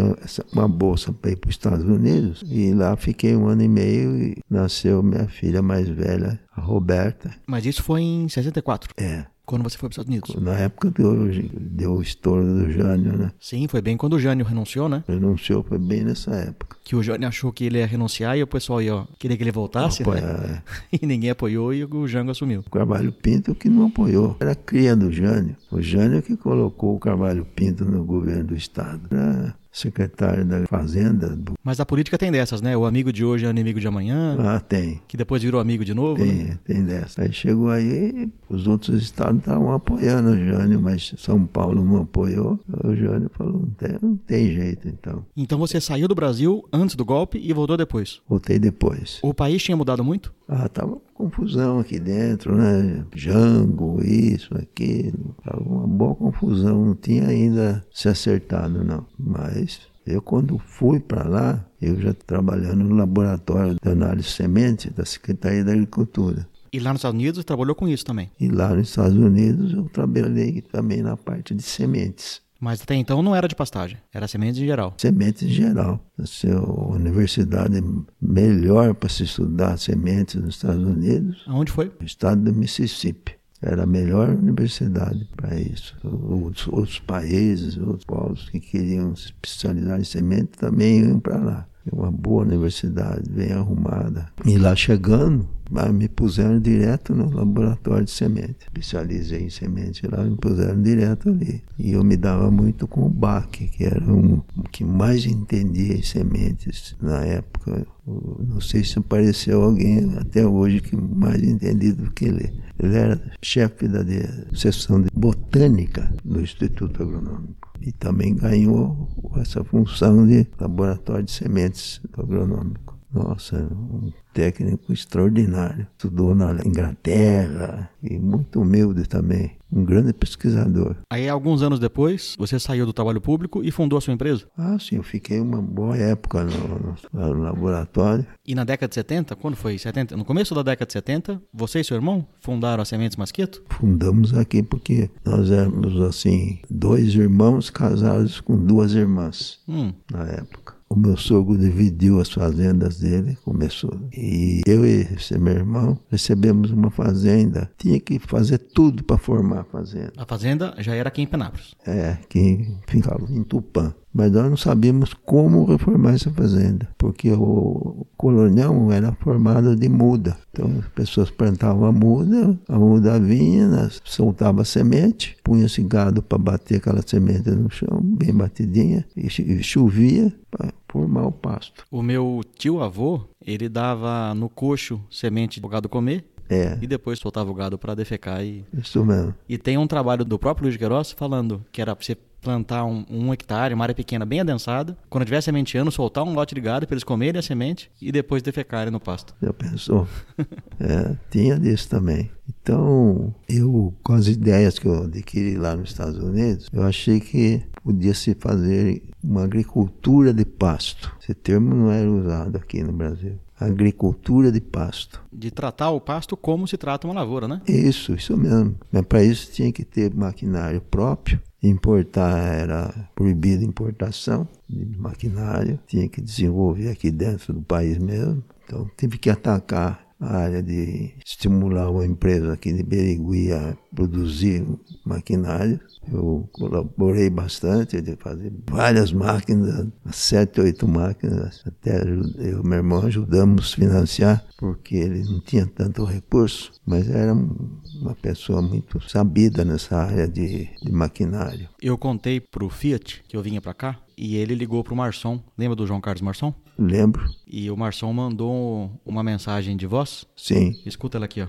uma 0.52 0.68
bolsa 0.68 1.14
para 1.14 1.32
ir 1.32 1.36
para 1.36 1.50
os 1.50 1.54
Estados 1.54 1.86
Unidos 1.86 2.44
e 2.48 2.74
lá 2.74 2.96
fiquei 2.96 3.36
um 3.36 3.48
ano 3.48 3.62
e 3.62 3.68
meio 3.68 4.18
e 4.18 4.38
nasceu 4.50 5.04
minha 5.04 5.28
filha 5.28 5.62
mais 5.62 5.88
velha, 5.88 6.40
a 6.52 6.60
Roberta. 6.60 7.32
Mas 7.46 7.68
isso 7.68 7.84
foi 7.84 8.02
em 8.02 8.28
64? 8.28 8.92
É. 8.98 9.26
Quando 9.46 9.64
você 9.64 9.78
foi 9.78 9.90
para 9.90 9.94
os 10.02 10.08
Estados 10.08 10.10
Unidos? 10.10 10.42
Na 10.42 10.58
época 10.58 10.90
deu, 10.90 11.30
deu 11.54 11.96
o 11.96 12.02
estouro 12.02 12.46
do 12.46 12.72
Jânio, 12.72 13.18
né? 13.18 13.32
Sim, 13.40 13.68
foi 13.68 13.82
bem 13.82 13.98
quando 13.98 14.14
o 14.14 14.20
Jânio 14.20 14.46
renunciou, 14.46 14.88
né? 14.88 15.04
Renunciou, 15.08 15.64
foi 15.64 15.78
bem 15.78 16.04
nessa 16.04 16.32
época. 16.34 16.78
Que 16.84 16.96
o 16.96 17.04
Jânio 17.04 17.28
achou 17.28 17.52
que 17.52 17.66
ele 17.66 17.78
ia 17.78 17.86
renunciar 17.86 18.38
e 18.38 18.44
o 18.44 18.48
pessoal 18.48 18.82
ia, 18.82 18.96
ó, 18.96 19.06
queria 19.20 19.36
que 19.36 19.44
ele 19.44 19.52
voltasse, 19.52 20.02
Apoia, 20.02 20.22
né? 20.22 20.64
é. 20.92 20.98
E 21.04 21.06
ninguém 21.06 21.30
apoiou 21.30 21.74
e 21.74 21.84
o 21.84 22.08
Jango 22.08 22.32
assumiu. 22.32 22.62
O 22.66 22.70
Carvalho 22.70 23.12
Pinto 23.12 23.54
que 23.54 23.68
não 23.70 23.88
apoiou. 23.88 24.38
Era 24.40 24.56
cria 24.56 24.96
do 24.96 25.12
Jânio. 25.12 25.58
O 25.70 25.82
Jânio 25.82 26.22
que 26.22 26.38
colocou 26.38 26.96
o 26.96 27.00
Carvalho 27.00 27.46
Pinto 27.46 27.84
no 27.84 28.06
governo 28.06 28.46
do 28.46 28.56
Estado. 28.56 29.02
Era 29.12 29.56
secretário 29.74 30.46
da 30.46 30.66
Fazenda. 30.68 31.38
Mas 31.64 31.80
a 31.80 31.86
política 31.86 32.18
tem 32.18 32.32
dessas, 32.32 32.62
né? 32.62 32.78
O 32.78 32.86
amigo 32.86 33.12
de 33.12 33.26
hoje 33.26 33.46
é 33.46 33.50
inimigo 33.50 33.80
de 33.80 33.88
amanhã, 33.88 34.38
Ah, 34.40 34.60
tem. 34.60 35.02
que 35.08 35.18
depois 35.18 35.42
virou 35.42 35.60
amigo 35.60 35.84
de 35.84 35.94
novo. 35.94 36.24
né? 36.24 36.58
Tem, 36.64 36.76
tem 36.78 36.86
dessa. 36.86 37.24
Aí 37.24 37.34
chegou 37.34 37.70
aí, 37.70 38.30
os 38.48 38.68
outros 38.68 39.02
estados 39.02 39.40
estavam 39.40 39.72
apoiando 39.74 40.30
o 40.30 40.38
Jânio, 40.38 40.80
mas 40.80 41.14
São 41.18 41.46
Paulo 41.46 41.84
não 41.84 42.04
apoiou. 42.04 42.60
O 42.84 42.96
Jânio 42.96 43.30
falou, 43.34 43.54
não 43.64 43.70
tem, 43.72 43.98
não 44.02 44.16
tem 44.16 44.54
jeito 44.54 44.88
então. 44.88 45.26
Então 45.36 45.58
você 45.58 45.82
saiu 45.82 46.08
do 46.08 46.16
Brasil 46.16 46.64
antes 46.72 46.96
do 46.96 47.04
golpe 47.04 47.40
e 47.44 47.52
voltou 47.52 47.76
depois. 47.76 48.22
Voltei 48.30 48.60
depois. 48.60 49.20
O 49.24 49.34
país 49.34 49.64
tinha 49.64 49.76
mudado 49.76 50.04
muito? 50.04 50.32
Ah, 50.48 50.68
tava 50.70 50.98
confusão 51.14 51.80
aqui 51.80 51.98
dentro, 52.00 52.54
né? 52.56 53.06
Jango, 53.16 54.04
isso, 54.04 54.50
aquilo. 54.56 55.36
Tava 55.44 55.64
uma 55.64 55.88
boa 55.88 56.14
confusão, 56.16 56.86
não 56.86 56.96
tinha 56.96 57.28
ainda 57.28 57.84
se 57.92 58.10
acertado, 58.10 58.84
não. 58.84 59.06
Mas 59.18 59.63
eu, 60.06 60.22
quando 60.22 60.58
fui 60.58 61.00
para 61.00 61.28
lá, 61.28 61.66
eu 61.82 62.00
já 62.00 62.14
trabalhando 62.14 62.84
no 62.84 62.96
laboratório 62.96 63.76
de 63.82 63.90
análise 63.90 64.28
de 64.28 64.34
semente 64.34 64.90
da 64.90 65.06
Secretaria 65.06 65.64
da 65.64 65.72
Agricultura. 65.72 66.48
E 66.72 66.80
lá 66.80 66.92
nos 66.92 67.00
Estados 67.00 67.20
Unidos 67.20 67.38
você 67.40 67.44
trabalhou 67.44 67.76
com 67.76 67.88
isso 67.88 68.04
também. 68.04 68.32
E 68.40 68.50
lá 68.50 68.74
nos 68.74 68.90
Estados 68.90 69.16
Unidos 69.18 69.74
eu 69.74 69.88
trabalhei 69.90 70.62
também 70.62 71.02
na 71.02 71.16
parte 71.16 71.54
de 71.54 71.62
sementes. 71.62 72.42
Mas 72.60 72.82
até 72.82 72.96
então 72.96 73.22
não 73.22 73.36
era 73.36 73.48
de 73.48 73.56
pastagem, 73.56 73.98
era 74.14 74.26
sementes 74.28 74.62
em 74.62 74.66
geral. 74.66 74.94
Sementes 74.98 75.44
em 75.44 75.50
geral. 75.50 76.00
A 76.18 76.94
universidade 76.94 77.84
melhor 78.22 78.94
para 78.96 79.10
se 79.10 79.24
estudar 79.24 79.78
sementes 79.78 80.36
nos 80.36 80.56
Estados 80.56 80.82
Unidos, 80.82 81.44
Aonde 81.46 81.72
foi? 81.72 81.92
o 82.00 82.04
estado 82.06 82.42
do 82.42 82.54
Mississippi. 82.54 83.36
Era 83.66 83.84
a 83.84 83.88
melhor 83.88 84.30
universidade 84.30 85.26
para 85.38 85.58
isso. 85.58 85.96
Os 86.04 86.68
outros 86.68 87.00
países, 87.00 87.78
outros 87.78 88.04
povos 88.04 88.50
que 88.50 88.60
queriam 88.60 89.16
se 89.16 89.28
especializar 89.28 90.00
em 90.00 90.04
semente 90.04 90.58
também 90.58 91.00
iam 91.00 91.20
para 91.20 91.38
lá. 91.38 91.68
É 91.90 91.96
uma 91.96 92.12
boa 92.12 92.44
universidade, 92.44 93.30
bem 93.30 93.54
arrumada. 93.54 94.28
E 94.46 94.58
lá 94.58 94.76
chegando, 94.76 95.48
me 95.94 96.08
puseram 96.08 96.60
direto 96.60 97.16
no 97.16 97.30
laboratório 97.30 98.06
de 98.06 98.12
semente. 98.12 98.58
Especializei 98.62 99.44
em 99.44 99.50
semente 99.50 100.06
lá, 100.08 100.24
me 100.24 100.36
puseram 100.36 100.82
direto 100.82 101.30
ali. 101.30 101.64
E 101.78 101.92
eu 101.92 102.04
me 102.04 102.18
dava 102.18 102.52
muito 102.52 102.88
com 102.88 103.06
o 103.06 103.10
Bach, 103.10 103.48
que 103.50 103.84
era 103.84 104.04
um, 104.04 104.42
que 104.72 104.84
mais 104.84 105.26
entendia 105.26 105.96
em 105.96 106.04
sementes 106.04 106.96
na 107.02 107.24
época. 107.24 107.86
Eu 108.06 108.46
Não 108.48 108.62
sei 108.62 108.84
se 108.84 109.00
apareceu 109.00 109.64
alguém 109.64 110.14
até 110.18 110.46
hoje 110.46 110.82
que 110.82 110.96
mais 110.96 111.42
entendido 111.42 112.04
do 112.04 112.12
que 112.12 112.26
ele. 112.26 112.54
Ele 112.80 112.96
era 112.96 113.22
chefe 113.42 113.88
da 113.88 114.04
de, 114.04 114.22
seção 114.56 115.02
de 115.02 115.10
botânica 115.14 116.12
do 116.24 116.42
Instituto 116.42 117.04
Agronômico. 117.04 117.72
E 117.82 117.92
também 117.92 118.36
ganhou 118.36 119.10
essa 119.38 119.64
função 119.64 120.26
de 120.26 120.48
laboratório 120.60 121.24
de 121.24 121.32
sementes 121.32 122.02
agronômico. 122.18 122.93
Nossa, 123.14 123.58
um 123.72 124.12
técnico 124.34 124.92
extraordinário. 124.92 125.86
Estudou 125.98 126.34
na 126.34 126.54
Inglaterra 126.66 127.90
e 128.02 128.18
muito 128.18 128.62
humilde 128.62 129.08
também. 129.08 129.52
Um 129.72 129.84
grande 129.84 130.14
pesquisador. 130.14 130.96
Aí, 131.12 131.28
alguns 131.28 131.64
anos 131.64 131.80
depois, 131.80 132.36
você 132.38 132.60
saiu 132.60 132.86
do 132.86 132.94
trabalho 132.94 133.20
público 133.20 133.64
e 133.64 133.72
fundou 133.72 133.98
a 133.98 134.02
sua 134.02 134.14
empresa? 134.14 134.46
Ah, 134.56 134.78
sim, 134.80 134.98
eu 134.98 135.04
fiquei 135.04 135.40
uma 135.40 135.60
boa 135.62 135.98
época 135.98 136.44
no, 136.44 136.96
no, 137.12 137.34
no 137.36 137.42
laboratório. 137.42 138.26
E 138.46 138.54
na 138.54 138.64
década 138.64 138.90
de 138.90 138.96
70, 138.96 139.36
quando 139.36 139.56
foi? 139.56 139.78
70? 139.80 140.16
No 140.16 140.24
começo 140.26 140.54
da 140.54 140.62
década 140.62 140.86
de 140.86 140.94
70, 140.94 141.42
você 141.52 141.80
e 141.80 141.84
seu 141.84 141.96
irmão 141.96 142.28
fundaram 142.40 142.84
a 142.84 142.86
Sementes 142.86 143.18
Masquito? 143.18 143.64
Fundamos 143.70 144.36
aqui 144.38 144.62
porque 144.62 145.10
nós 145.26 145.50
éramos, 145.50 146.00
assim, 146.02 146.60
dois 146.70 147.16
irmãos 147.16 147.72
casados 147.72 148.40
com 148.42 148.56
duas 148.56 148.94
irmãs 148.94 149.60
Hum, 149.68 149.92
na 150.12 150.24
época. 150.28 150.63
O 150.90 150.96
meu 150.96 151.18
sogro 151.18 151.58
dividiu 151.58 152.20
as 152.20 152.32
fazendas 152.32 153.00
dele, 153.00 153.38
começou. 153.44 154.00
E 154.16 154.62
eu 154.68 154.86
e 154.86 155.08
esse 155.16 155.38
meu 155.40 155.54
irmão 155.54 156.00
recebemos 156.10 156.72
uma 156.72 156.92
fazenda. 156.92 157.72
Tinha 157.78 158.00
que 158.00 158.20
fazer 158.20 158.60
tudo 158.60 159.04
para 159.04 159.18
formar 159.18 159.62
a 159.62 159.64
fazenda. 159.64 160.14
a 160.18 160.26
fazenda 160.26 160.76
já 160.78 160.94
era 160.94 161.08
aqui 161.10 161.22
em 161.22 161.28
Penápolis. 161.28 161.74
É, 161.86 162.18
que 162.30 162.68
ficava 162.88 163.26
em 163.32 163.44
Tupã. 163.44 163.94
Mas 164.14 164.32
nós 164.32 164.48
não 164.50 164.58
sabíamos 164.58 165.14
como 165.14 165.66
reformar 165.66 166.14
essa 166.14 166.30
fazenda, 166.32 166.88
porque 166.98 167.32
o 167.32 168.06
colonião 168.16 168.92
era 168.92 169.12
formado 169.14 169.76
de 169.76 169.90
muda. 169.90 170.38
Então 170.52 170.70
as 170.80 170.88
pessoas 170.90 171.32
plantavam 171.32 171.86
a 171.86 171.92
muda, 171.92 172.58
a 172.70 172.78
muda 172.78 173.20
vinha, 173.20 173.68
nós 173.68 174.00
soltava 174.06 174.64
semente, 174.64 175.36
punha-se 175.44 175.82
gado 175.82 176.22
para 176.22 176.38
bater 176.38 176.78
aquela 176.78 177.02
semente 177.06 177.50
no 177.50 177.70
chão, 177.72 178.00
bem 178.04 178.32
batidinha, 178.34 179.04
e 179.18 179.30
cho- 179.30 179.44
chovia 179.64 180.32
para 180.52 180.72
formar 180.88 181.26
o 181.26 181.32
pasto. 181.32 181.84
O 181.92 182.04
meu 182.04 182.42
tio-avô, 182.56 183.22
ele 183.44 183.68
dava 183.68 184.34
no 184.36 184.48
coxo 184.48 185.02
semente 185.10 185.60
do 185.60 185.68
gado 185.68 185.90
comer 185.90 186.24
É, 186.54 186.78
e 186.82 186.88
depois 186.88 187.20
soltava 187.20 187.50
o 187.50 187.54
gado 187.54 187.78
para 187.78 187.96
defecar. 187.96 188.44
E, 188.44 188.66
isso 188.74 189.04
mesmo. 189.06 189.34
e 189.48 189.58
tem 189.58 189.78
um 189.78 189.88
trabalho 189.88 190.24
do 190.24 190.38
próprio 190.38 190.66
Luiz 190.66 190.78
Queiroz 190.78 191.12
falando 191.12 191.66
que 191.72 191.82
era 191.82 191.96
pra 191.96 192.06
você 192.06 192.16
plantar 192.44 192.84
um, 192.84 193.06
um 193.10 193.34
hectare, 193.34 193.74
uma 193.74 193.86
área 193.86 193.96
pequena 193.96 194.26
bem 194.26 194.42
adensada, 194.42 194.98
quando 195.10 195.26
tiver 195.26 195.42
sementeando, 195.42 195.90
soltar 195.92 196.24
um 196.24 196.34
lote 196.34 196.54
de 196.54 196.62
gado 196.62 196.86
para 196.86 196.94
eles 196.94 197.04
comerem 197.04 197.40
a 197.40 197.42
semente 197.42 197.90
e 198.02 198.12
depois 198.12 198.44
defecarem 198.44 198.92
no 198.92 199.00
pasto. 199.00 199.34
Já 199.42 199.54
pensou? 199.54 200.08
É, 200.80 201.16
tinha 201.30 201.58
disso 201.58 201.88
também. 201.88 202.30
Então, 202.50 203.34
eu, 203.48 203.94
com 204.04 204.14
as 204.14 204.28
ideias 204.28 204.78
que 204.78 204.86
eu 204.86 205.04
adquiri 205.04 205.56
lá 205.56 205.78
nos 205.78 205.92
Estados 205.92 206.18
Unidos, 206.18 206.68
eu 206.74 206.84
achei 206.84 207.22
que 207.22 207.62
podia 207.82 208.14
se 208.14 208.36
fazer 208.36 209.02
uma 209.24 209.44
agricultura 209.44 210.34
de 210.34 210.44
pasto. 210.44 211.16
Esse 211.22 211.34
termo 211.34 211.74
não 211.74 211.90
era 211.90 212.10
usado 212.10 212.58
aqui 212.58 212.84
no 212.84 212.92
Brasil. 212.92 213.40
Agricultura 213.66 214.52
de 214.52 214.60
pasto. 214.60 215.22
De 215.32 215.50
tratar 215.50 215.92
o 215.92 216.02
pasto 216.02 216.36
como 216.36 216.68
se 216.68 216.78
trata 216.78 217.08
uma 217.08 217.14
lavoura, 217.14 217.48
né? 217.48 217.62
Isso, 217.68 218.14
isso 218.14 218.36
mesmo. 218.36 218.76
Mas 218.92 219.04
para 219.04 219.24
isso 219.24 219.52
tinha 219.52 219.72
que 219.72 219.86
ter 219.86 220.14
maquinário 220.14 220.82
próprio. 220.82 221.42
Importar 221.62 222.38
era 222.54 223.10
proibido 223.16 223.64
importação 223.64 224.48
de 224.70 224.98
maquinário. 224.98 225.80
Tinha 225.88 226.10
que 226.10 226.22
desenvolver 226.22 226.90
aqui 226.90 227.10
dentro 227.10 227.54
do 227.54 227.62
país 227.62 227.98
mesmo. 227.98 228.44
Então 228.66 228.90
tive 228.98 229.18
que 229.18 229.30
atacar 229.30 230.03
área 230.26 230.62
de 230.64 231.14
estimular 231.26 231.90
uma 231.90 232.06
empresa 232.06 232.54
aqui 232.54 232.72
de 232.74 232.84
Berigui 232.84 233.52
a 233.52 233.76
produzir 233.94 234.66
maquinário. 235.06 235.80
Eu 236.12 236.50
colaborei 236.52 237.30
bastante 237.30 238.02
de 238.02 238.16
fazer 238.18 238.52
várias 238.70 239.14
máquinas, 239.14 239.88
sete, 240.12 240.60
oito 240.60 240.88
máquinas. 240.88 241.64
Até 241.66 242.02
eu 242.04 242.62
e 242.62 242.64
meu 242.68 242.78
irmão 242.80 243.06
ajudamos 243.06 243.72
a 243.74 243.76
financiar, 243.78 244.46
porque 244.58 244.96
ele 244.96 245.24
não 245.24 245.40
tinha 245.40 245.66
tanto 245.66 246.04
recurso, 246.04 246.72
mas 246.86 247.10
era 247.10 247.34
um- 247.34 247.80
uma 248.02 248.16
pessoa 248.16 248.62
muito 248.62 249.00
sabida 249.10 249.64
nessa 249.64 249.96
área 249.98 250.28
de, 250.28 250.68
de 250.82 250.92
maquinário. 250.92 251.70
Eu 251.82 251.98
contei 251.98 252.40
pro 252.42 252.68
Fiat 252.70 253.24
que 253.28 253.38
eu 253.38 253.42
vinha 253.42 253.62
pra 253.62 253.74
cá 253.74 253.98
e 254.18 254.36
ele 254.36 254.56
ligou 254.56 254.84
pro 254.84 254.96
Marçom. 254.96 255.42
Lembra 255.58 255.76
do 255.76 255.88
João 255.88 256.02
Carlos 256.02 256.22
Marçom? 256.22 256.54
Lembro? 256.78 257.24
E 257.46 257.70
o 257.70 257.78
Marçom 257.78 258.12
mandou 258.12 258.92
uma 259.06 259.24
mensagem 259.24 259.78
de 259.78 259.86
voz. 259.86 260.26
Sim. 260.36 260.82
Escuta 260.86 261.18
ela 261.18 261.26
aqui, 261.26 261.42
ó. 261.42 261.48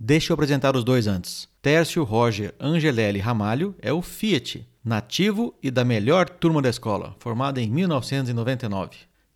Deixa 0.00 0.32
eu 0.32 0.34
apresentar 0.34 0.76
os 0.76 0.84
dois 0.84 1.06
antes. 1.06 1.48
Tércio 1.60 2.04
Roger 2.04 2.54
Angelelli 2.60 3.18
Ramalho 3.18 3.74
é 3.80 3.92
o 3.92 4.00
Fiat, 4.00 4.66
nativo 4.84 5.54
e 5.62 5.70
da 5.70 5.84
melhor 5.84 6.28
turma 6.28 6.62
da 6.62 6.70
escola, 6.70 7.16
formado 7.18 7.58
em 7.58 7.68
1999. 7.68 8.90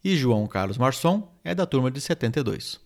E 0.04 0.16
João 0.16 0.46
Carlos 0.46 0.78
Marçom 0.78 1.28
é 1.44 1.54
da 1.54 1.66
turma 1.66 1.90
de 1.90 2.00
72. 2.00 2.80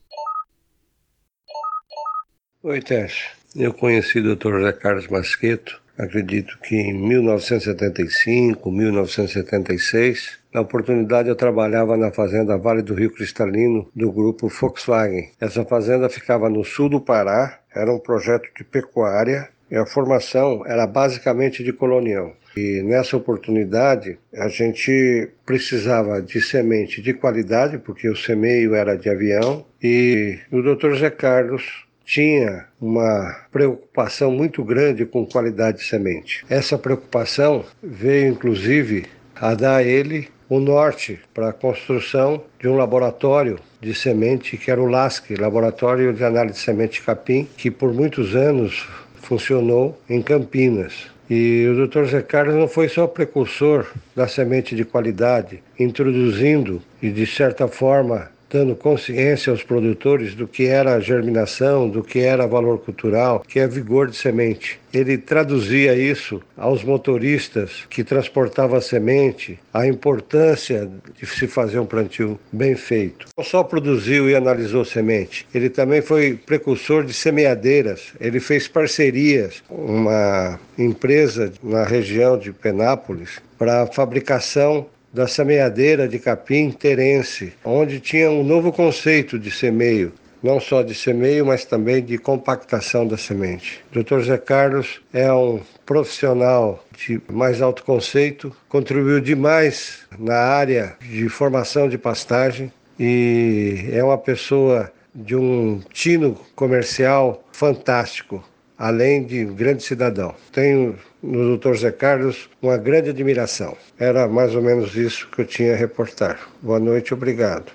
Oi, 2.62 2.80
Tess. 2.80 3.30
Eu 3.54 3.72
conheci 3.72 4.18
o 4.18 4.36
Dr. 4.36 4.52
José 4.52 4.72
Carlos 4.72 5.08
Masqueto, 5.08 5.80
acredito 5.98 6.58
que 6.60 6.76
em 6.76 6.92
1975, 6.92 8.70
1976. 8.70 10.38
Na 10.52 10.60
oportunidade, 10.60 11.28
eu 11.28 11.36
trabalhava 11.36 11.96
na 11.96 12.10
fazenda 12.10 12.56
Vale 12.56 12.82
do 12.82 12.94
Rio 12.94 13.10
Cristalino, 13.10 13.90
do 13.94 14.10
grupo 14.10 14.48
Volkswagen. 14.48 15.30
Essa 15.40 15.64
fazenda 15.64 16.08
ficava 16.08 16.48
no 16.48 16.64
sul 16.64 16.88
do 16.88 17.00
Pará, 17.00 17.60
era 17.74 17.92
um 17.92 17.98
projeto 17.98 18.48
de 18.56 18.64
pecuária 18.64 19.48
e 19.70 19.76
a 19.76 19.84
formação 19.84 20.62
era 20.66 20.86
basicamente 20.86 21.62
de 21.62 21.72
colonião. 21.72 22.32
E 22.56 22.82
nessa 22.82 23.16
oportunidade, 23.16 24.18
a 24.34 24.48
gente 24.48 25.28
precisava 25.44 26.22
de 26.22 26.40
semente 26.40 27.02
de 27.02 27.12
qualidade, 27.12 27.76
porque 27.76 28.08
o 28.08 28.16
semeio 28.16 28.74
era 28.74 28.96
de 28.96 29.10
avião, 29.10 29.66
e 29.82 30.38
o 30.50 30.62
Dr. 30.62 30.94
Zé 30.96 31.10
Carlos 31.10 31.85
tinha 32.06 32.64
uma 32.80 33.36
preocupação 33.50 34.30
muito 34.30 34.64
grande 34.64 35.04
com 35.04 35.26
qualidade 35.26 35.78
de 35.78 35.84
semente. 35.84 36.46
Essa 36.48 36.78
preocupação 36.78 37.64
veio 37.82 38.28
inclusive 38.32 39.04
a 39.34 39.54
dar 39.54 39.76
a 39.76 39.82
ele 39.82 40.28
o 40.48 40.60
norte 40.60 41.18
para 41.34 41.48
a 41.48 41.52
construção 41.52 42.42
de 42.60 42.68
um 42.68 42.76
laboratório 42.76 43.58
de 43.80 43.92
semente 43.92 44.56
que 44.56 44.70
era 44.70 44.80
o 44.80 44.86
LASC, 44.86 45.34
Laboratório 45.36 46.12
de 46.14 46.24
Análise 46.24 46.58
de 46.58 46.64
Semente 46.64 47.02
Capim, 47.02 47.48
que 47.56 47.70
por 47.70 47.92
muitos 47.92 48.36
anos 48.36 48.86
funcionou 49.22 50.00
em 50.08 50.22
Campinas. 50.22 51.08
E 51.28 51.66
o 51.66 51.86
Dr. 51.86 52.04
Zé 52.04 52.22
Carlos 52.22 52.54
não 52.54 52.68
foi 52.68 52.88
só 52.88 53.08
precursor 53.08 53.84
da 54.14 54.28
semente 54.28 54.76
de 54.76 54.84
qualidade, 54.84 55.60
introduzindo 55.76 56.80
e 57.02 57.10
de 57.10 57.26
certa 57.26 57.66
forma 57.66 58.30
dando 58.50 58.74
consciência 58.74 59.50
aos 59.50 59.62
produtores 59.62 60.34
do 60.34 60.46
que 60.46 60.66
era 60.66 60.94
a 60.94 61.00
germinação, 61.00 61.88
do 61.88 62.02
que 62.02 62.20
era 62.20 62.46
valor 62.46 62.78
cultural, 62.78 63.42
que 63.46 63.58
é 63.58 63.66
vigor 63.66 64.08
de 64.08 64.16
semente. 64.16 64.78
Ele 64.92 65.18
traduzia 65.18 65.94
isso 65.94 66.40
aos 66.56 66.82
motoristas 66.82 67.84
que 67.90 68.02
transportavam 68.02 68.78
a 68.78 68.80
semente, 68.80 69.58
a 69.74 69.86
importância 69.86 70.88
de 71.18 71.26
se 71.26 71.46
fazer 71.46 71.78
um 71.78 71.86
plantio 71.86 72.38
bem 72.50 72.74
feito. 72.74 73.26
Não 73.36 73.44
só 73.44 73.62
produziu 73.62 74.30
e 74.30 74.34
analisou 74.34 74.84
semente, 74.84 75.46
ele 75.54 75.68
também 75.68 76.00
foi 76.00 76.34
precursor 76.34 77.04
de 77.04 77.12
semeadeiras. 77.12 78.12
Ele 78.18 78.40
fez 78.40 78.68
parcerias 78.68 79.62
uma 79.68 80.58
empresa 80.78 81.52
na 81.62 81.84
região 81.84 82.38
de 82.38 82.52
Penápolis 82.52 83.40
para 83.58 83.86
fabricação 83.86 84.86
da 85.16 85.26
semeadeira 85.26 86.06
de 86.06 86.18
capim 86.18 86.70
terense, 86.70 87.54
onde 87.64 88.00
tinha 88.00 88.30
um 88.30 88.44
novo 88.44 88.70
conceito 88.70 89.38
de 89.38 89.50
semeio, 89.50 90.12
não 90.42 90.60
só 90.60 90.82
de 90.82 90.94
semeio, 90.94 91.46
mas 91.46 91.64
também 91.64 92.04
de 92.04 92.18
compactação 92.18 93.08
da 93.08 93.16
semente. 93.16 93.82
Dr. 93.90 94.20
Zé 94.20 94.36
Carlos 94.36 95.00
é 95.14 95.32
um 95.32 95.60
profissional 95.86 96.84
de 96.94 97.18
mais 97.32 97.62
alto 97.62 97.82
conceito, 97.82 98.54
contribuiu 98.68 99.18
demais 99.18 100.00
na 100.18 100.36
área 100.36 100.94
de 101.00 101.30
formação 101.30 101.88
de 101.88 101.96
pastagem 101.96 102.70
e 103.00 103.88
é 103.90 104.04
uma 104.04 104.18
pessoa 104.18 104.92
de 105.14 105.34
um 105.34 105.80
tino 105.94 106.38
comercial 106.54 107.42
fantástico, 107.52 108.44
além 108.78 109.24
de 109.24 109.44
um 109.46 109.54
grande 109.54 109.82
cidadão. 109.82 110.34
Tenho 110.52 110.98
no 111.22 111.56
Dr. 111.56 111.74
Zé 111.74 111.92
Carlos 111.92 112.48
uma 112.60 112.76
grande 112.76 113.10
admiração. 113.10 113.76
Era 113.98 114.28
mais 114.28 114.54
ou 114.54 114.62
menos 114.62 114.94
isso 114.96 115.28
que 115.30 115.42
eu 115.42 115.46
tinha 115.46 115.74
a 115.74 115.76
reportar. 115.76 116.40
Boa 116.62 116.78
noite, 116.78 117.14
obrigado. 117.14 117.72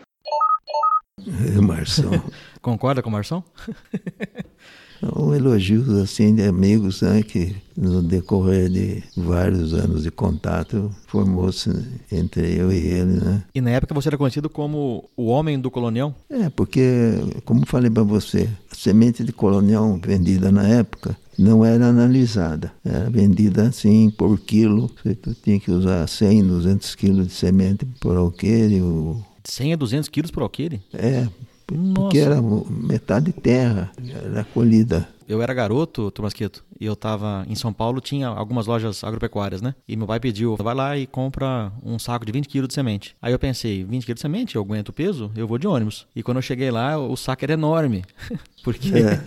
Marção. 1.61 2.11
Concorda 2.61 3.01
com 3.01 3.09
o 3.09 3.11
Marção? 3.11 3.43
São 5.01 5.33
elogios 5.33 5.89
assim 5.89 6.35
de 6.35 6.43
amigos 6.43 7.01
né, 7.01 7.23
que 7.23 7.55
no 7.75 8.03
decorrer 8.03 8.69
de 8.69 9.03
vários 9.17 9.73
anos 9.73 10.03
de 10.03 10.11
contato 10.11 10.91
formou-se 11.07 11.71
entre 12.11 12.55
eu 12.55 12.71
e 12.71 12.77
ele, 12.77 13.19
né? 13.19 13.43
E 13.55 13.59
na 13.59 13.71
época 13.71 13.95
você 13.95 14.09
era 14.09 14.17
conhecido 14.17 14.47
como 14.47 15.09
o 15.17 15.25
homem 15.25 15.59
do 15.59 15.71
colonião? 15.71 16.13
É, 16.29 16.49
porque, 16.49 17.13
como 17.43 17.65
falei 17.65 17.89
para 17.89 18.03
você, 18.03 18.47
a 18.71 18.75
semente 18.75 19.23
de 19.23 19.31
colonião 19.33 19.99
vendida 20.03 20.51
na 20.51 20.67
época 20.67 21.17
não 21.37 21.65
era 21.65 21.87
analisada. 21.87 22.71
Era 22.85 23.09
vendida 23.09 23.63
assim 23.63 24.11
por 24.11 24.39
quilo. 24.39 24.91
Você 25.03 25.17
tinha 25.43 25.59
que 25.59 25.71
usar 25.71 26.07
100, 26.07 26.45
200 26.45 26.95
quilos 26.95 27.27
de 27.27 27.33
semente 27.33 27.85
por 27.99 28.15
alqueire. 28.15 28.81
O 28.81 29.19
100 29.43 29.73
a 29.73 29.75
200 29.75 30.09
quilos 30.09 30.29
por 30.29 30.43
alqueire? 30.43 30.81
É, 30.93 31.27
Nossa. 31.75 31.93
porque 31.93 32.17
era 32.19 32.41
metade 32.69 33.31
terra, 33.31 33.91
era 34.23 34.43
colhida. 34.43 35.07
Eu 35.27 35.41
era 35.41 35.53
garoto, 35.53 36.11
Tomasquito, 36.11 36.63
e 36.77 36.85
eu 36.85 36.93
tava 36.95 37.45
em 37.47 37.55
São 37.55 37.71
Paulo, 37.71 38.01
tinha 38.01 38.27
algumas 38.27 38.67
lojas 38.67 39.01
agropecuárias, 39.01 39.61
né? 39.61 39.73
E 39.87 39.95
meu 39.95 40.05
pai 40.05 40.19
pediu, 40.19 40.57
vai 40.57 40.75
lá 40.75 40.97
e 40.97 41.07
compra 41.07 41.71
um 41.83 41.97
saco 41.97 42.25
de 42.25 42.33
20 42.33 42.49
quilos 42.49 42.67
de 42.67 42.73
semente. 42.73 43.15
Aí 43.21 43.31
eu 43.31 43.39
pensei, 43.39 43.83
20 43.85 44.05
quilos 44.05 44.17
de 44.17 44.21
semente, 44.21 44.55
eu 44.57 44.61
aguento 44.61 44.89
o 44.89 44.93
peso, 44.93 45.31
eu 45.35 45.47
vou 45.47 45.57
de 45.57 45.67
ônibus. 45.67 46.05
E 46.13 46.21
quando 46.21 46.37
eu 46.37 46.41
cheguei 46.41 46.69
lá, 46.69 46.97
o 46.97 47.15
saco 47.15 47.45
era 47.45 47.53
enorme, 47.53 48.03
porque 48.63 48.89
É. 48.93 49.21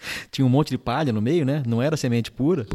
tinha 0.30 0.46
um 0.46 0.50
monte 0.50 0.70
de 0.70 0.78
palha 0.78 1.12
no 1.12 1.22
meio, 1.22 1.44
né? 1.46 1.62
Não 1.66 1.80
era 1.80 1.96
semente 1.96 2.30
pura. 2.30 2.66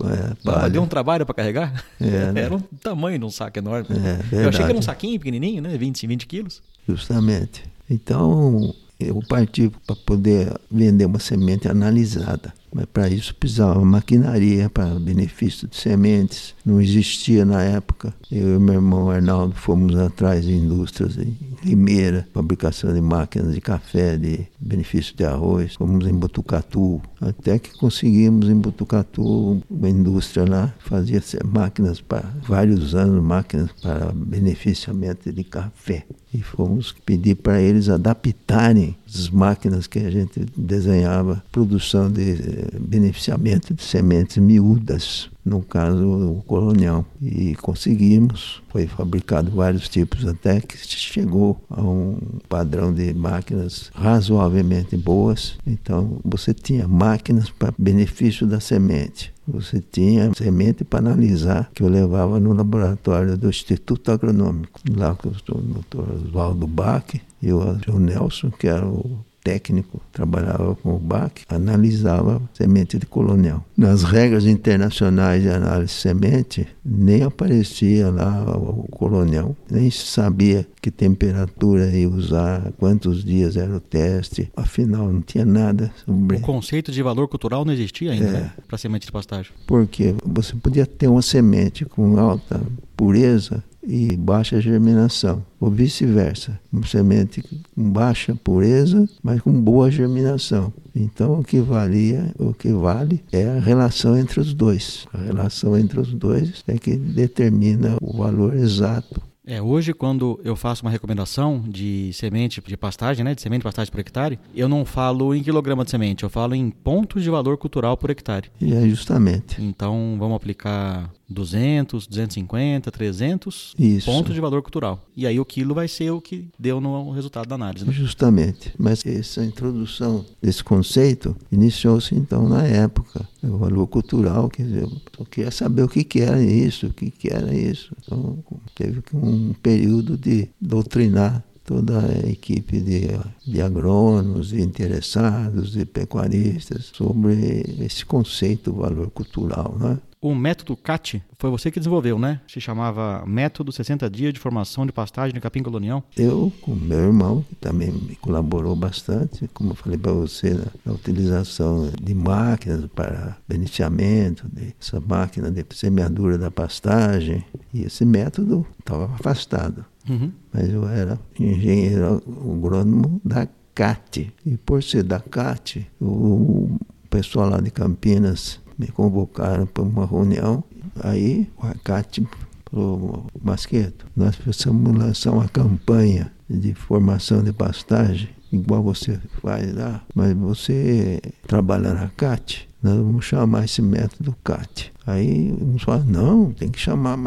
É, 0.66 0.70
deu 0.70 0.82
um 0.82 0.88
trabalho 0.88 1.26
para 1.26 1.36
carregar. 1.36 1.84
É, 2.00 2.32
né? 2.34 2.42
Era 2.42 2.56
um 2.56 2.60
tamanho 2.82 3.20
de 3.20 3.26
um 3.26 3.32
saco 3.32 3.60
enorme. 3.60 3.88
É, 4.32 4.44
eu 4.44 4.50
achei 4.50 4.64
que 4.64 4.70
era 4.72 4.78
um 4.78 4.82
saquinho 4.82 5.20
pequenininho, 5.20 5.62
né? 5.62 5.78
20, 5.78 6.08
20 6.08 6.26
quilos. 6.26 6.62
Justamente. 6.88 7.64
Então, 7.90 8.74
eu 9.00 9.22
parti 9.28 9.72
para 9.86 9.96
poder 9.96 10.54
vender 10.72 11.06
uma 11.06 11.20
semente 11.20 11.68
analisada. 11.68 12.54
Mas 12.76 12.88
para 12.88 13.08
isso 13.08 13.34
precisava 13.34 13.80
maquinaria 13.86 14.70
para 14.70 15.00
benefício 15.00 15.66
de 15.66 15.78
sementes. 15.78 16.54
Não 16.66 16.82
existia 16.82 17.46
na 17.46 17.64
época. 17.64 18.14
Eu 18.30 18.58
e 18.58 18.60
meu 18.60 18.74
irmão 18.74 19.10
Arnaldo 19.10 19.56
fomos 19.56 19.96
atrás 19.96 20.44
de 20.44 20.54
indústrias 20.54 21.18
em 21.18 21.38
Limeira, 21.64 22.28
fabricação 22.34 22.94
de 22.94 23.00
máquinas 23.00 23.54
de 23.56 23.62
café, 23.62 24.18
de 24.18 24.46
benefício 24.60 25.16
de 25.16 25.24
arroz. 25.24 25.76
Fomos 25.76 26.06
em 26.06 26.14
Botucatu, 26.14 27.02
até 27.22 27.58
que 27.58 27.78
conseguimos 27.78 28.50
em 28.50 28.56
Botucatu 28.56 29.64
uma 29.70 29.90
indústria 29.90 30.44
lá, 30.44 30.74
fazia 30.80 31.24
máquinas 31.46 32.02
para 32.02 32.30
vários 32.46 32.94
anos, 32.94 33.24
máquinas 33.24 33.72
para 33.82 34.12
beneficiamento 34.12 35.32
de 35.32 35.44
café. 35.46 36.06
E 36.34 36.42
fomos 36.42 36.94
pedir 37.06 37.36
para 37.36 37.62
eles 37.62 37.88
adaptarem 37.88 38.98
as 39.20 39.30
máquinas 39.30 39.88
que 39.88 40.00
a 40.00 40.10
gente 40.10 40.46
desenhava, 40.56 41.44
produção 41.52 42.12
de 42.12 42.32
eh, 42.32 42.80
beneficiamento 42.80 43.74
de 43.74 43.84
sementes 43.84 44.38
miúdas, 44.38 45.30
no 45.46 45.62
caso 45.62 46.04
o 46.06 46.44
colonial. 46.44 47.06
E 47.22 47.56
conseguimos, 47.56 48.62
foi 48.70 48.88
fabricado 48.88 49.52
vários 49.52 49.88
tipos 49.88 50.26
até 50.26 50.60
que 50.60 50.76
chegou 50.78 51.62
a 51.70 51.82
um 51.82 52.18
padrão 52.50 52.92
de 52.92 53.14
máquinas 53.14 53.92
razoavelmente 53.94 54.98
boas. 54.98 55.58
Então 55.66 56.20
você 56.26 56.54
tinha 56.54 56.88
máquinas 56.88 57.50
para 57.50 57.74
benefício 57.78 58.48
da 58.48 58.60
semente. 58.60 59.34
Você 59.48 59.80
tinha 59.80 60.32
semente 60.36 60.84
para 60.84 61.00
analisar, 61.00 61.70
que 61.72 61.84
eu 61.84 61.88
levava 61.88 62.40
no 62.40 62.52
laboratório 62.52 63.38
do 63.38 63.48
Instituto 63.48 64.12
Agronômico, 64.12 64.80
lá 64.90 65.14
com 65.14 65.30
o 65.30 65.62
doutor 65.62 66.10
Oswaldo 66.16 66.66
Bach 66.66 67.14
e 67.42 67.54
o 67.54 68.00
Nelson, 68.00 68.50
que 68.50 68.68
era 68.68 68.84
o 68.84 69.20
técnico, 69.46 70.02
trabalhava 70.12 70.76
com 70.76 70.96
o 70.96 71.00
Bach, 71.00 71.32
analisava 71.48 72.42
semente 72.52 72.98
de 72.98 73.06
colonial. 73.06 73.64
Nas 73.78 74.02
regras 74.04 74.46
internacionais 74.48 75.44
de 75.44 75.50
análise 75.50 75.94
de 75.94 76.00
semente, 76.02 76.68
nem 76.84 77.22
aparecia 77.22 78.10
lá 78.10 78.58
o 78.58 78.88
colonial, 78.90 79.56
nem 79.70 79.90
se 79.92 80.08
sabia 80.08 80.66
que 80.82 80.90
temperatura 80.90 81.86
ia 81.96 82.10
usar, 82.10 82.72
quantos 82.80 83.24
dias 83.24 83.56
era 83.56 83.76
o 83.76 83.80
teste, 83.80 84.52
afinal 84.56 85.12
não 85.14 85.22
tinha 85.22 85.46
nada 85.46 85.92
sobre 86.04 86.38
O 86.38 86.42
conceito 86.42 86.92
de 86.92 87.04
valor 87.04 87.28
cultural 87.28 87.64
não 87.64 87.72
existia 87.74 88.12
ainda, 88.14 88.26
É. 88.26 88.32
né? 88.32 88.52
Para 88.68 88.78
semente 88.80 89.06
de 89.06 89.12
pastagem. 89.12 89.52
porque 89.68 90.16
você 90.26 90.56
podia 90.56 90.88
ter 90.88 91.08
uma 91.08 91.22
semente 91.22 91.86
com 91.86 92.18
alta 92.18 92.60
pureza 92.98 93.64
e 93.88 94.16
baixa 94.16 94.60
germinação, 94.62 95.44
ou 95.60 95.70
vice-versa. 95.70 96.60
Uma 96.72 96.86
semente 96.86 97.42
com 97.42 97.92
baixa 97.92 98.36
pureza, 98.44 99.08
mas 99.24 99.42
com 99.42 99.52
boa 99.52 99.90
germinação. 99.92 100.74
Então 100.96 101.40
o 101.40 101.44
que 101.44 101.60
valia, 101.60 102.32
o 102.40 102.54
que 102.54 102.72
vale 102.72 103.24
é 103.32 103.48
a 103.48 103.60
relação 103.60 104.18
entre 104.18 104.40
os 104.40 104.54
dois. 104.54 105.06
A 105.14 105.18
relação 105.18 105.78
entre 105.78 106.00
os 106.00 106.14
dois 106.14 106.64
é 106.68 106.78
que 106.78 106.96
determina 106.96 107.98
o 108.02 108.18
valor 108.18 108.56
exato. 108.56 109.22
É, 109.48 109.62
hoje 109.62 109.94
quando 109.94 110.40
eu 110.44 110.56
faço 110.56 110.84
uma 110.84 110.92
recomendação 110.92 111.64
de 111.68 112.12
semente 112.14 112.62
de 112.66 112.78
pastagem, 112.78 113.24
né, 113.24 113.36
de 113.36 113.42
semente 113.42 113.60
de 113.60 113.66
pastagem 113.66 113.92
por 113.92 114.00
hectare, 114.00 114.40
eu 114.56 114.68
não 114.68 114.84
falo 114.84 115.36
em 115.36 115.44
quilograma 115.44 115.86
de 115.86 115.92
semente, 115.92 116.24
eu 116.24 116.30
falo 116.30 116.56
em 116.56 116.70
pontos 116.72 117.24
de 117.24 117.30
valor 117.30 117.58
cultural 117.58 117.96
por 117.96 118.10
hectare. 118.10 118.50
E 118.60 118.74
é 118.74 118.88
justamente 118.90 119.62
Então 119.62 120.16
vamos 120.18 120.36
aplicar 120.36 121.12
200, 121.30 122.08
250, 122.08 122.92
300 122.92 123.76
Isso. 123.78 124.06
pontos 124.06 124.34
de 124.34 124.42
valor 124.42 124.62
cultural. 124.62 125.04
E 125.16 125.26
aí 125.26 125.40
o 125.40 125.46
quilo 125.46 125.74
vai 125.74 125.88
ser 125.88 126.12
o 126.12 126.22
que 126.22 126.48
deu 126.58 126.80
no 126.80 127.12
resultado 127.12 127.48
da 127.48 127.56
análise. 127.56 127.86
Né? 127.86 127.92
Justamente. 127.92 128.74
Mas 128.78 129.06
essa 129.06 129.44
introdução 129.44 130.26
desse 130.42 130.64
conceito 130.64 131.36
iniciou-se 131.52 132.14
então 132.16 132.48
na 132.48 132.64
época. 132.64 133.28
O 133.44 133.58
valor 133.58 133.86
cultural, 133.88 134.50
quer 134.50 134.64
dizer, 134.64 134.88
eu 135.20 135.26
queria 135.26 135.52
saber 135.52 135.84
o 135.84 135.88
que, 135.88 136.04
que 136.04 136.20
era 136.22 136.42
isso, 136.42 136.88
o 136.88 136.94
que, 136.94 137.12
que 137.12 137.30
era 137.30 137.54
isso. 137.54 137.96
Então 138.04 138.40
teve 138.76 139.02
um 139.14 139.54
período 139.54 140.18
de 140.18 140.50
doutrinar 140.60 141.44
toda 141.64 142.00
a 142.00 142.30
equipe 142.30 142.80
de, 142.80 143.08
de 143.46 143.62
agrônomos, 143.62 144.50
de 144.50 144.62
interessados, 144.62 145.72
de 145.72 145.86
pecuaristas 145.86 146.92
sobre 146.94 147.66
esse 147.80 148.06
conceito 148.06 148.72
valor 148.72 149.10
cultural, 149.10 149.76
né? 149.80 149.98
O 150.26 150.34
método 150.34 150.76
CAT 150.76 151.22
foi 151.38 151.52
você 151.52 151.70
que 151.70 151.80
desenvolveu, 151.80 152.18
né? 152.18 152.42
Se 152.48 152.60
chamava 152.60 153.24
Método 153.28 153.72
60 153.72 154.10
Dias 154.10 154.34
de 154.34 154.40
Formação 154.40 154.84
de 154.84 154.92
Pastagem 154.92 155.36
de 155.36 155.40
Capim 155.40 155.62
Colonial. 155.62 156.04
Eu, 156.18 156.52
com 156.64 156.74
meu 156.74 156.98
irmão, 156.98 157.46
que 157.48 157.54
também 157.54 157.92
me 157.92 158.16
colaborou 158.16 158.76
bastante, 158.76 159.48
como 159.54 159.74
eu 159.74 159.76
falei 159.76 160.00
para 160.00 160.12
você, 160.14 160.56
na, 160.56 160.66
na 160.84 160.94
utilização 160.94 161.92
de 162.02 162.16
máquinas 162.16 162.88
para 162.88 163.38
beneficiamento, 163.48 164.50
de, 164.52 164.74
essa 164.82 165.00
máquina 165.00 165.52
de 165.52 165.64
semeadura 165.76 166.40
da 166.40 166.50
pastagem, 166.50 167.46
e 167.72 167.84
esse 167.84 168.04
método 168.04 168.66
estava 168.80 169.06
afastado. 169.06 169.86
Uhum. 170.10 170.32
Mas 170.52 170.72
eu 170.72 170.90
era 170.90 171.20
engenheiro 171.40 172.24
agrônomo 172.26 173.22
da 173.24 173.48
CAT. 173.76 174.34
E 174.44 174.58
por 174.58 174.82
ser 174.82 175.04
da 175.04 175.20
CAT, 175.20 175.88
o 176.02 176.80
pessoal 177.12 177.48
lá 177.48 177.62
de 177.62 177.70
Campinas 177.70 178.65
me 178.78 178.88
convocaram 178.88 179.66
para 179.66 179.84
uma 179.84 180.06
reunião. 180.06 180.64
Aí 181.02 181.50
o 181.58 181.80
CAT 181.80 182.28
falou, 182.70 183.26
Masqueto, 183.42 184.06
nós 184.16 184.36
precisamos 184.36 184.98
lançar 184.98 185.32
uma 185.32 185.48
campanha 185.48 186.32
de 186.50 186.74
formação 186.74 187.44
de 187.44 187.52
pastagem, 187.52 188.30
igual 188.52 188.84
você 188.84 189.20
faz 189.42 189.74
lá, 189.74 190.04
mas 190.14 190.34
você 190.34 191.20
trabalha 191.48 191.94
na 191.94 192.10
CAT, 192.10 192.68
nós 192.82 192.98
vamos 192.98 193.26
chamar 193.26 193.66
esse 193.66 193.82
método 193.82 194.36
CAT. 194.44 194.94
Aí 195.08 195.56
uns 195.60 195.84
falam, 195.84 196.06
não, 196.06 196.52
tem 196.52 196.70
que 196.70 196.80
chamar 196.80 197.18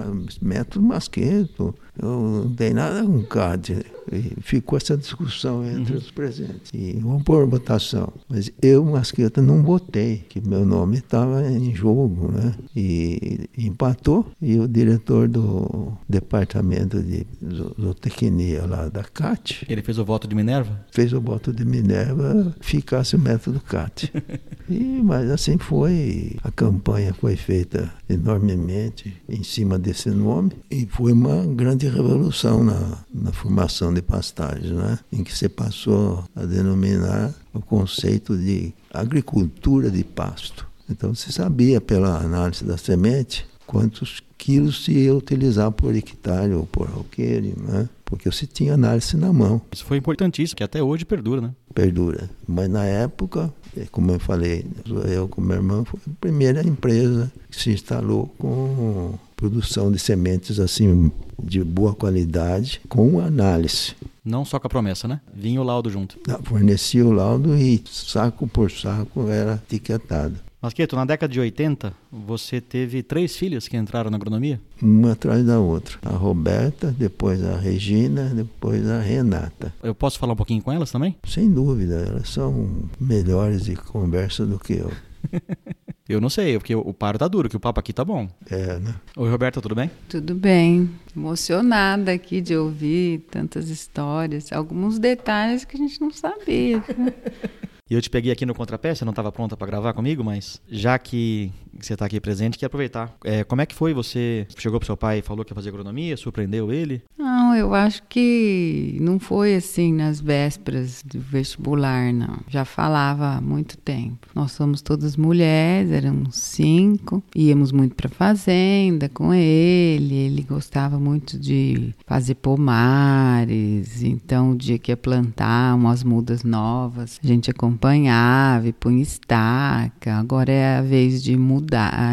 método 0.41 0.85
Masqueto, 0.85 1.75
eu 2.01 2.45
não 2.45 2.55
tem 2.55 2.73
nada 2.73 3.05
com 3.05 3.23
CAT. 3.25 3.85
E 4.13 4.41
ficou 4.41 4.77
essa 4.77 4.97
discussão 4.97 5.65
entre 5.67 5.97
os 5.97 6.11
presentes. 6.11 6.71
E 6.73 6.99
vamos 7.01 7.23
pôr 7.23 7.47
votação. 7.47 8.13
Mas 8.29 8.51
eu, 8.63 8.85
Masqueta, 8.85 9.41
não 9.43 9.63
votei, 9.63 10.25
que 10.29 10.41
meu 10.47 10.65
nome 10.65 10.99
estava 10.99 11.47
em 11.49 11.75
jogo, 11.75 12.31
né? 12.33 12.55
E 12.77 13.49
empatou, 13.57 14.27
e 14.41 14.59
o 14.59 14.67
diretor 14.69 15.29
do 15.29 15.93
departamento 16.09 17.03
de 17.03 17.27
zo- 17.53 17.75
zootecnia 17.81 18.65
lá 18.67 18.89
da 18.89 19.03
CAT 19.05 19.67
Ele 19.69 19.83
fez 19.83 19.99
o 19.99 20.05
voto 20.05 20.27
de 20.29 20.35
Minerva? 20.35 20.85
fez 20.91 21.13
o 21.13 21.21
voto 21.21 21.53
de 21.53 21.65
Minerva 21.65 22.55
ficasse 22.61 23.17
o 23.17 23.19
método 23.19 23.61
CAT. 23.61 24.13
E, 24.71 25.01
mas 25.03 25.31
assim 25.31 25.57
foi, 25.57 26.37
a 26.45 26.51
campanha 26.51 27.15
foi 27.15 27.37
feita 27.37 27.91
enormemente 28.07 29.17
em 29.27 29.43
cima 29.43 29.79
desse 29.79 30.11
nome 30.11 30.53
e 30.71 30.85
foi 30.85 31.13
uma 31.13 31.43
grande 31.55 31.89
revolução 31.89 32.63
na, 32.63 32.99
na 33.13 33.33
formação 33.33 33.95
de 33.99 34.03
pastagem, 34.03 34.73
né? 34.73 34.99
em 35.13 35.23
que 35.23 35.37
se 35.37 35.49
passou 35.49 36.25
a 36.35 36.45
denominar 36.45 37.35
o 37.53 37.61
conceito 37.61 38.37
de 38.37 38.73
agricultura 38.93 39.91
de 39.91 40.05
pasto. 40.05 40.67
Então 40.89 41.15
se 41.15 41.33
sabia 41.33 41.81
pela 41.81 42.19
análise 42.19 42.65
da 42.65 42.77
semente 42.77 43.47
quantos 43.67 44.23
quilos 44.39 44.85
se 44.85 44.93
ia 44.93 45.15
utilizar 45.15 45.71
por 45.71 45.95
hectare 45.95 46.55
ou 46.55 46.65
por 46.65 46.89
alqueire, 46.89 47.55
né? 47.59 47.89
porque 48.05 48.31
você 48.31 48.47
tinha 48.47 48.73
análise 48.73 49.15
na 49.17 49.31
mão 49.31 49.61
Isso 49.71 49.85
foi 49.85 49.99
importantíssimo, 49.99 50.57
que 50.57 50.65
até 50.65 50.83
hoje 50.83 51.05
perdura, 51.05 51.43
né? 51.43 51.55
perdura. 51.75 52.31
Mas 52.47 52.71
na 52.71 52.85
época, 52.85 53.53
eh, 53.77 53.87
como 53.91 54.11
eu 54.13 54.19
falei, 54.19 54.65
eu 55.13 55.29
com 55.29 55.43
meu 55.43 55.57
irmão 55.57 55.85
foi 55.85 56.01
a 56.07 56.11
primeira 56.19 56.67
empresa 56.67 57.31
que 57.51 57.61
se 57.61 57.71
instalou 57.71 58.33
com 58.39 59.19
produção 59.39 59.91
de 59.93 60.01
sementes 60.01 60.59
assim 60.59 61.13
de 61.41 61.63
boa 61.63 61.95
qualidade, 61.95 62.81
com 62.89 63.21
análise. 63.21 63.95
Não 64.25 64.45
só 64.45 64.59
com 64.59 64.67
a 64.67 64.71
promessa, 64.71 65.07
né? 65.07 65.21
Vinha 65.33 65.61
o 65.61 65.65
laudo 65.65 65.89
junto. 65.89 66.19
Ah, 66.29 66.41
Fornecia 66.43 67.07
o 67.07 67.13
laudo 67.13 67.57
e 67.57 67.81
saco 67.87 68.49
por 68.49 68.71
saco 68.71 69.29
era 69.29 69.55
etiquetado. 69.55 70.35
Masqueto, 70.61 70.97
na 70.97 71.05
década 71.05 71.33
de 71.33 71.39
80, 71.39 71.93
você 72.11 72.61
teve 72.61 73.01
três 73.01 73.37
filhas 73.37 73.69
que 73.69 73.77
entraram 73.77 74.11
na 74.11 74.17
agronomia? 74.17 74.61
Uma 74.83 75.13
atrás 75.13 75.47
da 75.47 75.61
outra. 75.61 75.99
A 76.03 76.11
Roberta, 76.17 76.93
depois 76.99 77.43
a 77.45 77.57
Regina, 77.57 78.25
depois 78.35 78.85
a 78.91 79.01
Renata. 79.01 79.73
Eu 79.81 79.95
posso 79.95 80.19
falar 80.19 80.33
um 80.33 80.37
pouquinho 80.37 80.61
com 80.61 80.73
elas 80.73 80.91
também? 80.91 81.15
Sem 81.29 81.49
dúvida, 81.49 82.05
elas 82.09 82.29
são 82.29 82.89
melhores 83.01 83.67
de 83.67 83.77
conversa 83.77 84.45
do 84.45 84.59
que 84.59 84.73
eu. 84.73 84.91
Eu 86.09 86.23
não 86.23 86.31
sei, 86.31 86.57
porque 86.57 86.75
o 86.75 86.95
paro 86.95 87.19
tá 87.19 87.29
duro, 87.29 87.51
que 87.51 87.57
o 87.57 87.61
papo 87.61 87.79
aqui 87.81 87.93
tá 87.93 88.03
bom. 88.03 88.27
É, 88.51 88.79
né? 88.79 88.95
Oi, 89.15 89.31
Roberta, 89.31 89.61
tudo 89.61 89.75
bem? 89.75 89.91
Tudo 90.09 90.35
bem. 90.35 90.91
Emocionada 91.15 92.13
aqui 92.13 92.41
de 92.41 92.57
ouvir 92.57 93.27
tantas 93.31 93.69
histórias, 93.69 94.51
alguns 94.51 94.99
detalhes 94.99 95.67
que 95.67 95.77
a 95.77 95.79
gente 95.79 96.01
não 96.01 96.11
sabia. 96.11 96.83
E 97.91 97.95
eu 97.95 98.03
te 98.03 98.11
peguei 98.11 98.31
aqui 98.31 98.45
no 98.45 98.55
contrapé, 98.55 98.95
você 98.95 99.03
não 99.03 99.13
estava 99.13 99.33
pronta 99.33 99.57
para 99.57 99.67
gravar 99.67 99.95
comigo, 99.95 100.23
mas 100.23 100.61
já 100.69 100.99
que 100.99 101.51
você 101.81 101.95
está 101.95 102.07
aqui 102.07 102.21
presente, 102.21 102.59
queria 102.59 102.67
aproveitar. 102.67 103.15
É, 103.25 103.45
como 103.45 103.61
é 103.61 103.67
que 103.67 103.75
foi? 103.75 103.95
Você 103.95 104.47
chegou 104.57 104.79
pro 104.79 104.87
seu 104.87 104.97
pai 104.97 105.19
e 105.19 105.23
falou 105.23 105.45
que 105.45 105.53
ia 105.53 105.55
fazer 105.55 105.69
agronomia, 105.69 106.17
surpreendeu 106.17 106.73
ele? 106.73 107.03
Não, 107.17 107.55
eu 107.55 107.75
acho 107.75 108.03
que 108.09 108.97
não 109.01 109.19
foi 109.19 109.55
assim 109.55 109.93
nas 109.93 110.21
vésperas 110.21 111.03
do 111.05 111.21
vestibular, 111.21 112.13
não. 112.13 112.39
Já 112.49 112.65
falava 112.65 113.37
há 113.37 113.41
muito 113.41 113.77
tempo. 113.79 114.29
Nós 114.35 114.53
somos 114.53 114.83
todas 114.83 115.17
mulheres, 115.17 115.91
éramos 115.91 116.37
cinco, 116.37 117.23
íamos 117.35 117.73
muito 117.73 117.95
para 117.95 118.09
fazenda 118.09 119.09
com 119.09 119.33
ele. 119.33 120.15
Ele 120.15 120.43
gostava 120.43 120.99
muito 120.99 121.39
de 121.39 121.95
fazer 122.07 122.35
pomares, 122.37 124.03
então 124.03 124.53
o 124.53 124.57
dia 124.57 124.79
que 124.79 124.91
ia 124.93 124.97
plantar 124.97 125.75
umas 125.75 126.03
mudas 126.03 126.45
novas, 126.45 127.19
a 127.23 127.27
gente 127.27 127.51
acompanhava 127.51 128.69
e 128.69 128.73
punha 128.73 129.03
estaca. 129.03 130.15
Agora 130.17 130.53
é 130.53 130.79
a 130.79 130.83
vez 130.83 131.23
de 131.23 131.37
mudar, 131.37 131.68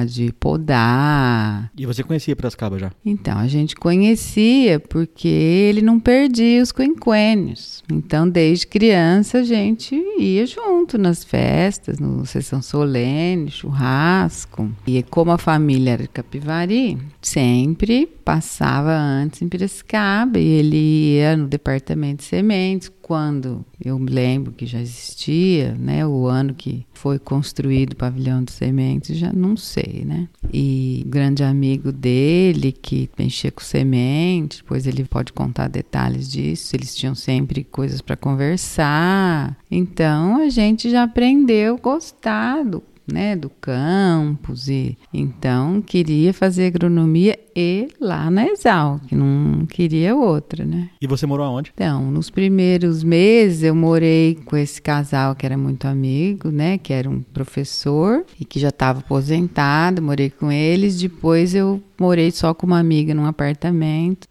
de 0.08 0.32
podar. 0.34 1.72
E 1.78 1.86
você 1.86 2.04
conhecia 2.04 2.36
Piracicaba 2.36 2.78
já? 2.78 2.92
Então, 3.06 3.38
a 3.38 3.48
gente 3.48 3.76
conhecia 3.76 4.80
porque 4.80 5.28
ele 5.28 5.82
não 5.82 6.00
perdia 6.00 6.62
os 6.62 6.72
quinquênios. 6.72 7.84
Então, 7.92 8.28
desde 8.28 8.68
criança, 8.68 9.40
a 9.40 9.44
gente 9.44 9.96
ia 10.20 10.46
junto 10.46 10.98
nas 10.98 11.24
festas, 11.24 12.00
no 12.00 12.26
sessão 12.26 12.62
solene, 12.62 13.50
churrasco. 13.50 14.70
E 14.86 15.02
como 15.04 15.32
a 15.32 15.38
família 15.38 15.92
era 15.92 16.04
de 16.04 16.10
Capivari, 16.10 16.98
sempre 17.22 18.08
passava 18.26 18.92
antes 18.92 19.42
em 19.42 19.48
Piracicaba 19.48 20.40
e 20.40 20.48
ele 20.48 21.16
ia 21.16 21.38
no 21.38 21.48
departamento 21.48 22.24
de 22.24 22.30
sementes. 22.30 22.92
Quando 23.06 23.64
eu 23.80 24.00
me 24.00 24.10
lembro 24.10 24.52
que 24.52 24.66
já 24.66 24.82
existia, 24.82 25.76
né, 25.76 26.08
o 26.08 26.26
ano 26.26 26.56
que 26.56 26.88
foi 26.92 27.20
construído 27.20 27.94
o 27.94 27.96
pavilhão 27.96 28.44
de 28.44 28.52
sementes, 28.52 29.16
já 29.16 29.32
não 29.32 29.56
sei, 29.56 30.04
né? 30.04 30.28
E 30.52 31.06
grande 31.06 31.44
amigo 31.44 31.92
dele 31.92 32.72
que 32.72 33.08
mexia 33.16 33.52
com 33.52 33.62
semente, 33.62 34.64
depois 34.64 34.88
ele 34.88 35.04
pode 35.04 35.32
contar 35.34 35.68
detalhes 35.68 36.28
disso. 36.28 36.76
Eles 36.76 36.96
tinham 36.96 37.14
sempre 37.14 37.64
coisas 37.64 38.02
para 38.02 38.16
conversar. 38.16 39.56
Então 39.70 40.42
a 40.42 40.50
gente 40.50 40.90
já 40.90 41.04
aprendeu 41.04 41.76
a 41.76 41.80
gostar 41.80 42.66
do 42.66 42.82
né, 43.08 43.36
do 43.36 43.50
campus 43.50 44.68
e 44.68 44.98
então 45.14 45.82
queria 45.82 46.34
fazer 46.34 46.68
agronomia 46.68 47.38
e 47.56 47.88
lá 48.02 48.30
na 48.30 48.48
Exal, 48.48 49.00
que 49.08 49.16
não 49.16 49.66
queria 49.66 50.16
outra, 50.16 50.66
né? 50.66 50.90
E 51.02 51.08
você 51.08 51.26
morou 51.26 51.46
aonde? 51.46 51.72
Então, 51.74 52.12
nos 52.12 52.30
primeiros 52.30 53.04
meses 53.04 53.64
eu 53.64 53.74
morei 53.74 54.36
com 54.46 54.58
esse 54.58 54.82
casal 54.82 55.36
que 55.36 55.46
era 55.46 55.58
muito 55.58 55.88
amigo, 55.88 56.50
né, 56.50 56.78
que 56.78 56.92
era 56.92 57.10
um 57.10 57.22
professor 57.22 58.26
e 58.40 58.44
que 58.44 58.60
já 58.60 58.70
estava 58.70 59.00
aposentado, 59.00 60.02
morei 60.02 60.30
com 60.30 60.52
eles, 60.52 61.00
depois 61.00 61.56
eu 61.56 61.82
morei 62.00 62.32
só 62.32 62.54
com 62.54 62.68
uma 62.68 62.80
amiga 62.80 63.14
num 63.14 63.26
apartamento. 63.26 64.28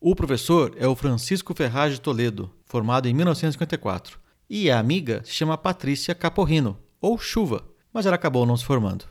O 0.00 0.14
professor 0.14 0.72
é 0.78 0.86
o 0.88 0.96
Francisco 0.96 1.54
Ferraz 1.54 1.94
de 1.94 2.00
Toledo, 2.00 2.50
formado 2.66 3.06
em 3.06 3.14
1954. 3.14 4.18
E 4.48 4.70
a 4.70 4.78
amiga 4.78 5.20
se 5.24 5.32
chama 5.32 5.58
Patrícia 5.58 6.14
Caporrino, 6.14 6.78
ou 7.00 7.18
Chuva 7.18 7.69
mas 7.92 8.06
ela 8.06 8.16
acabou 8.16 8.46
não 8.46 8.56
se 8.56 8.64
formando. 8.64 9.04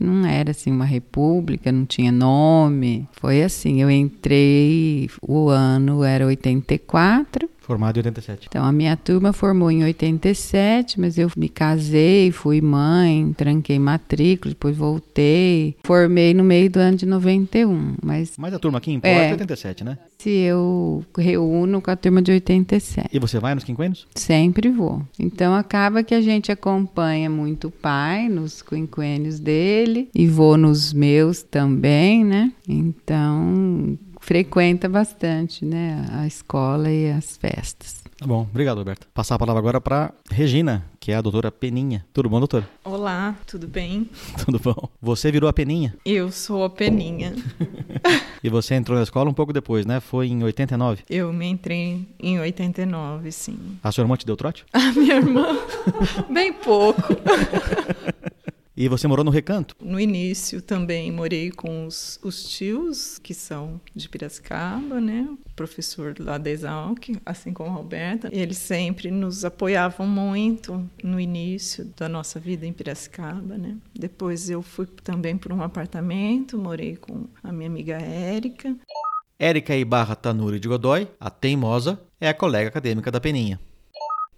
Não 0.00 0.26
era 0.26 0.50
assim 0.50 0.70
uma 0.70 0.84
república, 0.84 1.70
não 1.70 1.86
tinha 1.86 2.10
nome. 2.10 3.08
Foi 3.12 3.42
assim, 3.42 3.80
eu 3.80 3.90
entrei, 3.90 5.08
o 5.20 5.48
ano 5.48 6.02
era 6.02 6.26
84. 6.26 7.48
Formado 7.72 7.96
em 7.96 8.00
87. 8.00 8.48
Então 8.50 8.66
a 8.66 8.70
minha 8.70 8.94
turma 8.98 9.32
formou 9.32 9.70
em 9.70 9.82
87, 9.82 11.00
mas 11.00 11.16
eu 11.16 11.30
me 11.34 11.48
casei, 11.48 12.30
fui 12.30 12.60
mãe, 12.60 13.32
tranquei 13.32 13.78
matrícula, 13.78 14.52
depois 14.52 14.76
voltei. 14.76 15.74
Formei 15.82 16.34
no 16.34 16.44
meio 16.44 16.68
do 16.68 16.78
ano 16.78 16.98
de 16.98 17.06
91, 17.06 17.94
mas 18.02 18.34
Mas 18.36 18.52
a 18.52 18.58
turma 18.58 18.76
aqui 18.76 18.92
importa 18.92 19.16
é 19.16 19.30
87, 19.32 19.84
né? 19.84 19.96
se 20.18 20.30
eu 20.30 21.02
reúno 21.18 21.80
com 21.80 21.90
a 21.90 21.96
turma 21.96 22.22
de 22.22 22.30
87. 22.30 23.08
E 23.10 23.18
você 23.18 23.40
vai 23.40 23.54
nos 23.54 23.64
quinquênios? 23.64 24.06
Sempre 24.14 24.68
vou. 24.68 25.02
Então 25.18 25.54
acaba 25.54 26.04
que 26.04 26.14
a 26.14 26.20
gente 26.20 26.52
acompanha 26.52 27.28
muito 27.28 27.68
o 27.68 27.70
pai 27.70 28.28
nos 28.28 28.62
quinquênios 28.62 29.40
dele 29.40 30.08
e 30.14 30.28
vou 30.28 30.56
nos 30.56 30.92
meus 30.92 31.42
também, 31.42 32.22
né? 32.24 32.52
Então 32.68 33.98
frequenta 34.22 34.88
bastante, 34.88 35.64
né, 35.64 36.06
a 36.12 36.26
escola 36.26 36.90
e 36.90 37.10
as 37.10 37.36
festas. 37.36 38.02
Tá 38.16 38.24
bom, 38.24 38.42
obrigado, 38.48 38.78
Roberto. 38.78 39.08
Passar 39.12 39.34
a 39.34 39.38
palavra 39.38 39.58
agora 39.58 39.80
para 39.80 40.14
Regina, 40.30 40.84
que 41.00 41.10
é 41.10 41.16
a 41.16 41.20
doutora 41.20 41.50
Peninha. 41.50 42.06
Tudo 42.12 42.28
bom, 42.28 42.38
doutora? 42.38 42.68
Olá, 42.84 43.34
tudo 43.48 43.66
bem? 43.66 44.08
Tudo 44.44 44.60
bom. 44.60 44.88
Você 45.00 45.32
virou 45.32 45.50
a 45.50 45.52
Peninha 45.52 45.96
Eu 46.04 46.30
sou 46.30 46.62
a 46.62 46.70
Peninha. 46.70 47.34
e 48.44 48.48
você 48.48 48.76
entrou 48.76 48.96
na 48.96 49.02
escola 49.02 49.28
um 49.28 49.34
pouco 49.34 49.52
depois, 49.52 49.84
né? 49.84 49.98
Foi 49.98 50.28
em 50.28 50.44
89. 50.44 51.02
Eu 51.10 51.32
me 51.32 51.46
entrei 51.46 52.06
em 52.20 52.38
89, 52.38 53.32
sim. 53.32 53.58
A 53.82 53.90
sua 53.90 54.02
irmã 54.02 54.16
te 54.16 54.24
deu 54.24 54.36
trote? 54.36 54.64
A 54.72 54.92
minha 54.92 55.16
irmã, 55.16 55.58
bem 56.30 56.52
pouco. 56.52 57.02
E 58.74 58.88
você 58.88 59.06
morou 59.06 59.22
no 59.22 59.30
Recanto? 59.30 59.76
No 59.80 60.00
início 60.00 60.62
também 60.62 61.12
morei 61.12 61.50
com 61.50 61.86
os, 61.86 62.18
os 62.22 62.44
tios, 62.44 63.18
que 63.18 63.34
são 63.34 63.78
de 63.94 64.08
Piracicaba, 64.08 64.98
né? 64.98 65.28
O 65.30 65.54
professor 65.54 66.16
lá 66.18 66.38
da 66.38 66.50
Exalc, 66.50 67.10
assim 67.24 67.52
como 67.52 67.68
a 67.68 67.74
Roberta. 67.74 68.30
Eles 68.32 68.56
sempre 68.56 69.10
nos 69.10 69.44
apoiavam 69.44 70.06
muito 70.06 70.88
no 71.04 71.20
início 71.20 71.84
da 71.96 72.08
nossa 72.08 72.40
vida 72.40 72.66
em 72.66 72.72
Piracicaba, 72.72 73.58
né? 73.58 73.76
Depois 73.94 74.48
eu 74.48 74.62
fui 74.62 74.86
também 74.86 75.36
para 75.36 75.54
um 75.54 75.62
apartamento, 75.62 76.56
morei 76.56 76.96
com 76.96 77.26
a 77.42 77.52
minha 77.52 77.68
amiga 77.68 78.00
Érica. 78.00 78.74
Érica 79.38 79.76
Ibarra 79.76 80.16
Tanuri 80.16 80.58
de 80.58 80.68
Godoy, 80.68 81.08
a 81.20 81.28
teimosa, 81.28 82.00
é 82.18 82.28
a 82.28 82.34
colega 82.34 82.68
acadêmica 82.68 83.10
da 83.10 83.20
Peninha. 83.20 83.60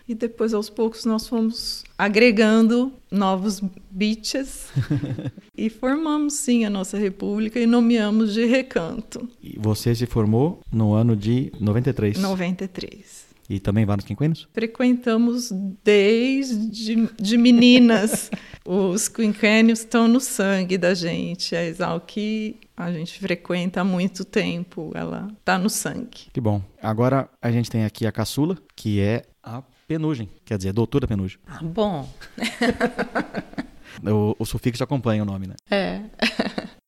E 0.07 0.14
depois, 0.14 0.52
aos 0.52 0.68
poucos, 0.68 1.05
nós 1.07 1.26
fomos 1.26 1.82
agregando 1.96 2.92
novos 3.11 3.62
bichas 3.90 4.68
e 5.57 5.70
formamos, 5.70 6.34
sim, 6.34 6.64
a 6.64 6.70
nossa 6.70 6.98
república 6.98 7.59
e 7.59 7.66
nomeamos 7.66 8.34
de 8.34 8.44
Recanto, 8.44 9.26
E 9.42 9.59
você 9.59 9.94
se 9.94 10.05
formou 10.05 10.61
no 10.70 10.92
ano 10.92 11.16
de 11.16 11.50
93. 11.59 12.18
93. 12.18 13.34
E 13.48 13.61
também 13.61 13.84
vai 13.84 13.96
nos 13.96 14.05
quinquênios? 14.05 14.48
Frequentamos 14.52 15.50
desde 15.82 17.09
de 17.20 17.36
meninas. 17.36 18.30
Os 18.64 19.09
quinquênios 19.09 19.80
estão 19.80 20.09
no 20.09 20.18
sangue 20.18 20.78
da 20.78 20.94
gente. 20.94 21.55
A 21.55 21.62
Exalqui 21.62 22.57
a 22.74 22.90
gente 22.90 23.18
frequenta 23.18 23.82
há 23.82 23.84
muito 23.84 24.24
tempo. 24.24 24.90
Ela 24.94 25.28
está 25.38 25.59
no 25.59 25.68
sangue. 25.68 26.30
Que 26.32 26.40
bom. 26.40 26.62
Agora 26.82 27.28
a 27.40 27.52
gente 27.52 27.70
tem 27.70 27.84
aqui 27.84 28.07
a 28.07 28.12
caçula, 28.12 28.57
que 28.74 28.98
é 29.00 29.24
a 29.42 29.62
Penugem, 29.87 30.28
quer 30.45 30.57
dizer, 30.57 30.72
doutora 30.72 31.07
Penugem. 31.07 31.39
Ah, 31.47 31.61
bom. 31.62 32.09
O, 34.05 34.35
o 34.41 34.45
sufixo 34.45 34.82
acompanha 34.82 35.22
o 35.22 35.24
nome, 35.24 35.47
né? 35.47 35.55
É. 35.70 36.01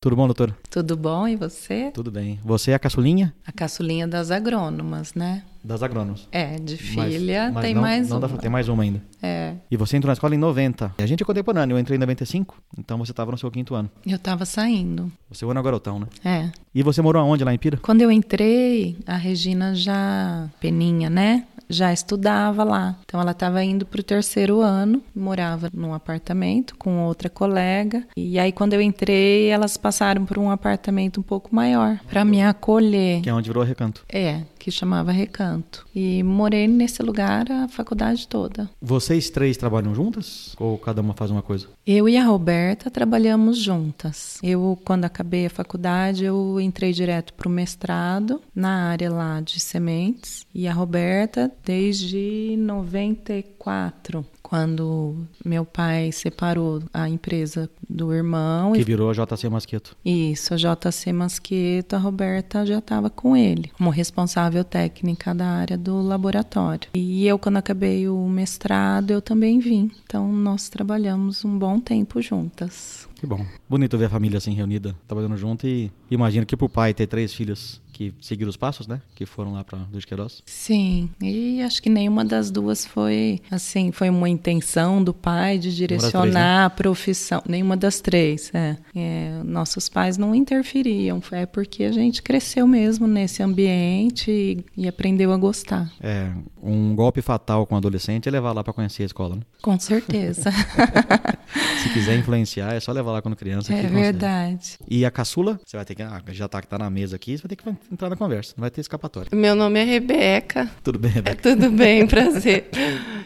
Tudo 0.01 0.17
bom, 0.17 0.27
doutora? 0.27 0.57
Tudo 0.69 0.97
bom 0.97 1.27
e 1.29 1.37
você? 1.37 1.91
Tudo 1.95 2.11
bem. 2.11 2.41
Você 2.45 2.73
é 2.73 2.75
a 2.75 2.79
caçulinha 2.81 3.33
A 3.47 3.53
caçulinha 3.53 4.09
das 4.09 4.33
agrônomas, 4.33 5.15
né? 5.15 5.45
das 5.63 5.83
agrônomos. 5.85 6.29
É, 6.33 6.57
de 6.59 6.75
Mas- 6.97 7.15
filha 7.15 7.51
mas 7.53 7.65
tem 7.65 7.75
não- 7.75 7.81
mais 7.83 8.09
não 8.09 8.21
dá- 8.21 8.27
uma. 8.27 8.39
tem 8.39 8.51
mais 8.51 8.69
uma 8.69 8.83
ainda. 8.83 9.01
É. 9.23 9.55
E 9.71 9.77
você 9.77 9.97
entrou 9.97 10.09
na 10.09 10.13
escola 10.15 10.35
em 10.35 10.39
90. 10.39 10.95
E 10.99 11.03
a 11.03 11.07
gente 11.07 11.23
é 11.23 11.27
contemporâneo, 11.27 11.75
eu 11.75 11.79
entrei 11.81 11.97
em 11.97 12.01
95, 12.01 12.57
então 12.77 12.99
você 12.99 13.13
estava 13.13 13.31
no 13.33 13.39
seu 13.39 13.51
quinto 13.53 13.75
ano. 13.75 13.89
Eu 14.05 14.19
tava 14.19 14.45
saindo. 14.45 15.11
Você 15.31 15.45
é 15.45 15.49
o 15.49 15.51
ano 15.53 15.63
garotão, 15.63 15.99
né? 16.01 16.07
É. 16.25 16.51
E 16.75 16.83
você 16.83 17.01
morou 17.03 17.23
aonde 17.23 17.43
lá 17.45 17.55
em 17.55 17.59
Pira? 17.59 17.79
Quando 17.79 18.03
eu 18.03 18.11
entrei, 18.13 18.97
a 19.07 19.17
Regina 19.17 19.75
já. 19.75 20.49
Peninha, 20.61 21.09
né? 21.09 21.47
Já 21.69 21.93
estudava 21.93 22.65
lá. 22.65 22.97
Então 23.05 23.21
ela 23.21 23.33
estava 23.33 23.63
indo 23.63 23.87
para 23.87 24.01
o 24.01 24.05
terceiro 24.05 24.61
ano, 24.61 25.03
morava 25.15 25.71
num 25.73 25.95
apartamento 25.95 26.77
com 26.77 27.05
outra 27.05 27.29
colega. 27.29 28.05
E 28.17 28.39
aí 28.39 28.53
quando 28.53 28.75
eu 28.75 28.81
entrei, 28.81 29.49
elas 29.49 29.77
passaram 29.77 30.25
por 30.25 30.39
um 30.39 30.51
apartamento 30.51 31.21
um 31.21 31.23
pouco 31.23 31.55
maior 31.55 31.99
para 32.09 32.25
me 32.25 32.43
acolher. 32.43 33.23
Que 33.23 33.31
é 33.31 33.35
onde 33.35 33.49
virou 33.49 33.65
recanto. 33.65 34.05
É, 34.09 34.43
que 34.67 34.71
chamava 34.73 35.13
Recanto. 35.13 35.87
E 35.95 36.25
morei 36.25 36.67
nesse 36.67 37.01
lugar 37.01 37.49
a 37.53 37.69
faculdade 37.69 38.27
toda. 38.27 38.69
Vocês 38.83 39.31
três 39.31 39.57
trabalham 39.57 39.95
juntas? 39.95 40.57
Ou 40.59 40.77
cada 40.77 41.01
uma 41.01 41.15
faz 41.15 41.31
uma 41.31 41.41
coisa? 41.41 41.69
Eu 41.87 42.09
e 42.09 42.17
a 42.17 42.25
Roberta 42.25 42.91
trabalhamos 42.91 43.59
juntas. 43.59 44.41
Eu, 44.43 44.77
quando 44.85 45.05
acabei 45.05 45.47
a 45.47 45.51
faculdade, 45.51 46.25
eu 46.25 46.61
entrei 46.61 46.93
direto 46.93 47.33
para 47.35 47.47
o 47.47 47.51
mestrado 47.51 48.43
na 48.53 48.89
área 48.89 49.09
lá 49.09 49.41
de 49.41 49.61
sementes. 49.61 50.45
E 50.53 50.67
a 50.67 50.73
Roberta, 50.73 51.49
desde 51.65 52.57
94, 52.59 54.27
quando 54.47 55.27
meu 55.45 55.65
pai 55.65 56.13
separou 56.13 56.81
a 56.95 57.09
empresa 57.09 57.69
do 57.91 58.13
irmão. 58.13 58.75
Que 58.75 58.81
e 58.81 58.85
virou 58.85 59.11
a 59.11 59.13
JC 59.13 59.49
Masqueto. 59.49 59.97
isso, 60.05 60.55
a 60.55 60.57
JC 60.57 61.13
Masqueto, 61.13 61.97
a 61.97 61.99
Roberta 61.99 62.65
já 62.65 62.79
estava 62.79 63.11
com 63.11 63.37
ele, 63.37 63.73
como 63.77 63.91
responsável 63.91 64.63
técnica 64.63 65.35
da 65.35 65.49
área 65.49 65.77
do 65.77 66.01
laboratório. 66.01 66.91
E 66.95 67.27
eu, 67.27 67.41
quando 67.41 67.57
acabei 67.57 68.09
o 68.09 68.29
mestrado, 68.29 69.11
eu 69.11 69.21
também 69.21 69.59
vim. 69.59 69.91
Então, 70.05 70.33
nós 70.33 70.69
trabalhamos 70.69 71.45
um 71.45 71.59
bom 71.59 71.81
tempo 71.81 72.23
juntas. 72.23 73.09
Que 73.17 73.27
bom. 73.27 73.45
Bonito 73.69 73.99
ver 73.99 74.05
a 74.05 74.11
família 74.11 74.39
assim 74.39 74.53
reunida, 74.53 74.95
trabalhando 75.09 75.37
junto 75.37 75.67
e 75.67 75.91
imagino 76.09 76.47
que 76.47 76.57
pro 76.57 76.69
pai 76.69 76.95
ter 76.95 77.09
três 77.09 77.35
filhos 77.35 77.81
que 77.97 78.13
seguiram 78.21 78.51
os 78.51 78.59
passos, 78.59 78.87
né? 78.87 79.01
Que 79.15 79.25
foram 79.25 79.55
lá 79.55 79.65
para 79.65 79.79
Duque 79.79 80.07
Queiroz. 80.07 80.43
Sim, 80.45 81.09
e 81.19 81.63
acho 81.63 81.83
que 81.83 81.89
nenhuma 81.89 82.27
das 82.27 82.51
duas 82.51 82.85
foi 82.85 83.41
assim, 83.51 83.91
foi 83.91 84.11
uma 84.11 84.29
intenção 84.29 85.03
do 85.03 85.15
pai 85.15 85.57
de 85.57 85.75
direcionar 85.75 86.21
três, 86.21 86.35
né? 86.35 86.65
a 86.65 86.71
profissão. 86.71 87.43
Nenhuma 87.49 87.75
das 87.75 88.03
três, 88.03 88.51
é. 88.53 88.77
É, 88.95 89.41
Nossos 89.43 89.89
pais 89.89 90.19
não 90.19 90.35
interferiam, 90.35 91.23
é 91.33 91.47
porque 91.47 91.85
a 91.85 91.93
gente 91.93 92.23
cresceu 92.23 92.67
mesmo 92.67 93.07
nesse 93.07 93.43
ambiente 93.43 94.31
e, 94.31 94.65
e 94.77 94.87
aprendeu 94.87 95.33
a 95.33 95.37
gostar. 95.39 95.91
É, 95.99 96.31
um 96.63 96.95
golpe 96.95 97.23
fatal 97.23 97.67
com 97.67 97.77
adolescente 97.77 98.29
é 98.29 98.31
levar 98.31 98.53
lá 98.53 98.63
para 98.63 98.75
conhecer 98.75 99.05
a 99.05 99.07
escola, 99.07 99.37
né? 99.37 99.43
Com 99.63 99.79
certeza. 99.81 100.51
Se 101.83 101.89
quiser 101.95 102.19
influenciar, 102.19 102.75
é 102.75 102.81
só 102.81 102.93
levar 102.93 103.13
lá 103.13 103.23
quando 103.23 103.37
criança. 103.37 103.73
é 103.73 103.77
consegue. 103.77 103.95
verdade. 103.95 104.79
E 104.87 105.05
a 105.05 105.11
caçula, 105.11 105.59
você 105.65 105.77
vai 105.77 105.87
ter 105.87 105.95
que, 105.95 106.03
ah, 106.03 106.23
já 106.29 106.47
tá 106.47 106.61
que 106.61 106.69
tá 106.69 106.77
na 106.77 106.91
mesa 106.91 107.17
aqui, 107.17 107.37
você 107.37 107.43
vai 107.43 107.49
ter 107.49 107.57
que 107.57 107.65
entrar 107.93 108.09
na 108.11 108.17
conversa, 108.17 108.55
não 108.57 108.63
vai 108.63 108.71
ter 108.71 108.81
escapatória. 108.81 109.29
Meu 109.35 109.55
nome 109.55 109.81
é 109.81 109.85
Rebeca. 109.85 110.71
Tudo 110.83 110.99
bem, 110.99 111.11
É 111.11 111.15
Rebeca? 111.15 111.43
tudo 111.43 111.71
bem, 111.71 112.07
prazer. 112.07 112.69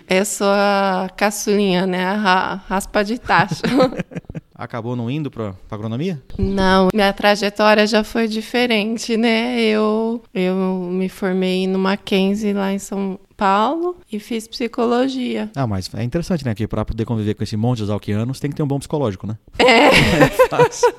Eu 0.08 0.24
sou 0.24 0.48
a 0.50 1.08
caçulinha, 1.16 1.86
né? 1.86 2.04
A 2.04 2.14
ra- 2.16 2.54
raspa 2.68 3.02
de 3.04 3.18
tacho. 3.18 3.62
Acabou 4.54 4.94
não 4.94 5.10
indo 5.10 5.30
pra, 5.30 5.54
pra 5.66 5.76
agronomia? 5.76 6.22
Não, 6.38 6.88
minha 6.92 7.10
trajetória 7.14 7.86
já 7.86 8.04
foi 8.04 8.28
diferente, 8.28 9.16
né? 9.16 9.58
Eu, 9.62 10.22
eu 10.34 10.54
me 10.92 11.08
formei 11.08 11.66
no 11.66 11.78
Mackenzie 11.78 12.52
lá 12.52 12.70
em 12.70 12.78
São 12.78 13.18
Paulo 13.38 13.96
e 14.12 14.20
fiz 14.20 14.46
psicologia. 14.46 15.50
Ah, 15.56 15.66
mas 15.66 15.88
é 15.94 16.02
interessante, 16.04 16.44
né? 16.44 16.54
Que 16.54 16.68
pra 16.68 16.84
poder 16.84 17.06
conviver 17.06 17.32
com 17.32 17.42
esse 17.42 17.56
monte 17.56 17.78
de 17.78 17.84
exalquianos, 17.84 18.38
tem 18.38 18.50
que 18.50 18.56
ter 18.56 18.62
um 18.62 18.66
bom 18.68 18.78
psicológico, 18.78 19.26
né? 19.26 19.38
É, 19.58 19.88
Fácil. 20.50 20.92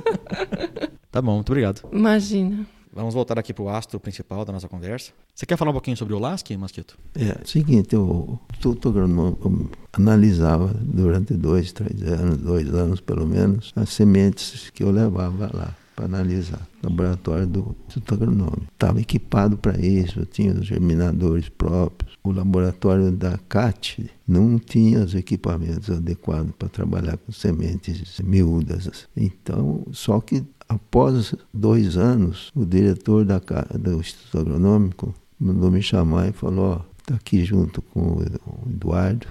tá 1.12 1.22
bom, 1.22 1.36
muito 1.36 1.50
obrigado. 1.50 1.84
imagina. 1.94 2.66
Vamos 2.94 3.14
voltar 3.14 3.40
aqui 3.40 3.54
pro 3.54 3.70
astro 3.70 4.02
principal 4.02 4.44
da 4.44 4.52
nossa 4.52 4.68
conversa. 4.68 5.14
Você 5.34 5.46
quer 5.46 5.56
falar 5.56 5.72
um 5.72 5.74
pouquinho 5.74 5.96
sobre 5.96 6.14
o 6.14 6.20
Lasky, 6.20 6.58
Masquito? 6.58 6.98
É 7.16 7.42
o 7.42 7.48
seguinte, 7.48 7.96
o 7.96 8.38
Agronômico 8.86 9.70
analisava 9.94 10.74
durante 10.82 11.34
dois, 11.34 11.72
três 11.72 12.04
anos, 12.04 12.38
dois 12.40 12.68
anos 12.74 13.00
pelo 13.00 13.26
menos, 13.26 13.72
as 13.78 13.90
sementes 13.94 14.70
que 14.72 14.84
eu 14.84 14.92
levava 14.92 15.50
lá 15.54 15.74
para 15.96 16.06
analisar. 16.06 16.68
Laboratório 16.84 17.48
do 17.48 17.76
Instituto 17.88 18.14
Agronômico. 18.16 18.66
Estava 18.74 19.00
equipado 19.00 19.58
para 19.58 19.80
isso, 19.80 20.26
tinha 20.26 20.54
os 20.54 20.66
germinadores 20.66 21.48
próprios. 21.48 22.18
O 22.24 22.32
laboratório 22.32 23.12
da 23.12 23.38
CAT 23.50 24.10
não 24.28 24.60
tinha 24.60 25.00
os 25.00 25.16
equipamentos 25.16 25.90
adequados 25.90 26.52
para 26.58 26.68
trabalhar 26.68 27.18
com 27.18 27.32
sementes 27.32 28.20
miúdas. 28.20 29.08
Então, 29.16 29.86
só 29.92 30.20
que 30.20 30.44
após 30.72 31.36
dois 31.54 31.98
anos, 31.98 32.50
o 32.56 32.66
diretor 32.66 33.26
da, 33.26 33.40
do 33.78 34.00
Instituto 34.00 34.40
Agronômico 34.40 35.14
mandou 35.38 35.70
me 35.70 35.82
chamar 35.82 36.30
e 36.30 36.32
falou, 36.32 36.76
ó, 36.78 36.82
tá 37.06 37.16
aqui 37.16 37.44
junto 37.44 37.82
com 37.82 38.18
o 38.18 38.70
Eduardo. 38.70 39.28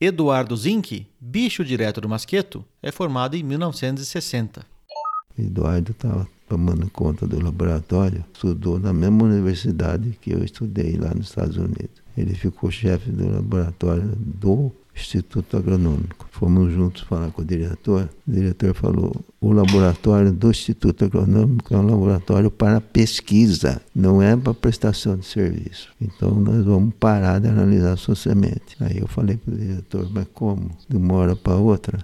Eduardo 0.00 0.56
Zinck, 0.56 1.06
bicho 1.20 1.62
direto 1.62 2.00
do 2.00 2.08
Masqueto, 2.08 2.64
é 2.82 2.90
formado 2.90 3.36
em 3.36 3.42
1960. 3.42 4.64
O 5.36 5.42
Eduardo 5.42 5.92
estava 5.92 6.26
tomando 6.48 6.88
conta 6.90 7.26
do 7.26 7.42
laboratório, 7.42 8.24
estudou 8.32 8.78
na 8.78 8.94
mesma 8.94 9.24
universidade 9.24 10.16
que 10.22 10.32
eu 10.32 10.42
estudei 10.42 10.96
lá 10.96 11.12
nos 11.12 11.28
Estados 11.28 11.58
Unidos. 11.58 12.02
Ele 12.16 12.34
ficou 12.34 12.70
chefe 12.70 13.10
do 13.10 13.28
laboratório 13.30 14.10
do 14.16 14.72
Instituto 14.96 15.56
Agronômico. 15.56 16.26
Fomos 16.32 16.72
juntos 16.72 17.02
falar 17.02 17.30
com 17.30 17.42
o 17.42 17.44
diretor. 17.44 18.08
O 18.26 18.30
diretor 18.30 18.74
falou: 18.74 19.14
o 19.40 19.52
laboratório 19.52 20.32
do 20.32 20.50
Instituto 20.50 21.04
Agronômico 21.04 21.74
é 21.74 21.76
um 21.78 21.86
laboratório 21.86 22.50
para 22.50 22.80
pesquisa, 22.80 23.80
não 23.94 24.20
é 24.20 24.34
para 24.34 24.54
prestação 24.54 25.16
de 25.16 25.26
serviço. 25.26 25.88
Então 26.00 26.30
nós 26.40 26.64
vamos 26.64 26.94
parar 26.98 27.38
de 27.38 27.48
analisar 27.48 27.96
sua 27.96 28.14
semente. 28.14 28.76
Aí 28.80 28.98
eu 28.98 29.06
falei 29.06 29.36
para 29.36 29.54
o 29.54 29.56
diretor: 29.56 30.08
mas 30.10 30.26
como? 30.32 30.70
De 30.88 30.96
uma 30.96 31.14
hora 31.14 31.36
para 31.36 31.56
outra? 31.56 31.98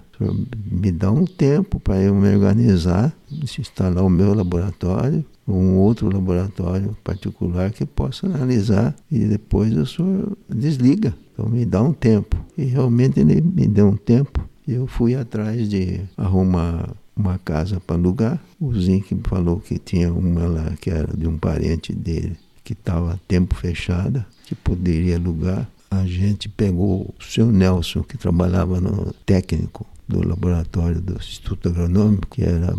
Me 0.71 0.91
dá 0.91 1.11
um 1.11 1.25
tempo 1.25 1.79
para 1.79 2.01
eu 2.01 2.15
me 2.15 2.33
organizar, 2.33 3.13
instalar 3.29 4.03
o 4.03 4.09
meu 4.09 4.33
laboratório, 4.33 5.25
um 5.47 5.75
outro 5.77 6.09
laboratório 6.11 6.95
particular 7.03 7.71
que 7.71 7.85
possa 7.85 8.27
analisar 8.27 8.95
e 9.11 9.19
depois 9.19 9.75
o 9.75 9.85
senhor 9.85 10.37
desliga. 10.49 11.13
Então 11.33 11.49
me 11.49 11.65
dá 11.65 11.81
um 11.81 11.93
tempo. 11.93 12.37
E 12.57 12.63
realmente 12.63 13.19
ele 13.19 13.41
me 13.41 13.67
deu 13.67 13.87
um 13.87 13.97
tempo. 13.97 14.47
Eu 14.67 14.87
fui 14.87 15.15
atrás 15.15 15.67
de 15.69 16.01
arrumar 16.17 16.89
uma 17.15 17.37
casa 17.37 17.79
para 17.79 17.95
alugar. 17.95 18.41
O 18.59 18.73
Zinc 18.73 19.15
falou 19.27 19.59
que 19.59 19.77
tinha 19.77 20.11
uma 20.11 20.45
lá 20.45 20.73
que 20.79 20.89
era 20.89 21.15
de 21.15 21.27
um 21.27 21.37
parente 21.37 21.93
dele, 21.93 22.37
que 22.63 22.73
estava 22.73 23.13
a 23.13 23.17
tempo 23.27 23.55
fechada, 23.55 24.25
que 24.45 24.55
poderia 24.55 25.17
alugar. 25.17 25.67
A 25.91 26.05
gente 26.07 26.49
pegou 26.49 27.13
o 27.19 27.23
seu 27.23 27.51
Nelson, 27.51 28.01
que 28.01 28.17
trabalhava 28.17 28.79
no 28.79 29.13
técnico 29.25 29.85
do 30.07 30.27
laboratório 30.27 31.01
do 31.01 31.15
Instituto 31.15 31.69
Agronômico, 31.69 32.27
que 32.29 32.43
era 32.43 32.75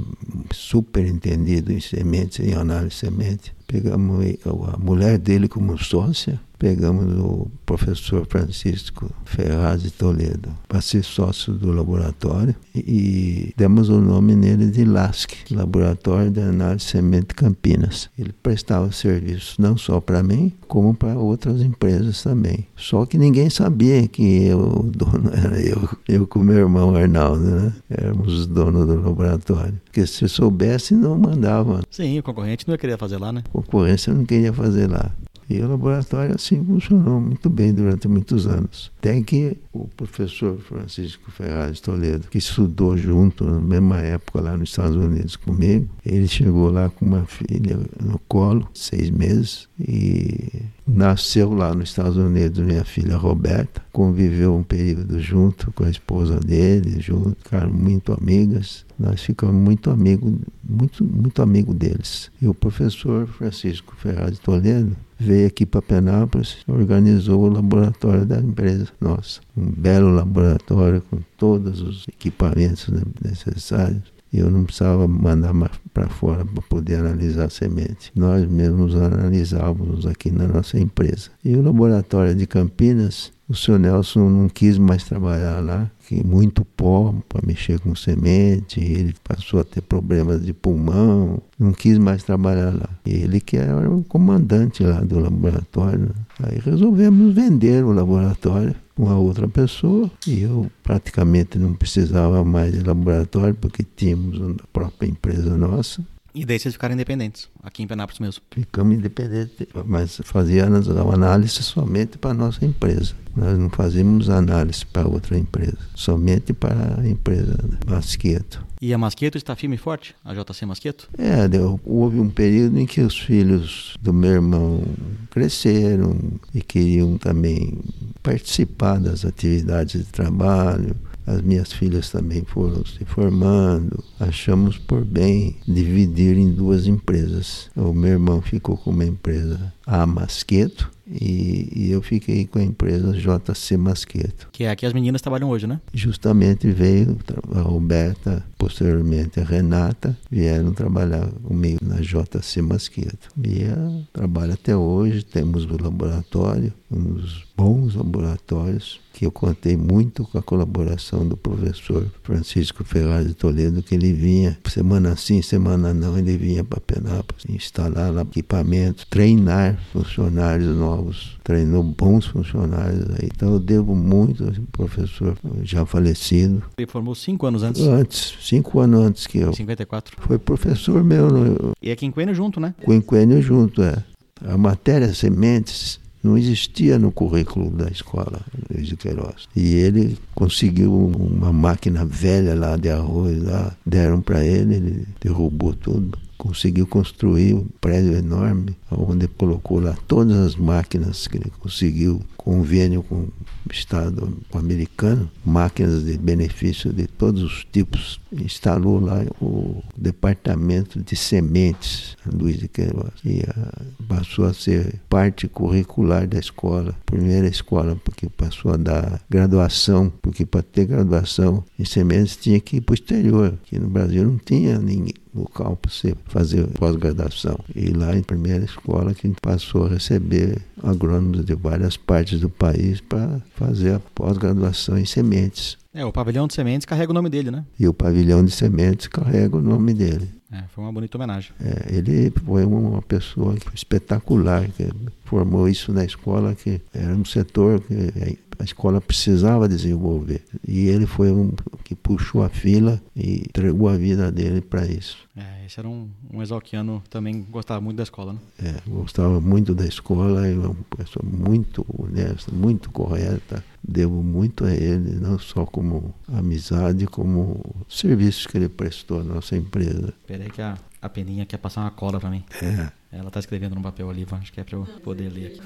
super 0.52 1.06
entendido 1.06 1.72
em 1.72 1.80
sementes, 1.80 2.40
em 2.40 2.54
análise 2.54 2.90
de 2.90 2.94
semente. 2.96 3.54
Pegamos 3.66 4.24
a 4.44 4.76
mulher 4.78 5.18
dele 5.18 5.48
como 5.48 5.76
sócia, 5.78 6.40
pegamos 6.58 7.12
o 7.18 7.50
professor 7.66 8.26
Francisco 8.26 9.10
Ferraz 9.24 9.82
de 9.82 9.90
Toledo 9.90 10.50
para 10.68 10.80
ser 10.80 11.02
sócio 11.04 11.52
do 11.52 11.72
laboratório 11.72 12.54
e, 12.74 13.52
demos 13.56 13.88
o 13.88 14.00
nome 14.00 14.34
nele 14.34 14.70
de 14.70 14.84
LASC, 14.84 15.32
Laboratório 15.50 16.30
de 16.30 16.40
Análise 16.40 16.86
Semente 16.86 17.34
Campinas. 17.34 18.08
Ele 18.18 18.32
prestava 18.32 18.90
serviço 18.92 19.60
não 19.60 19.76
só 19.76 20.00
para 20.00 20.22
mim, 20.22 20.52
como 20.66 20.94
para 20.94 21.18
outras 21.18 21.60
empresas 21.60 22.22
também. 22.22 22.66
Só 22.76 23.04
que 23.04 23.18
ninguém 23.18 23.50
sabia 23.50 24.06
que 24.08 24.44
eu, 24.44 24.58
o 24.58 24.82
dono 24.84 25.30
era 25.36 25.60
eu, 25.60 25.88
eu 26.08 26.26
com 26.26 26.38
meu 26.38 26.58
irmão 26.58 26.94
Arnaldo, 26.94 27.44
né? 27.44 27.72
Éramos 27.90 28.32
os 28.32 28.46
donos 28.46 28.86
do 28.86 29.00
laboratório. 29.00 29.80
Porque 29.94 30.08
se 30.08 30.28
soubesse, 30.28 30.92
não 30.92 31.16
mandava. 31.16 31.80
Sim, 31.88 32.18
o 32.18 32.22
concorrente 32.24 32.66
não 32.66 32.74
ia 32.74 32.78
querer 32.78 32.98
fazer 32.98 33.16
lá, 33.16 33.32
né? 33.32 33.44
Concorrência 33.52 34.10
eu 34.10 34.16
não 34.16 34.24
queria 34.24 34.52
fazer 34.52 34.90
lá. 34.90 35.12
E 35.48 35.60
o 35.60 35.68
laboratório 35.68 36.34
assim 36.34 36.64
funcionou 36.64 37.20
muito 37.20 37.48
bem 37.48 37.72
durante 37.72 38.08
muitos 38.08 38.44
anos. 38.46 38.90
Até 38.98 39.20
que 39.20 39.56
o 39.72 39.86
professor 39.88 40.58
Francisco 40.58 41.30
Ferraz 41.30 41.78
Toledo, 41.78 42.28
que 42.28 42.38
estudou 42.38 42.96
junto 42.96 43.44
na 43.44 43.60
mesma 43.60 44.00
época 44.00 44.40
lá 44.40 44.56
nos 44.56 44.70
Estados 44.70 44.96
Unidos 44.96 45.36
comigo, 45.36 45.88
ele 46.04 46.26
chegou 46.26 46.70
lá 46.70 46.88
com 46.88 47.04
uma 47.04 47.24
filha 47.26 47.78
no 48.02 48.18
colo, 48.26 48.66
seis 48.74 49.10
meses, 49.10 49.68
e 49.78 50.62
nasceu 50.86 51.52
lá 51.52 51.74
nos 51.74 51.90
Estados 51.90 52.16
Unidos 52.16 52.64
minha 52.64 52.84
filha 52.84 53.16
Roberta. 53.16 53.82
Conviveu 53.92 54.56
um 54.56 54.62
período 54.62 55.20
junto 55.20 55.70
com 55.72 55.84
a 55.84 55.90
esposa 55.90 56.40
dele, 56.40 57.00
junto, 57.00 57.36
ficaram 57.42 57.72
muito 57.72 58.12
amigas. 58.12 58.84
Nós 58.98 59.22
ficamos 59.22 59.54
muito 59.54 59.90
amigos, 59.90 60.32
muito, 60.62 61.04
muito 61.04 61.42
amigo 61.42 61.74
deles. 61.74 62.30
E 62.40 62.46
o 62.46 62.54
professor 62.54 63.26
Francisco 63.26 63.94
Ferraz 63.96 64.32
de 64.32 64.40
Toledo 64.40 64.96
veio 65.18 65.46
aqui 65.46 65.66
para 65.66 65.82
Penápolis, 65.82 66.58
organizou 66.66 67.44
o 67.44 67.48
laboratório 67.48 68.24
da 68.24 68.38
empresa 68.38 68.88
nossa. 69.00 69.40
Um 69.56 69.70
belo 69.70 70.10
laboratório 70.10 71.02
com 71.10 71.18
todos 71.36 71.80
os 71.80 72.06
equipamentos 72.08 72.88
necessários. 73.22 74.14
Eu 74.32 74.50
não 74.50 74.64
precisava 74.64 75.06
mandar 75.06 75.54
para 75.92 76.08
fora 76.08 76.44
para 76.44 76.62
poder 76.62 76.96
analisar 76.96 77.44
a 77.44 77.50
semente. 77.50 78.10
Nós 78.16 78.44
mesmos 78.44 78.96
analisávamos 78.96 80.06
aqui 80.06 80.28
na 80.28 80.48
nossa 80.48 80.76
empresa. 80.76 81.30
E 81.44 81.54
o 81.54 81.62
laboratório 81.62 82.34
de 82.34 82.44
Campinas, 82.44 83.32
o 83.48 83.54
senhor 83.54 83.78
Nelson 83.78 84.28
não 84.28 84.48
quis 84.48 84.78
mais 84.78 85.04
trabalhar 85.04 85.60
lá, 85.60 85.90
que 86.06 86.24
muito 86.24 86.64
pó 86.64 87.14
para 87.28 87.46
mexer 87.46 87.78
com 87.80 87.94
semente, 87.94 88.80
ele 88.80 89.14
passou 89.22 89.60
a 89.60 89.64
ter 89.64 89.82
problemas 89.82 90.44
de 90.44 90.52
pulmão, 90.52 91.42
não 91.58 91.72
quis 91.72 91.98
mais 91.98 92.22
trabalhar 92.22 92.72
lá. 92.72 92.88
Ele 93.04 93.40
que 93.40 93.56
era 93.56 93.90
o 93.90 94.02
comandante 94.04 94.82
lá 94.82 95.00
do 95.00 95.18
laboratório. 95.18 96.10
Aí 96.42 96.58
resolvemos 96.58 97.34
vender 97.34 97.84
o 97.84 97.92
laboratório 97.92 98.74
uma 98.96 99.18
outra 99.18 99.48
pessoa 99.48 100.10
e 100.26 100.42
eu 100.42 100.70
praticamente 100.82 101.58
não 101.58 101.74
precisava 101.74 102.44
mais 102.44 102.72
de 102.72 102.84
laboratório 102.84 103.54
porque 103.54 103.84
tínhamos 103.96 104.40
a 104.40 104.66
própria 104.72 105.08
empresa 105.08 105.56
nossa. 105.56 106.02
E 106.34 106.44
daí 106.44 106.58
vocês 106.58 106.74
ficaram 106.74 106.94
independentes, 106.94 107.48
aqui 107.62 107.82
em 107.82 107.86
Penápolis 107.86 108.18
mesmo? 108.18 108.42
Ficamos 108.50 108.96
independentes, 108.96 109.68
mas 109.86 110.20
fazíamos 110.24 110.88
análise 110.88 111.62
somente 111.62 112.18
para 112.18 112.32
a 112.32 112.34
nossa 112.34 112.64
empresa. 112.64 113.14
Nós 113.36 113.56
não 113.56 113.70
fazíamos 113.70 114.28
análise 114.28 114.84
para 114.84 115.06
outra 115.06 115.38
empresa, 115.38 115.78
somente 115.94 116.52
para 116.52 117.00
a 117.00 117.08
empresa 117.08 117.56
Masqueto. 117.86 118.64
E 118.80 118.92
a 118.92 118.98
Masqueto 118.98 119.38
está 119.38 119.54
firme 119.54 119.76
e 119.76 119.78
forte? 119.78 120.14
A 120.24 120.34
JC 120.34 120.66
Masqueto? 120.66 121.08
É, 121.16 121.46
deu, 121.46 121.80
houve 121.84 122.18
um 122.18 122.28
período 122.28 122.78
em 122.80 122.86
que 122.86 123.00
os 123.00 123.16
filhos 123.16 123.96
do 124.02 124.12
meu 124.12 124.32
irmão 124.32 124.82
cresceram 125.30 126.18
e 126.52 126.60
queriam 126.60 127.16
também 127.16 127.78
participar 128.22 128.98
das 128.98 129.24
atividades 129.24 130.04
de 130.04 130.10
trabalho. 130.10 130.96
As 131.26 131.40
minhas 131.40 131.72
filhas 131.72 132.10
também 132.10 132.44
foram 132.44 132.84
se 132.84 133.04
formando. 133.04 134.02
Achamos 134.20 134.78
por 134.78 135.04
bem 135.04 135.56
dividir 135.66 136.36
em 136.36 136.50
duas 136.50 136.86
empresas. 136.86 137.70
O 137.74 137.92
meu 137.92 138.12
irmão 138.12 138.42
ficou 138.42 138.76
com 138.76 138.90
uma 138.90 139.04
empresa, 139.04 139.72
a 139.86 140.06
Masqueto, 140.06 140.90
e, 141.06 141.68
e, 141.74 141.90
eu 141.90 142.00
fiquei 142.00 142.46
com 142.46 142.58
a 142.58 142.62
empresa 142.62 143.12
JC 143.12 143.76
Masqueto. 143.76 144.48
Que 144.52 144.64
é 144.64 144.70
a 144.70 144.76
que 144.76 144.86
as 144.86 144.92
meninas 144.92 145.20
trabalham 145.20 145.50
hoje, 145.50 145.66
né? 145.66 145.80
Justamente 145.92 146.70
veio 146.70 147.18
a 147.54 147.60
Roberta, 147.60 148.44
posteriormente 148.56 149.38
a 149.38 149.44
Renata, 149.44 150.16
vieram 150.30 150.72
trabalhar 150.72 151.28
comigo 151.42 151.78
na 151.82 151.96
JC 151.96 152.62
Masqueto. 152.62 153.28
E 153.42 153.64
trabalha 154.12 154.54
até 154.54 154.74
hoje, 154.76 155.22
temos 155.22 155.64
o 155.64 155.82
laboratório, 155.82 156.72
uns 156.90 157.44
bons 157.56 157.94
laboratórios, 157.94 159.00
que 159.12 159.24
eu 159.24 159.30
contei 159.30 159.76
muito 159.76 160.24
com 160.24 160.38
a 160.38 160.42
colaboração 160.42 161.26
do 161.26 161.36
professor 161.36 162.10
Francisco 162.22 162.82
Ferraz 162.82 163.26
de 163.26 163.34
Toledo, 163.34 163.82
que 163.82 163.94
ele 163.94 164.12
vinha 164.12 164.58
semana 164.68 165.16
sim, 165.16 165.40
semana 165.40 165.94
não, 165.94 166.18
ele 166.18 166.36
vinha 166.36 166.64
para 166.64 166.80
Penápolis 166.80 167.44
instalar 167.48 168.12
lá 168.12 168.22
equipamentos, 168.22 169.06
treinar 169.08 169.78
funcionários 169.92 170.76
novos, 170.94 171.36
treinou 171.42 171.82
bons 171.82 172.26
funcionários 172.26 173.08
aí. 173.10 173.28
Então 173.34 173.52
eu 173.52 173.58
devo 173.58 173.94
muito 173.94 174.44
ao 174.44 174.52
professor 174.72 175.36
já 175.62 175.84
falecido. 175.84 176.62
Ele 176.78 176.86
formou 176.86 177.14
cinco 177.14 177.46
anos 177.46 177.62
antes? 177.62 177.82
Antes, 177.82 178.34
cinco 178.40 178.80
anos 178.80 179.00
antes 179.00 179.26
que 179.26 179.38
eu. 179.38 179.50
Em 179.50 179.54
54. 179.54 180.16
Foi 180.20 180.38
professor 180.38 181.02
meu. 181.02 181.28
No... 181.28 181.72
E 181.82 181.90
é 181.90 181.96
quinquênio 181.96 182.34
junto, 182.34 182.60
né? 182.60 182.74
Quinquênio 182.84 183.40
junto, 183.42 183.82
é. 183.82 184.02
A 184.44 184.56
matéria 184.56 185.12
sementes 185.14 186.00
não 186.22 186.38
existia 186.38 186.98
no 186.98 187.12
currículo 187.12 187.70
da 187.70 187.88
escola 187.90 188.40
Luiz 188.70 188.88
de 188.88 188.96
Queiroz. 188.96 189.46
E 189.54 189.74
ele 189.74 190.18
conseguiu 190.34 190.92
uma 190.94 191.52
máquina 191.52 192.04
velha 192.04 192.54
lá 192.54 192.76
de 192.76 192.88
arroz, 192.88 193.42
lá, 193.42 193.74
deram 193.84 194.22
para 194.22 194.44
ele, 194.44 194.76
ele 194.76 195.06
derrubou 195.20 195.74
tudo 195.74 196.18
conseguiu 196.36 196.86
construir 196.86 197.54
um 197.54 197.66
prédio 197.80 198.14
enorme, 198.14 198.76
onde 198.90 199.28
colocou 199.28 199.80
lá 199.80 199.96
todas 200.06 200.36
as 200.36 200.56
máquinas 200.56 201.26
que 201.26 201.36
ele 201.36 201.52
conseguiu, 201.60 202.20
convênio 202.44 203.02
com 203.02 203.14
o 203.16 203.32
Estado 203.72 204.36
americano, 204.52 205.30
máquinas 205.44 206.04
de 206.04 206.18
benefício 206.18 206.92
de 206.92 207.06
todos 207.06 207.42
os 207.42 207.66
tipos. 207.72 208.20
Instalou 208.30 209.00
lá 209.00 209.24
o 209.40 209.82
departamento 209.96 211.02
de 211.02 211.16
sementes, 211.16 212.16
Luiz 212.30 212.58
de 212.58 212.68
Queiroz, 212.68 213.12
e 213.24 213.40
a, 213.40 213.82
passou 214.06 214.44
a 214.44 214.52
ser 214.52 215.00
parte 215.08 215.48
curricular 215.48 216.28
da 216.28 216.38
escola, 216.38 216.94
primeira 217.06 217.48
escola, 217.48 217.96
porque 218.04 218.28
passou 218.28 218.74
a 218.74 218.76
dar 218.76 219.22
graduação, 219.30 220.12
porque 220.20 220.44
para 220.44 220.62
ter 220.62 220.84
graduação 220.84 221.64
em 221.78 221.84
sementes 221.84 222.36
tinha 222.36 222.60
que 222.60 222.76
ir 222.76 222.80
para 222.82 222.92
o 222.92 222.94
exterior, 222.94 223.58
que 223.64 223.78
no 223.78 223.88
Brasil 223.88 224.24
não 224.24 224.36
tinha 224.36 224.78
ninguém 224.78 225.14
local 225.34 225.76
para 225.76 225.90
você 225.90 226.14
fazer 226.26 226.66
pós-graduação. 226.78 227.58
E 227.74 227.88
lá 227.88 228.16
em 228.16 228.22
primeira 228.22 228.64
escola 228.64 229.12
que 229.12 229.26
a 229.26 229.30
gente 229.30 229.40
passou 229.40 229.86
a 229.86 229.90
receber 229.90 230.62
agrônomos 230.82 231.44
de 231.44 231.54
várias 231.54 231.96
partes 231.96 232.40
do 232.40 232.48
país 232.48 233.00
para 233.00 233.40
fazer 233.54 233.94
a 233.94 234.00
pós-graduação 234.14 234.98
em 234.98 235.04
sementes. 235.04 235.76
É, 235.92 236.04
o 236.04 236.12
pavilhão 236.12 236.46
de 236.46 236.54
sementes 236.54 236.84
carrega 236.84 237.12
o 237.12 237.14
nome 237.14 237.30
dele, 237.30 237.50
né? 237.50 237.64
E 237.78 237.86
o 237.86 237.94
pavilhão 237.94 238.44
de 238.44 238.50
sementes 238.50 239.06
carrega 239.06 239.56
o 239.56 239.60
nome 239.60 239.94
dele. 239.94 240.28
É, 240.54 240.64
foi 240.68 240.84
uma 240.84 240.92
bonita 240.92 241.18
homenagem. 241.18 241.52
É, 241.60 241.96
ele 241.96 242.30
foi 242.30 242.64
uma 242.64 243.02
pessoa 243.02 243.56
espetacular, 243.74 244.68
que 244.68 244.88
formou 245.24 245.68
isso 245.68 245.92
na 245.92 246.04
escola, 246.04 246.54
que 246.54 246.80
era 246.94 247.12
um 247.12 247.24
setor 247.24 247.80
que 247.80 248.38
a 248.58 248.62
escola 248.62 249.00
precisava 249.00 249.68
desenvolver. 249.68 250.44
E 250.66 250.86
ele 250.86 251.06
foi 251.06 251.32
um 251.32 251.50
que 251.82 251.96
puxou 251.96 252.44
a 252.44 252.48
fila 252.48 253.02
e 253.16 253.38
entregou 253.40 253.88
a 253.88 253.96
vida 253.96 254.30
dele 254.30 254.60
para 254.60 254.86
isso. 254.86 255.18
É, 255.36 255.66
esse 255.66 255.80
era 255.80 255.88
um, 255.88 256.08
um 256.32 256.40
exalquiano 256.40 257.02
também 257.10 257.44
gostava 257.50 257.80
muito 257.80 257.96
da 257.96 258.04
escola, 258.04 258.34
né? 258.34 258.38
É, 258.62 258.88
gostava 258.88 259.40
muito 259.40 259.74
da 259.74 259.84
escola, 259.84 260.46
é 260.46 260.54
uma 260.54 260.76
pessoa 260.96 261.24
muito 261.24 261.84
honesta, 261.98 262.52
muito 262.52 262.90
correta. 262.90 263.64
Devo 263.86 264.22
muito 264.22 264.64
a 264.64 264.72
ele, 264.72 265.16
não 265.16 265.38
só 265.38 265.66
como 265.66 266.14
amizade, 266.26 267.06
como 267.06 267.84
serviços 267.88 268.46
que 268.46 268.56
ele 268.56 268.68
prestou 268.68 269.20
à 269.20 269.24
nossa 269.24 269.56
empresa. 269.56 270.14
Peraí 270.26 270.50
que 270.50 270.62
a, 270.62 270.78
a 271.02 271.08
Peninha 271.08 271.44
quer 271.44 271.58
passar 271.58 271.82
uma 271.82 271.90
cola 271.90 272.18
para 272.18 272.30
mim. 272.30 272.42
É. 272.62 272.90
Ela 273.16 273.28
está 273.28 273.40
escrevendo 273.40 273.74
no 273.74 273.82
papel 273.82 274.10
ali, 274.10 274.26
acho 274.30 274.52
que 274.52 274.60
é 274.60 274.64
para 274.64 274.76
eu 274.76 274.84
poder 275.02 275.28
ler 275.28 275.46
aqui. 275.46 275.60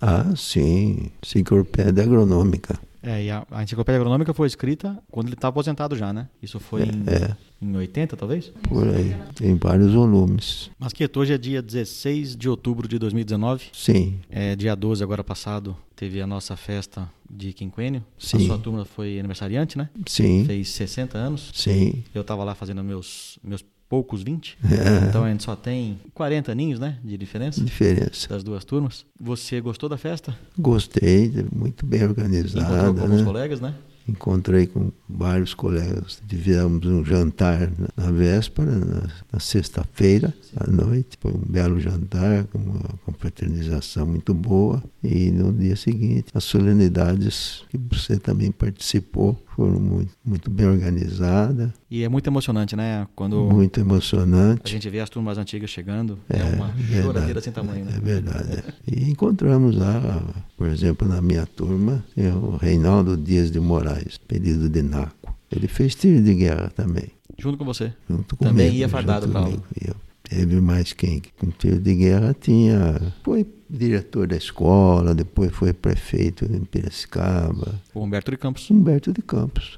ah, 0.00 0.34
sim. 0.34 1.10
Enciclopédia 1.22 2.02
agronômica. 2.02 2.78
É, 3.02 3.24
e 3.24 3.30
a, 3.30 3.46
a 3.50 3.62
enciclopédia 3.62 3.98
agronômica 3.98 4.34
foi 4.34 4.46
escrita 4.46 4.98
quando 5.10 5.28
ele 5.28 5.34
está 5.34 5.48
aposentado 5.48 5.96
já, 5.96 6.12
né? 6.12 6.28
Isso 6.42 6.60
foi 6.60 6.82
é, 6.82 6.84
em, 6.84 7.04
é. 7.06 7.36
em 7.60 7.76
80, 7.76 8.16
talvez? 8.16 8.52
Por 8.68 8.86
aí. 8.88 9.16
Tem 9.34 9.54
vários 9.56 9.92
volumes. 9.92 10.70
Mas 10.78 10.92
que 10.92 11.08
hoje 11.16 11.32
é 11.32 11.38
dia 11.38 11.62
16 11.62 12.36
de 12.36 12.48
outubro 12.48 12.86
de 12.86 12.98
2019. 12.98 13.66
Sim. 13.72 14.20
É, 14.28 14.54
dia 14.54 14.74
12, 14.74 15.02
agora 15.02 15.24
passado, 15.24 15.76
teve 15.96 16.20
a 16.20 16.26
nossa 16.26 16.56
festa 16.56 17.08
de 17.30 17.52
quinquênio. 17.52 18.04
Sim. 18.18 18.44
A 18.44 18.46
sua 18.46 18.58
turma 18.58 18.84
foi 18.84 19.18
aniversariante, 19.18 19.78
né? 19.78 19.88
Sim. 20.06 20.44
Fez 20.44 20.68
60 20.70 21.16
anos. 21.16 21.50
Sim. 21.54 22.04
Eu 22.14 22.20
estava 22.20 22.44
lá 22.44 22.54
fazendo 22.54 22.84
meus, 22.84 23.38
meus 23.42 23.64
poucos 23.90 24.22
20. 24.22 24.56
É. 24.64 25.00
Então 25.10 25.24
a 25.24 25.30
gente 25.30 25.42
só 25.42 25.56
tem 25.56 25.98
40 26.14 26.52
aninhos, 26.52 26.78
né? 26.78 26.96
De 27.02 27.18
diferença. 27.18 27.60
Diferença. 27.60 28.28
Das 28.28 28.44
duas 28.44 28.64
turmas. 28.64 29.04
Você 29.20 29.60
gostou 29.60 29.88
da 29.88 29.98
festa? 29.98 30.36
Gostei, 30.56 31.32
muito 31.52 31.84
bem 31.84 32.04
organizada. 32.04 32.64
Encontrou 32.64 32.94
com 32.94 33.00
alguns 33.00 33.18
né? 33.18 33.24
colegas, 33.24 33.60
né? 33.60 33.74
Encontrei 34.08 34.66
com 34.66 34.90
vários 35.08 35.54
colegas. 35.54 36.22
Tivemos 36.28 36.86
um 36.86 37.04
jantar 37.04 37.70
na, 37.78 38.04
na 38.04 38.12
véspera, 38.12 38.70
na, 38.70 39.08
na 39.32 39.40
sexta-feira 39.40 40.32
à 40.56 40.70
noite. 40.70 41.18
Foi 41.20 41.32
um 41.32 41.42
belo 41.46 41.78
jantar, 41.80 42.44
com 42.44 42.58
uma 42.58 42.98
confraternização 43.04 44.06
muito 44.06 44.32
boa. 44.32 44.82
E 45.02 45.30
no 45.30 45.52
dia 45.52 45.76
seguinte, 45.76 46.26
as 46.34 46.44
solenidades 46.44 47.64
que 47.68 47.78
você 47.78 48.18
também 48.18 48.50
participou 48.50 49.40
foram 49.54 49.78
muito, 49.80 50.12
muito 50.24 50.50
bem 50.50 50.66
organizadas. 50.66 51.70
E 51.90 52.02
é 52.04 52.08
muito 52.08 52.26
emocionante, 52.28 52.74
né? 52.76 53.06
Quando 53.14 53.42
Muito 53.44 53.78
emocionante. 53.80 54.62
a 54.64 54.68
gente 54.68 54.88
vê 54.88 55.00
as 55.00 55.10
turmas 55.10 55.38
antigas 55.38 55.70
chegando, 55.70 56.18
é, 56.28 56.38
É, 56.38 56.44
uma 56.44 56.68
verdade. 56.68 57.02
choradeira 57.02 57.40
sem 57.40 57.52
tamanho, 57.52 57.84
né? 57.84 57.92
É 57.96 58.00
verdade. 58.00 58.52
é. 58.58 58.64
E 58.86 59.10
encontramos 59.10 59.76
lá, 59.76 60.22
por 60.56 60.68
exemplo, 60.68 61.06
na 61.08 61.20
minha 61.20 61.46
turma, 61.46 62.04
tem 62.14 62.30
o 62.32 62.56
Reinaldo 62.56 63.16
Dias 63.16 63.50
de 63.50 63.60
Moraes, 63.60 64.18
pedido 64.18 64.68
de 64.68 64.82
Naco. 64.82 65.34
Ele 65.50 65.66
fez 65.68 65.94
tiro 65.94 66.22
de 66.22 66.34
guerra 66.34 66.70
também, 66.74 67.08
Junto 67.38 67.56
com 67.58 67.64
você. 67.64 67.92
junto 68.08 68.36
Também 68.36 68.66
comigo. 68.66 68.76
ia 68.76 68.88
fardado 68.88 69.26
comigo. 69.28 69.62
Eu. 69.84 69.94
Teve 70.30 70.60
mais 70.60 70.92
quem? 70.92 71.20
Com 71.40 71.50
tiro 71.50 71.80
de 71.80 71.92
guerra 71.92 72.32
tinha. 72.32 73.12
Foi 73.24 73.44
diretor 73.68 74.28
da 74.28 74.36
escola, 74.36 75.12
depois 75.12 75.50
foi 75.50 75.72
prefeito 75.72 76.44
em 76.44 76.64
Piracicaba. 76.64 77.82
Humberto 77.92 78.30
de 78.30 78.36
Campos. 78.36 78.70
Humberto 78.70 79.12
de 79.12 79.22
Campos. 79.22 79.76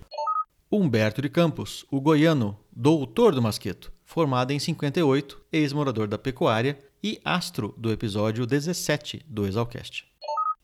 Humberto 0.70 1.22
de 1.22 1.30
Campos, 1.30 1.86
o 1.90 2.02
goiano, 2.02 2.54
doutor 2.70 3.34
do 3.34 3.40
Masqueto, 3.40 3.90
formado 4.04 4.50
em 4.50 4.58
58, 4.58 5.40
ex-morador 5.50 6.06
da 6.06 6.18
pecuária 6.18 6.78
e 7.02 7.18
astro 7.24 7.74
do 7.78 7.90
episódio 7.90 8.46
17 8.46 9.24
do 9.26 9.46
Exalcast. 9.46 10.11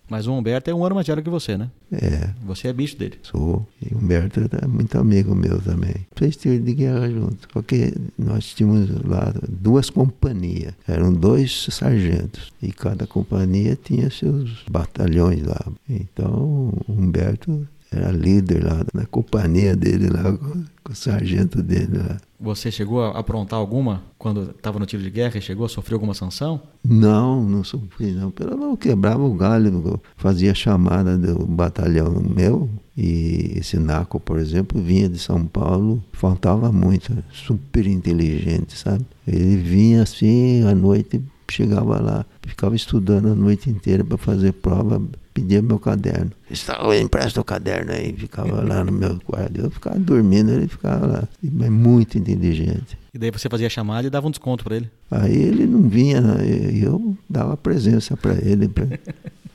Mas 0.09 0.27
o 0.27 0.33
Humberto 0.33 0.71
é 0.71 0.75
um 0.75 0.85
ano 0.85 0.95
mais 0.95 1.07
velho 1.07 1.23
que 1.23 1.29
você, 1.31 1.57
né? 1.57 1.69
É, 1.93 2.31
Você 2.47 2.69
é 2.69 2.73
bicho 2.73 2.97
dele. 2.97 3.19
sou. 3.23 3.67
E 3.83 3.95
o 3.95 3.99
Humberto 3.99 4.41
é 4.63 4.67
muito 4.67 4.99
amigo 4.99 5.35
meu 5.35 5.61
também. 5.61 5.95
Fez 6.17 6.37
tiro 6.37 6.63
de 6.63 6.75
guerra 6.75 7.11
junto. 7.11 7.49
Porque 7.53 7.93
nós 8.19 8.47
tínhamos 8.55 8.89
lá 9.05 9.33
duas 9.49 9.91
companhias. 9.91 10.73
Eram 10.87 11.13
dois 11.13 11.67
sargentos. 11.71 12.53
E 12.63 12.73
cada 12.73 13.07
companhia 13.07 13.77
tinha 13.83 14.11
seus 14.11 14.65
batalhões 14.71 15.43
lá. 15.43 15.61
Então, 15.89 16.73
o 16.87 16.93
Humberto 16.93 17.67
era 17.91 18.11
líder 18.11 18.64
lá 18.64 18.84
da 18.93 19.07
companhia 19.07 19.74
dele 19.74 20.09
lá, 20.09 20.32
com, 20.36 20.64
com 20.84 20.93
o 20.93 20.95
sargento 20.95 21.62
dele 21.62 21.99
lá. 21.99 22.18
Você 22.41 22.70
chegou 22.70 23.03
a 23.03 23.18
aprontar 23.18 23.59
alguma 23.59 24.03
quando 24.18 24.51
estava 24.51 24.78
no 24.78 24.86
tiro 24.86 25.03
de 25.03 25.11
guerra 25.11 25.39
e 25.39 25.43
chegou 25.43 25.66
a 25.66 25.68
sofrer 25.68 25.95
alguma 25.95 26.14
sanção? 26.14 26.61
Não, 26.84 27.43
não 27.43 27.64
sofri 27.64 28.12
não. 28.12 28.30
Pelo 28.30 28.51
menos 28.51 28.70
eu 28.70 28.76
quebrava 28.76 29.22
o 29.22 29.34
galho, 29.34 30.01
fazia 30.16 30.55
chamada 30.55 31.16
do 31.16 31.47
batalhão 31.47 32.22
meu. 32.22 32.68
E 32.97 33.53
esse 33.57 33.78
Naco, 33.78 34.18
por 34.18 34.39
exemplo, 34.39 34.80
vinha 34.82 35.09
de 35.09 35.18
São 35.18 35.47
Paulo, 35.47 36.03
faltava 36.12 36.72
muito, 36.72 37.16
super 37.32 37.86
inteligente, 37.86 38.76
sabe? 38.76 39.07
Ele 39.26 39.57
vinha 39.57 40.03
assim 40.03 40.64
à 40.64 40.74
noite, 40.74 41.22
chegava 41.55 42.01
lá, 42.01 42.27
ficava 42.47 42.75
estudando 42.77 43.29
a 43.29 43.35
noite 43.35 43.71
inteira 43.71 44.05
para 44.05 44.17
fazer 44.19 44.53
prova, 44.53 45.01
pedia 45.33 45.63
meu 45.63 45.79
caderno. 45.79 46.31
Está, 46.51 46.79
empresta 46.97 47.41
o 47.41 47.45
caderno 47.45 47.93
aí, 47.93 48.13
ficava 48.13 48.63
lá 48.63 48.85
no 48.85 48.93
meu 48.93 49.19
quarto. 49.21 49.61
Eu 49.61 49.71
ficava 49.71 49.99
dormindo, 49.99 50.51
ele 50.53 50.69
ficava 50.69 51.07
lá. 51.07 51.29
Mas 51.43 51.71
muito 51.71 52.19
inteligente. 52.19 52.99
E 53.15 53.19
daí 53.19 53.31
você 53.31 53.49
fazia 53.49 53.69
chamada 53.71 54.07
e 54.07 54.11
dava 54.11 54.27
um 54.27 54.31
desconto 54.31 54.65
para 54.65 54.77
ele. 54.77 54.91
Aí 55.11 55.35
ele 55.37 55.67
não 55.67 55.83
vinha, 55.89 56.21
né? 56.21 56.37
eu 56.83 57.17
dava 57.29 57.57
presença 57.57 58.17
para 58.17 58.35
ele. 58.35 58.69
pra- 58.69 58.87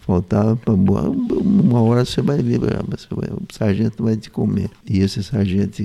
Faltava 0.06 0.56
para 0.58 0.74
uma 0.74 1.82
hora 1.82 2.04
você 2.04 2.22
vai 2.22 2.38
ver, 2.42 2.60
você 2.60 3.08
vai- 3.12 3.30
o 3.30 3.42
sargento 3.52 4.04
vai 4.04 4.18
te 4.18 4.30
comer. 4.30 4.70
E 4.90 5.00
esse 5.00 5.24
sargento 5.24 5.82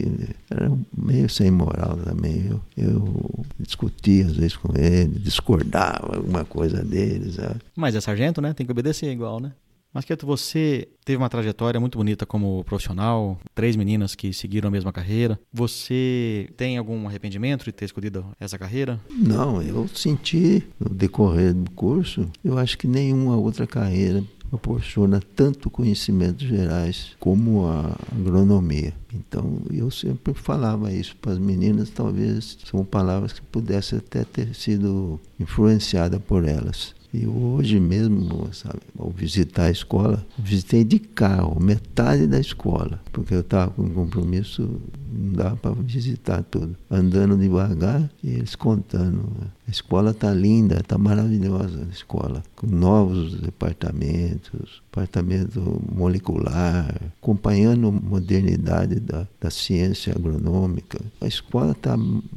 era 0.50 0.70
meio 0.96 1.28
sem 1.30 1.50
moral 1.50 1.96
também. 1.98 2.46
Eu, 2.50 2.60
eu 2.76 3.44
discutia 3.60 4.26
às 4.26 4.32
vezes 4.36 4.56
com 4.56 4.72
ele, 4.76 5.18
discordava 5.20 6.16
alguma 6.16 6.44
coisa 6.44 6.82
dele, 6.82 7.30
sabe? 7.30 7.60
Mas 7.76 7.94
é 7.94 8.00
sargento, 8.00 8.40
né? 8.40 8.52
Tem 8.52 8.66
que 8.66 8.72
obedecer 8.72 9.10
igual, 9.12 9.38
né? 9.38 9.52
Mas 9.92 10.04
Quieto, 10.04 10.26
você 10.26 10.86
teve 11.04 11.16
uma 11.16 11.28
trajetória 11.28 11.80
muito 11.80 11.96
bonita 11.96 12.26
como 12.26 12.62
profissional, 12.64 13.38
três 13.54 13.74
meninas 13.74 14.14
que 14.14 14.32
seguiram 14.32 14.68
a 14.68 14.70
mesma 14.70 14.92
carreira. 14.92 15.40
Você 15.52 16.50
tem 16.56 16.76
algum 16.76 17.06
arrependimento 17.06 17.64
de 17.64 17.72
ter 17.72 17.86
escolhido 17.86 18.26
essa 18.38 18.58
carreira? 18.58 19.00
Não, 19.10 19.62
eu 19.62 19.88
senti 19.88 20.62
no 20.78 20.94
decorrer 20.94 21.54
do 21.54 21.70
curso, 21.70 22.30
eu 22.44 22.58
acho 22.58 22.76
que 22.76 22.86
nenhuma 22.86 23.36
outra 23.36 23.66
carreira 23.66 24.22
proporciona 24.48 25.20
tanto 25.34 25.70
conhecimentos 25.70 26.46
gerais 26.46 27.16
como 27.18 27.66
a 27.66 27.96
agronomia. 28.12 28.94
Então, 29.12 29.62
eu 29.70 29.90
sempre 29.90 30.34
falava 30.34 30.92
isso 30.92 31.16
para 31.16 31.32
as 31.32 31.38
meninas, 31.38 31.90
talvez 31.90 32.58
são 32.64 32.84
palavras 32.84 33.32
que 33.32 33.42
pudessem 33.42 33.98
até 33.98 34.24
ter 34.24 34.54
sido 34.54 35.20
influenciadas 35.38 36.20
por 36.22 36.46
elas. 36.46 36.94
E 37.12 37.26
hoje 37.26 37.80
mesmo, 37.80 38.52
sabe, 38.52 38.80
ao 38.98 39.08
visitar 39.10 39.64
a 39.64 39.70
escola, 39.70 40.26
visitei 40.38 40.84
de 40.84 40.98
carro, 40.98 41.58
metade 41.58 42.26
da 42.26 42.38
escola, 42.38 43.00
porque 43.12 43.34
eu 43.34 43.40
estava 43.40 43.70
com 43.70 43.82
um 43.82 43.90
compromisso, 43.90 44.68
não 45.10 45.32
dava 45.32 45.56
para 45.56 45.72
visitar 45.72 46.42
tudo. 46.42 46.76
Andando 46.90 47.36
devagar 47.36 48.10
e 48.22 48.30
eles 48.30 48.54
contando. 48.54 49.24
A 49.66 49.70
escola 49.70 50.10
está 50.10 50.32
linda, 50.34 50.80
está 50.80 50.98
maravilhosa 50.98 51.86
a 51.88 51.92
escola, 51.92 52.42
com 52.54 52.66
novos 52.66 53.40
departamentos, 53.40 54.82
departamento 54.90 55.82
molecular, 55.90 56.94
acompanhando 57.22 57.88
a 57.88 57.92
modernidade 57.92 59.00
da, 59.00 59.26
da 59.40 59.50
ciência 59.50 60.12
agronômica. 60.14 61.00
A 61.22 61.26
escola 61.26 61.72
está 61.72 61.96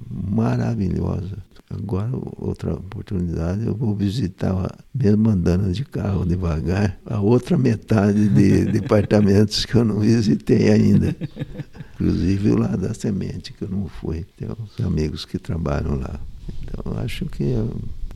maravilhosa. 0.09 1.37
Agora, 1.73 2.09
outra 2.37 2.73
oportunidade, 2.73 3.65
eu 3.65 3.73
vou 3.73 3.95
visitar, 3.95 4.53
mesmo 4.93 5.29
andando 5.29 5.71
de 5.71 5.85
carro 5.85 6.25
devagar, 6.25 6.99
a 7.05 7.21
outra 7.21 7.57
metade 7.57 8.27
de 8.27 8.65
departamentos 8.71 9.63
que 9.63 9.75
eu 9.75 9.85
não 9.85 9.99
visitei 9.99 10.69
ainda. 10.69 11.15
Inclusive 11.93 12.51
o 12.51 12.57
lá 12.57 12.75
da 12.75 12.93
semente, 12.93 13.53
que 13.53 13.63
eu 13.63 13.69
não 13.69 13.87
fui. 13.87 14.25
Tem 14.37 14.49
uns 14.49 14.85
amigos 14.85 15.23
que 15.23 15.39
trabalham 15.39 15.95
lá. 15.95 16.19
Então, 16.61 16.97
acho 16.97 17.25
que 17.27 17.43
eh, 17.43 17.65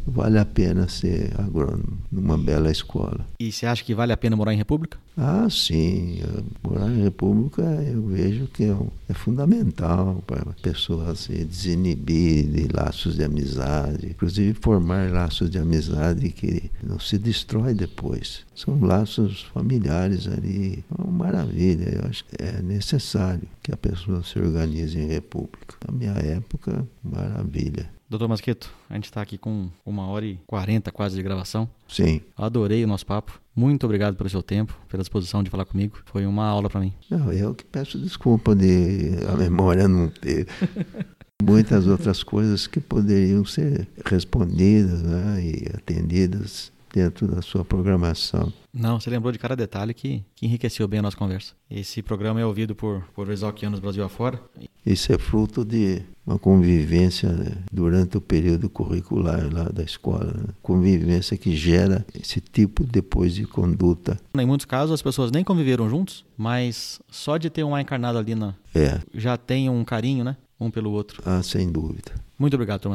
vale 0.05 0.37
a 0.37 0.45
pena 0.45 0.87
ser 0.87 1.31
agrônomo 1.39 1.97
numa 2.11 2.37
bela 2.37 2.71
escola. 2.71 3.27
E 3.39 3.51
você 3.51 3.65
acha 3.65 3.83
que 3.83 3.95
vale 3.95 4.13
a 4.13 4.17
pena 4.17 4.35
morar 4.35 4.53
em 4.53 4.57
República? 4.57 4.97
Ah, 5.17 5.47
sim. 5.49 6.19
Morar 6.63 6.89
em 6.89 7.03
República 7.03 7.61
eu 7.61 8.01
vejo 8.07 8.47
que 8.47 8.65
é, 8.65 8.75
é 9.09 9.13
fundamental 9.13 10.23
para 10.27 10.49
a 10.49 10.53
pessoa 10.61 11.15
se 11.15 11.45
desinibir 11.45 12.45
de 12.47 12.67
laços 12.73 13.15
de 13.15 13.23
amizade, 13.23 14.07
inclusive 14.07 14.57
formar 14.61 15.11
laços 15.11 15.49
de 15.49 15.57
amizade 15.57 16.29
que 16.29 16.69
não 16.83 16.99
se 16.99 17.17
destrói 17.17 17.73
depois. 17.73 18.45
São 18.55 18.79
laços 18.79 19.43
familiares 19.53 20.27
ali. 20.27 20.83
É 20.97 21.01
uma 21.01 21.25
maravilha. 21.25 22.01
Eu 22.01 22.09
acho 22.09 22.25
que 22.25 22.35
é 22.41 22.61
necessário 22.61 23.47
que 23.63 23.71
a 23.71 23.77
pessoa 23.77 24.23
se 24.23 24.37
organize 24.37 24.99
em 24.99 25.07
República. 25.07 25.75
Na 25.87 25.93
minha 25.93 26.11
época, 26.11 26.85
maravilha. 27.03 27.89
Doutor 28.15 28.29
Masqueto, 28.29 28.71
a 28.89 28.93
gente 28.93 29.03
está 29.03 29.21
aqui 29.21 29.37
com 29.37 29.67
uma 29.85 30.07
hora 30.07 30.25
e 30.25 30.39
quarenta 30.47 30.89
quase 30.89 31.17
de 31.17 31.21
gravação. 31.21 31.69
Sim. 31.85 32.21
Adorei 32.37 32.81
o 32.81 32.87
nosso 32.87 33.05
papo. 33.05 33.41
Muito 33.53 33.83
obrigado 33.83 34.15
pelo 34.15 34.29
seu 34.29 34.41
tempo, 34.41 34.73
pela 34.87 35.03
disposição 35.03 35.43
de 35.43 35.49
falar 35.49 35.65
comigo. 35.65 35.99
Foi 36.05 36.25
uma 36.25 36.45
aula 36.45 36.69
para 36.69 36.79
mim. 36.79 36.93
Não, 37.09 37.33
eu 37.33 37.53
que 37.53 37.65
peço 37.65 37.99
desculpa 37.99 38.55
de 38.55 39.17
a 39.27 39.35
memória 39.35 39.85
não 39.85 40.07
ter 40.07 40.47
muitas 41.43 41.87
outras 41.87 42.23
coisas 42.23 42.67
que 42.67 42.79
poderiam 42.79 43.43
ser 43.43 43.85
respondidas 44.05 45.03
né, 45.03 45.43
e 45.43 45.75
atendidas 45.75 46.71
dentro 46.95 47.27
da 47.27 47.41
sua 47.41 47.65
programação. 47.65 48.51
Não, 48.73 48.99
você 48.99 49.09
lembrou 49.09 49.31
de 49.31 49.37
cada 49.37 49.55
detalhe 49.55 49.93
que, 49.93 50.23
que 50.33 50.45
enriqueceu 50.45 50.87
bem 50.87 50.99
a 50.99 51.03
nossa 51.03 51.17
conversa. 51.17 51.53
Esse 51.69 52.01
programa 52.01 52.39
é 52.39 52.45
ouvido 52.45 52.73
por, 52.73 53.03
por 53.13 53.29
exalquianos 53.29 53.81
Brasil 53.81 54.03
afora. 54.03 54.41
Isso 54.85 55.11
é 55.11 55.17
fruto 55.17 55.65
de 55.65 56.01
uma 56.25 56.39
convivência 56.39 57.29
né, 57.31 57.51
durante 57.71 58.17
o 58.17 58.21
período 58.21 58.69
curricular 58.69 59.51
lá 59.53 59.63
da 59.65 59.83
escola. 59.83 60.25
né? 60.25 60.53
Convivência 60.61 61.37
que 61.37 61.55
gera 61.55 62.05
esse 62.19 62.39
tipo 62.39 62.83
depois 62.83 63.35
de 63.35 63.45
conduta. 63.45 64.17
Em 64.37 64.45
muitos 64.45 64.65
casos 64.65 64.93
as 64.93 65.01
pessoas 65.01 65.31
nem 65.31 65.43
conviveram 65.43 65.89
juntos, 65.89 66.23
mas 66.37 66.99
só 67.09 67.37
de 67.37 67.49
ter 67.49 67.63
um 67.63 67.75
ar 67.75 67.81
encarnado 67.81 68.17
ali 68.17 68.35
na, 68.35 68.53
É, 68.73 68.99
já 69.13 69.37
tem 69.37 69.69
um 69.69 69.83
carinho, 69.83 70.23
né? 70.23 70.37
Um 70.59 70.71
pelo 70.71 70.91
outro. 70.91 71.21
ah, 71.25 71.43
sem 71.43 71.69
dúvida. 71.69 72.13
Muito 72.39 72.53
obrigado, 72.53 72.81
Dr. 72.81 72.89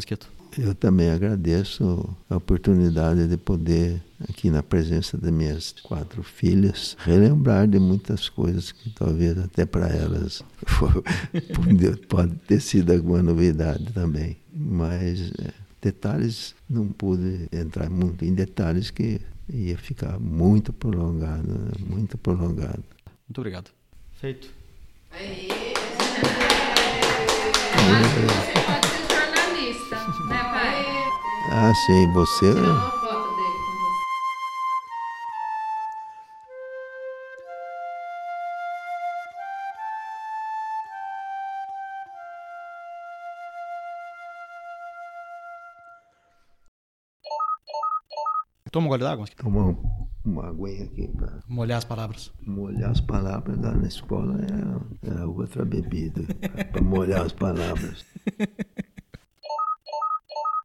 Eu 0.59 0.75
também 0.75 1.11
agradeço 1.11 2.09
a 2.29 2.37
oportunidade 2.37 3.27
de 3.29 3.37
poder, 3.37 4.03
aqui 4.29 4.51
na 4.51 4.63
presença 4.63 5.17
das 5.17 5.31
minhas 5.31 5.75
quatro 5.83 6.23
filhas, 6.23 6.97
relembrar 7.01 7.69
de 7.69 7.79
muitas 7.79 8.29
coisas 8.29 8.73
que 8.73 8.91
talvez 8.91 9.39
até 9.39 9.65
para 9.65 9.89
elas 9.89 10.43
for- 10.67 11.03
pode- 12.09 12.35
ter 12.47 12.61
sido 12.61 12.93
alguma 12.93 13.23
novidade 13.23 13.93
também. 13.93 14.37
Mas 14.53 15.31
é, 15.41 15.53
detalhes, 15.81 16.55
não 16.69 16.89
pude 16.89 17.49
entrar 17.53 17.89
muito 17.89 18.25
em 18.25 18.35
detalhes 18.35 18.91
que 18.91 19.21
ia 19.49 19.79
ficar 19.79 20.19
muito 20.19 20.73
prolongado, 20.73 21.49
né? 21.49 21.71
muito 21.89 22.19
prolongado. 22.19 22.83
Muito 23.29 23.39
obrigado. 23.39 23.71
Feito. 24.13 24.51
né, 30.27 30.43
pai? 30.51 30.85
Ah, 31.53 31.73
sim, 31.87 32.13
você... 32.13 32.51
Uma 32.53 32.91
foto 32.91 33.35
dele 33.37 33.59
com 33.59 33.73
você. 33.81 34.51
Toma 48.71 48.87
um 48.87 48.89
gole 48.89 49.03
d'água, 49.03 49.27
um- 49.45 50.09
uma 50.25 50.49
aguinha 50.49 50.85
aqui 50.85 51.09
para 51.09 51.41
Molhar 51.49 51.79
as 51.79 51.85
palavras. 51.85 52.33
Molhar 52.47 52.91
as 52.91 53.01
palavras 53.01 53.59
lá 53.59 53.73
na 53.75 53.89
escola 53.89 54.39
é, 55.03 55.09
é 55.23 55.25
outra 55.25 55.65
bebida, 55.65 56.23
para 56.71 56.81
molhar 56.83 57.23
as 57.27 57.33
palavras. 57.33 58.05